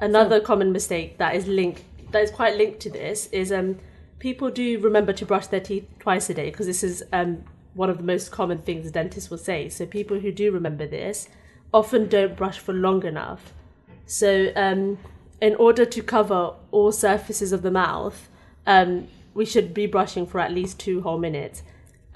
Another 0.00 0.38
so, 0.38 0.44
common 0.44 0.72
mistake 0.72 1.18
that 1.18 1.34
is 1.34 1.46
linked, 1.46 1.82
that 2.12 2.22
is 2.22 2.30
quite 2.30 2.56
linked 2.56 2.80
to 2.80 2.90
this, 2.90 3.26
is 3.32 3.52
um, 3.52 3.78
people 4.18 4.50
do 4.50 4.78
remember 4.78 5.12
to 5.12 5.26
brush 5.26 5.48
their 5.48 5.60
teeth 5.60 5.88
twice 5.98 6.30
a 6.30 6.34
day 6.34 6.50
because 6.50 6.66
this 6.66 6.82
is 6.82 7.02
um, 7.12 7.44
one 7.74 7.90
of 7.90 7.98
the 7.98 8.04
most 8.04 8.30
common 8.30 8.58
things 8.58 8.90
dentists 8.90 9.30
will 9.30 9.38
say. 9.38 9.68
So 9.68 9.86
people 9.86 10.20
who 10.20 10.32
do 10.32 10.52
remember 10.52 10.86
this 10.86 11.28
often 11.74 12.08
don't 12.08 12.36
brush 12.36 12.58
for 12.58 12.72
long 12.72 13.04
enough. 13.04 13.52
So 14.08 14.50
um, 14.56 14.98
in 15.40 15.54
order 15.56 15.84
to 15.84 16.02
cover 16.02 16.54
all 16.70 16.92
surfaces 16.92 17.52
of 17.52 17.60
the 17.60 17.70
mouth, 17.70 18.28
um, 18.66 19.06
we 19.34 19.44
should 19.44 19.74
be 19.74 19.86
brushing 19.86 20.26
for 20.26 20.40
at 20.40 20.50
least 20.50 20.80
two 20.80 21.02
whole 21.02 21.18
minutes. 21.18 21.62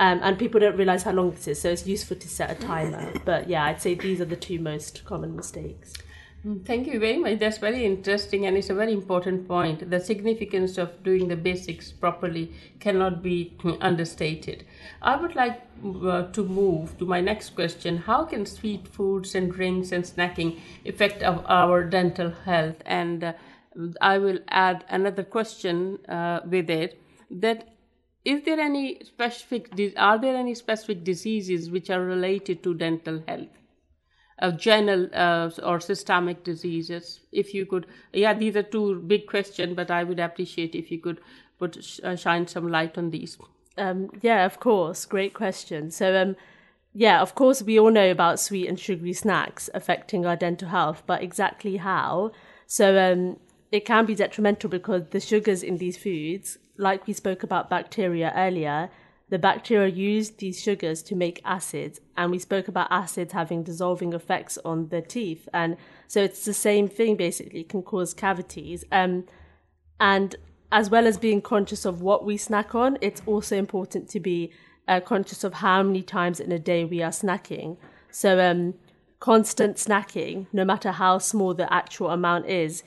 Um, 0.01 0.19
and 0.23 0.39
people 0.39 0.59
don't 0.59 0.77
realize 0.77 1.03
how 1.05 1.13
long 1.13 1.31
this 1.33 1.47
is, 1.47 1.61
so 1.61 1.69
it's 1.69 1.87
useful 1.87 2.17
to 2.17 2.29
set 2.29 2.51
a 2.51 2.55
timer. 2.55 3.13
But 3.25 3.49
yeah, 3.49 3.65
I'd 3.67 3.81
say 3.81 3.95
these 3.95 4.21
are 4.23 4.25
the 4.25 4.37
two 4.37 4.59
most 4.59 5.05
common 5.05 5.37
mistakes. 5.37 5.93
Mm, 6.45 6.67
thank 6.67 6.89
you 6.89 6.99
very 6.99 7.19
much. 7.19 7.39
That's 7.39 7.59
very 7.59 7.85
interesting, 7.85 8.47
and 8.47 8.57
it's 8.57 8.69
a 8.71 8.75
very 8.75 8.93
important 8.93 9.47
point. 9.47 9.89
The 9.89 10.01
significance 10.01 10.77
of 10.77 11.05
doing 11.05 11.29
the 11.29 11.37
basics 11.37 11.93
properly 11.93 12.51
cannot 12.81 13.23
be 13.23 13.57
understated. 13.81 14.65
I 15.03 15.15
would 15.15 15.37
like 15.37 15.61
uh, 15.85 16.25
to 16.33 16.45
move 16.45 16.99
to 16.99 17.07
my 17.07 17.21
next 17.21 17.51
question. 17.51 17.97
How 17.97 18.25
can 18.25 18.45
sweet 18.45 18.89
foods 18.89 19.37
and 19.37 19.53
drinks 19.53 19.93
and 19.93 20.03
snacking 20.03 20.59
affect 20.85 21.23
our, 21.23 21.85
dental 21.85 22.31
health? 22.31 22.83
And 22.87 23.23
uh, 23.23 23.33
I 24.01 24.19
will 24.19 24.41
add 24.49 24.85
another 24.89 25.23
question 25.23 26.05
uh, 26.09 26.41
with 26.45 26.69
it 26.71 27.01
that 27.31 27.69
is 28.25 28.43
there 28.43 28.61
any 28.61 29.01
specific 29.05 29.71
are 29.97 30.19
there 30.19 30.37
any 30.37 30.55
specific 30.55 31.03
diseases 31.03 31.71
which 31.71 31.89
are 31.89 32.05
related 32.05 32.63
to 32.63 32.75
dental 32.75 33.23
health 33.27 33.62
uh, 34.43 34.51
general 34.51 35.09
uh, 35.15 35.51
or 35.63 35.81
systemic 35.81 36.45
diseases 36.45 37.21
if 37.33 37.55
you 37.55 37.65
could 37.65 37.87
yeah 38.13 38.35
these 38.35 38.57
are 38.57 38.63
two 38.63 38.97
big 39.13 39.27
questions 39.27 39.75
but 39.75 39.91
i 39.91 40.05
would 40.05 40.21
appreciate 40.21 40.75
if 40.75 40.91
you 40.91 40.99
could 40.99 41.21
put 41.63 42.01
uh, 42.03 42.17
shine 42.17 42.47
some 42.49 42.69
light 42.69 42.99
on 42.99 43.11
these. 43.11 43.39
Um, 43.79 44.11
yeah 44.21 44.45
of 44.45 44.59
course. 44.59 45.05
Great 45.05 45.33
question. 45.33 45.91
So 45.91 46.07
um, 46.21 46.37
yeah 46.93 47.21
of 47.23 47.35
course 47.35 47.63
we 47.63 47.79
all 47.79 47.93
know 47.93 48.11
about 48.11 48.41
sweet 48.41 48.69
and 48.69 48.79
sugary 48.79 49.13
snacks 49.13 49.71
affecting 49.73 50.27
our 50.27 50.37
dental 50.37 50.69
health 50.69 51.05
but 51.07 51.23
exactly 51.23 51.77
how? 51.77 52.33
So 52.67 52.87
um, 52.99 53.39
it 53.71 53.85
can 53.85 54.07
be 54.07 54.15
detrimental 54.15 54.71
because 54.71 55.03
the 55.11 55.21
sugars 55.21 55.63
in 55.63 55.79
these 55.79 55.97
foods 55.97 56.59
like 56.77 57.07
we 57.07 57.13
spoke 57.13 57.43
about 57.43 57.71
bacteria 57.71 58.33
earlier, 58.35 58.91
the 59.33 59.39
bacteria 59.39 59.89
use 59.89 60.29
these 60.33 60.61
sugars 60.61 61.03
to 61.03 61.15
make 61.15 61.41
acids, 61.43 61.99
and 62.19 62.31
we 62.31 62.39
spoke 62.39 62.69
about 62.69 62.89
acids 62.91 63.33
having 63.33 63.63
dissolving 63.63 64.13
effects 64.13 64.59
on 64.63 64.89
the 64.89 65.01
teeth, 65.01 65.49
and 65.55 65.79
so 66.07 66.23
it's 66.23 66.45
the 66.45 66.53
same 66.53 66.87
thing 66.87 67.17
basically, 67.17 67.61
it 67.61 67.71
can 67.71 67.83
cause 67.83 68.13
cavities. 68.13 68.85
Um, 68.93 69.25
and 69.99 70.37
as 70.71 70.91
well 70.91 71.07
as 71.07 71.17
being 71.17 71.41
conscious 71.41 71.87
of 71.87 72.03
what 72.03 72.27
we 72.27 72.37
snack 72.37 72.75
on, 72.75 72.99
it's 73.01 73.23
also 73.25 73.57
important 73.57 74.11
to 74.11 74.21
be 74.21 74.53
uh, 74.87 75.01
conscious 75.01 75.45
of 75.45 75.55
how 75.55 75.83
many 75.83 76.03
times 76.03 76.39
in 76.39 76.53
a 76.53 76.59
day 76.59 76.85
we 76.85 77.03
are 77.03 77.11
snacking. 77.11 77.79
So, 78.11 78.39
um, 78.39 78.75
constant 79.19 79.79
snacking, 79.79 80.47
no 80.53 80.63
matter 80.63 80.93
how 80.93 81.17
small 81.17 81.55
the 81.55 81.73
actual 81.73 82.11
amount 82.11 82.45
is, 82.49 82.83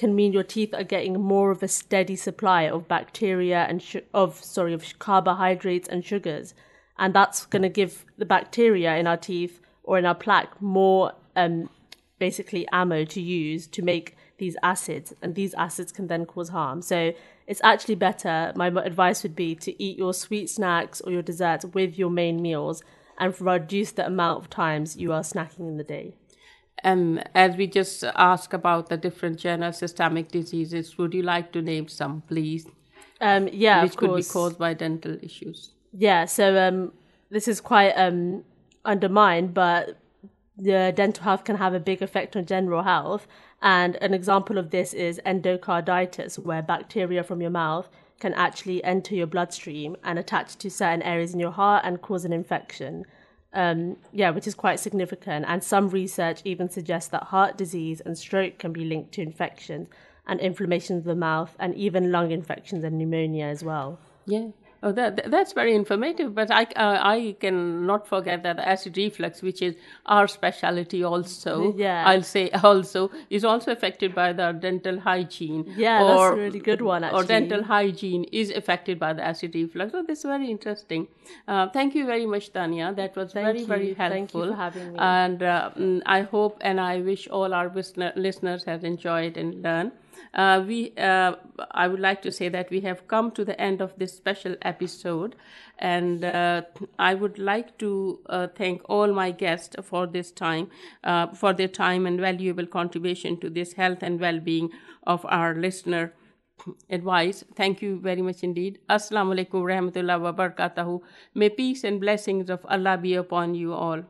can 0.00 0.14
mean 0.14 0.32
your 0.32 0.42
teeth 0.42 0.72
are 0.72 0.82
getting 0.82 1.20
more 1.20 1.50
of 1.50 1.62
a 1.62 1.68
steady 1.68 2.16
supply 2.16 2.62
of 2.62 2.88
bacteria 2.88 3.66
and 3.68 3.82
sh- 3.82 4.08
of 4.14 4.42
sorry 4.42 4.72
of 4.72 4.98
carbohydrates 4.98 5.86
and 5.86 6.02
sugars, 6.02 6.54
and 6.98 7.14
that's 7.14 7.44
going 7.44 7.60
to 7.60 7.68
give 7.68 8.06
the 8.16 8.24
bacteria 8.24 8.96
in 8.96 9.06
our 9.06 9.18
teeth 9.18 9.60
or 9.84 9.98
in 9.98 10.06
our 10.06 10.14
plaque 10.14 10.62
more 10.62 11.12
um, 11.36 11.68
basically 12.18 12.66
ammo 12.72 13.04
to 13.04 13.20
use 13.20 13.66
to 13.66 13.82
make 13.82 14.16
these 14.38 14.56
acids, 14.62 15.12
and 15.20 15.34
these 15.34 15.52
acids 15.52 15.92
can 15.92 16.06
then 16.06 16.24
cause 16.24 16.48
harm. 16.48 16.80
So 16.80 17.12
it's 17.46 17.60
actually 17.62 17.96
better. 17.96 18.54
My 18.56 18.68
advice 18.68 19.22
would 19.22 19.36
be 19.36 19.54
to 19.56 19.82
eat 19.82 19.98
your 19.98 20.14
sweet 20.14 20.48
snacks 20.48 21.02
or 21.02 21.12
your 21.12 21.26
desserts 21.30 21.66
with 21.66 21.98
your 21.98 22.08
main 22.08 22.40
meals 22.40 22.82
and 23.18 23.38
reduce 23.38 23.92
the 23.92 24.06
amount 24.06 24.42
of 24.42 24.48
times 24.48 24.96
you 24.96 25.12
are 25.12 25.20
snacking 25.20 25.68
in 25.68 25.76
the 25.76 25.84
day. 25.84 26.14
Um, 26.84 27.20
as 27.34 27.56
we 27.56 27.66
just 27.66 28.04
asked 28.04 28.54
about 28.54 28.88
the 28.88 28.96
different 28.96 29.38
general 29.38 29.72
systemic 29.72 30.28
diseases, 30.28 30.96
would 30.98 31.14
you 31.14 31.22
like 31.22 31.52
to 31.52 31.62
name 31.62 31.88
some, 31.88 32.22
please? 32.22 32.66
Um, 33.20 33.48
yeah, 33.52 33.82
which 33.82 33.96
could 33.96 34.16
be 34.16 34.22
caused 34.22 34.58
by 34.58 34.74
dental 34.74 35.18
issues. 35.22 35.70
Yeah, 35.92 36.24
so 36.24 36.56
um, 36.56 36.92
this 37.30 37.48
is 37.48 37.60
quite 37.60 37.92
um, 37.92 38.44
undermined, 38.84 39.52
but 39.52 39.98
the 40.56 40.92
dental 40.94 41.24
health 41.24 41.44
can 41.44 41.56
have 41.56 41.74
a 41.74 41.80
big 41.80 42.02
effect 42.02 42.36
on 42.36 42.46
general 42.46 42.82
health. 42.82 43.26
And 43.62 43.96
an 43.96 44.14
example 44.14 44.56
of 44.56 44.70
this 44.70 44.94
is 44.94 45.20
endocarditis, 45.26 46.38
where 46.38 46.62
bacteria 46.62 47.22
from 47.22 47.42
your 47.42 47.50
mouth 47.50 47.88
can 48.20 48.34
actually 48.34 48.82
enter 48.84 49.14
your 49.14 49.26
bloodstream 49.26 49.96
and 50.04 50.18
attach 50.18 50.56
to 50.56 50.70
certain 50.70 51.02
areas 51.02 51.34
in 51.34 51.40
your 51.40 51.50
heart 51.50 51.82
and 51.84 52.00
cause 52.00 52.24
an 52.24 52.32
infection 52.32 53.04
um, 53.52 53.96
yeah, 54.12 54.30
which 54.30 54.46
is 54.46 54.54
quite 54.54 54.80
significant. 54.80 55.44
And 55.48 55.62
some 55.62 55.88
research 55.88 56.40
even 56.44 56.68
suggests 56.68 57.10
that 57.10 57.24
heart 57.24 57.56
disease 57.56 58.00
and 58.00 58.16
stroke 58.16 58.58
can 58.58 58.72
be 58.72 58.84
linked 58.84 59.12
to 59.12 59.22
infections 59.22 59.88
and 60.26 60.38
inflammation 60.40 60.96
of 60.96 61.04
the 61.04 61.16
mouth, 61.16 61.56
and 61.58 61.74
even 61.74 62.12
lung 62.12 62.30
infections 62.30 62.84
and 62.84 62.96
pneumonia 62.98 63.46
as 63.46 63.64
well. 63.64 63.98
Yeah. 64.26 64.48
Oh, 64.82 64.92
that, 64.92 65.30
that's 65.30 65.52
very 65.52 65.74
informative. 65.74 66.34
But 66.34 66.50
I, 66.50 66.62
uh, 66.76 66.98
I 67.02 67.36
cannot 67.38 68.06
forget 68.06 68.42
that 68.44 68.58
acid 68.58 68.96
reflux, 68.96 69.42
which 69.42 69.60
is 69.60 69.74
our 70.06 70.26
specialty 70.26 71.04
also, 71.04 71.74
yeah. 71.76 72.04
I'll 72.06 72.22
say 72.22 72.50
also, 72.64 73.10
is 73.28 73.44
also 73.44 73.72
affected 73.72 74.14
by 74.14 74.32
the 74.32 74.52
dental 74.52 74.98
hygiene. 74.98 75.72
Yeah, 75.76 76.02
or, 76.02 76.06
that's 76.06 76.32
a 76.32 76.36
really 76.36 76.58
good 76.60 76.80
one, 76.80 77.04
actually. 77.04 77.20
Or 77.20 77.26
dental 77.26 77.62
hygiene 77.62 78.24
is 78.32 78.50
affected 78.50 78.98
by 78.98 79.12
the 79.12 79.22
acid 79.22 79.54
reflux. 79.54 79.92
So 79.92 80.02
this 80.02 80.20
is 80.20 80.24
very 80.24 80.50
interesting. 80.50 81.08
Uh, 81.46 81.68
thank 81.68 81.94
you 81.94 82.06
very 82.06 82.26
much, 82.26 82.52
Dania. 82.52 82.96
That 82.96 83.16
was 83.16 83.32
thank 83.32 83.46
very, 83.46 83.60
you. 83.60 83.66
very 83.66 83.94
helpful. 83.94 84.16
Thank 84.16 84.34
you 84.34 84.50
for 84.50 84.56
having 84.56 84.92
me. 84.92 84.98
And 84.98 85.42
uh, 85.42 85.70
mm, 85.76 86.02
I 86.06 86.22
hope 86.22 86.56
and 86.62 86.80
I 86.80 87.00
wish 87.00 87.28
all 87.28 87.52
our 87.52 87.68
listener, 87.68 88.12
listeners 88.16 88.64
have 88.64 88.84
enjoyed 88.84 89.36
and 89.36 89.62
learned. 89.62 89.92
Uh, 90.34 90.62
we, 90.66 90.92
uh, 90.96 91.34
I 91.72 91.88
would 91.88 92.00
like 92.00 92.22
to 92.22 92.32
say 92.32 92.48
that 92.48 92.70
we 92.70 92.80
have 92.82 93.06
come 93.08 93.30
to 93.32 93.44
the 93.44 93.60
end 93.60 93.80
of 93.80 93.94
this 93.98 94.16
special 94.16 94.56
episode, 94.62 95.36
and 95.78 96.24
uh, 96.24 96.62
I 96.98 97.14
would 97.14 97.38
like 97.38 97.78
to 97.78 98.20
uh, 98.26 98.46
thank 98.54 98.82
all 98.88 99.12
my 99.12 99.30
guests 99.30 99.76
for 99.82 100.06
this 100.06 100.30
time, 100.30 100.70
uh, 101.04 101.28
for 101.28 101.52
their 101.52 101.68
time 101.68 102.06
and 102.06 102.20
valuable 102.20 102.66
contribution 102.66 103.40
to 103.40 103.50
this 103.50 103.72
health 103.74 104.02
and 104.02 104.20
well-being 104.20 104.70
of 105.06 105.26
our 105.28 105.54
listener 105.54 106.12
advice. 106.90 107.42
Thank 107.56 107.82
you 107.82 107.98
very 107.98 108.22
much 108.22 108.42
indeed. 108.42 108.78
Assalamu 108.88 109.34
alaikum 109.34 109.62
rahmatullah 109.64 110.20
wa 110.20 110.32
barakatuhu. 110.32 111.00
May 111.34 111.48
peace 111.48 111.84
and 111.84 112.00
blessings 112.00 112.50
of 112.50 112.64
Allah 112.68 112.98
be 112.98 113.14
upon 113.14 113.54
you 113.54 113.72
all. 113.72 114.02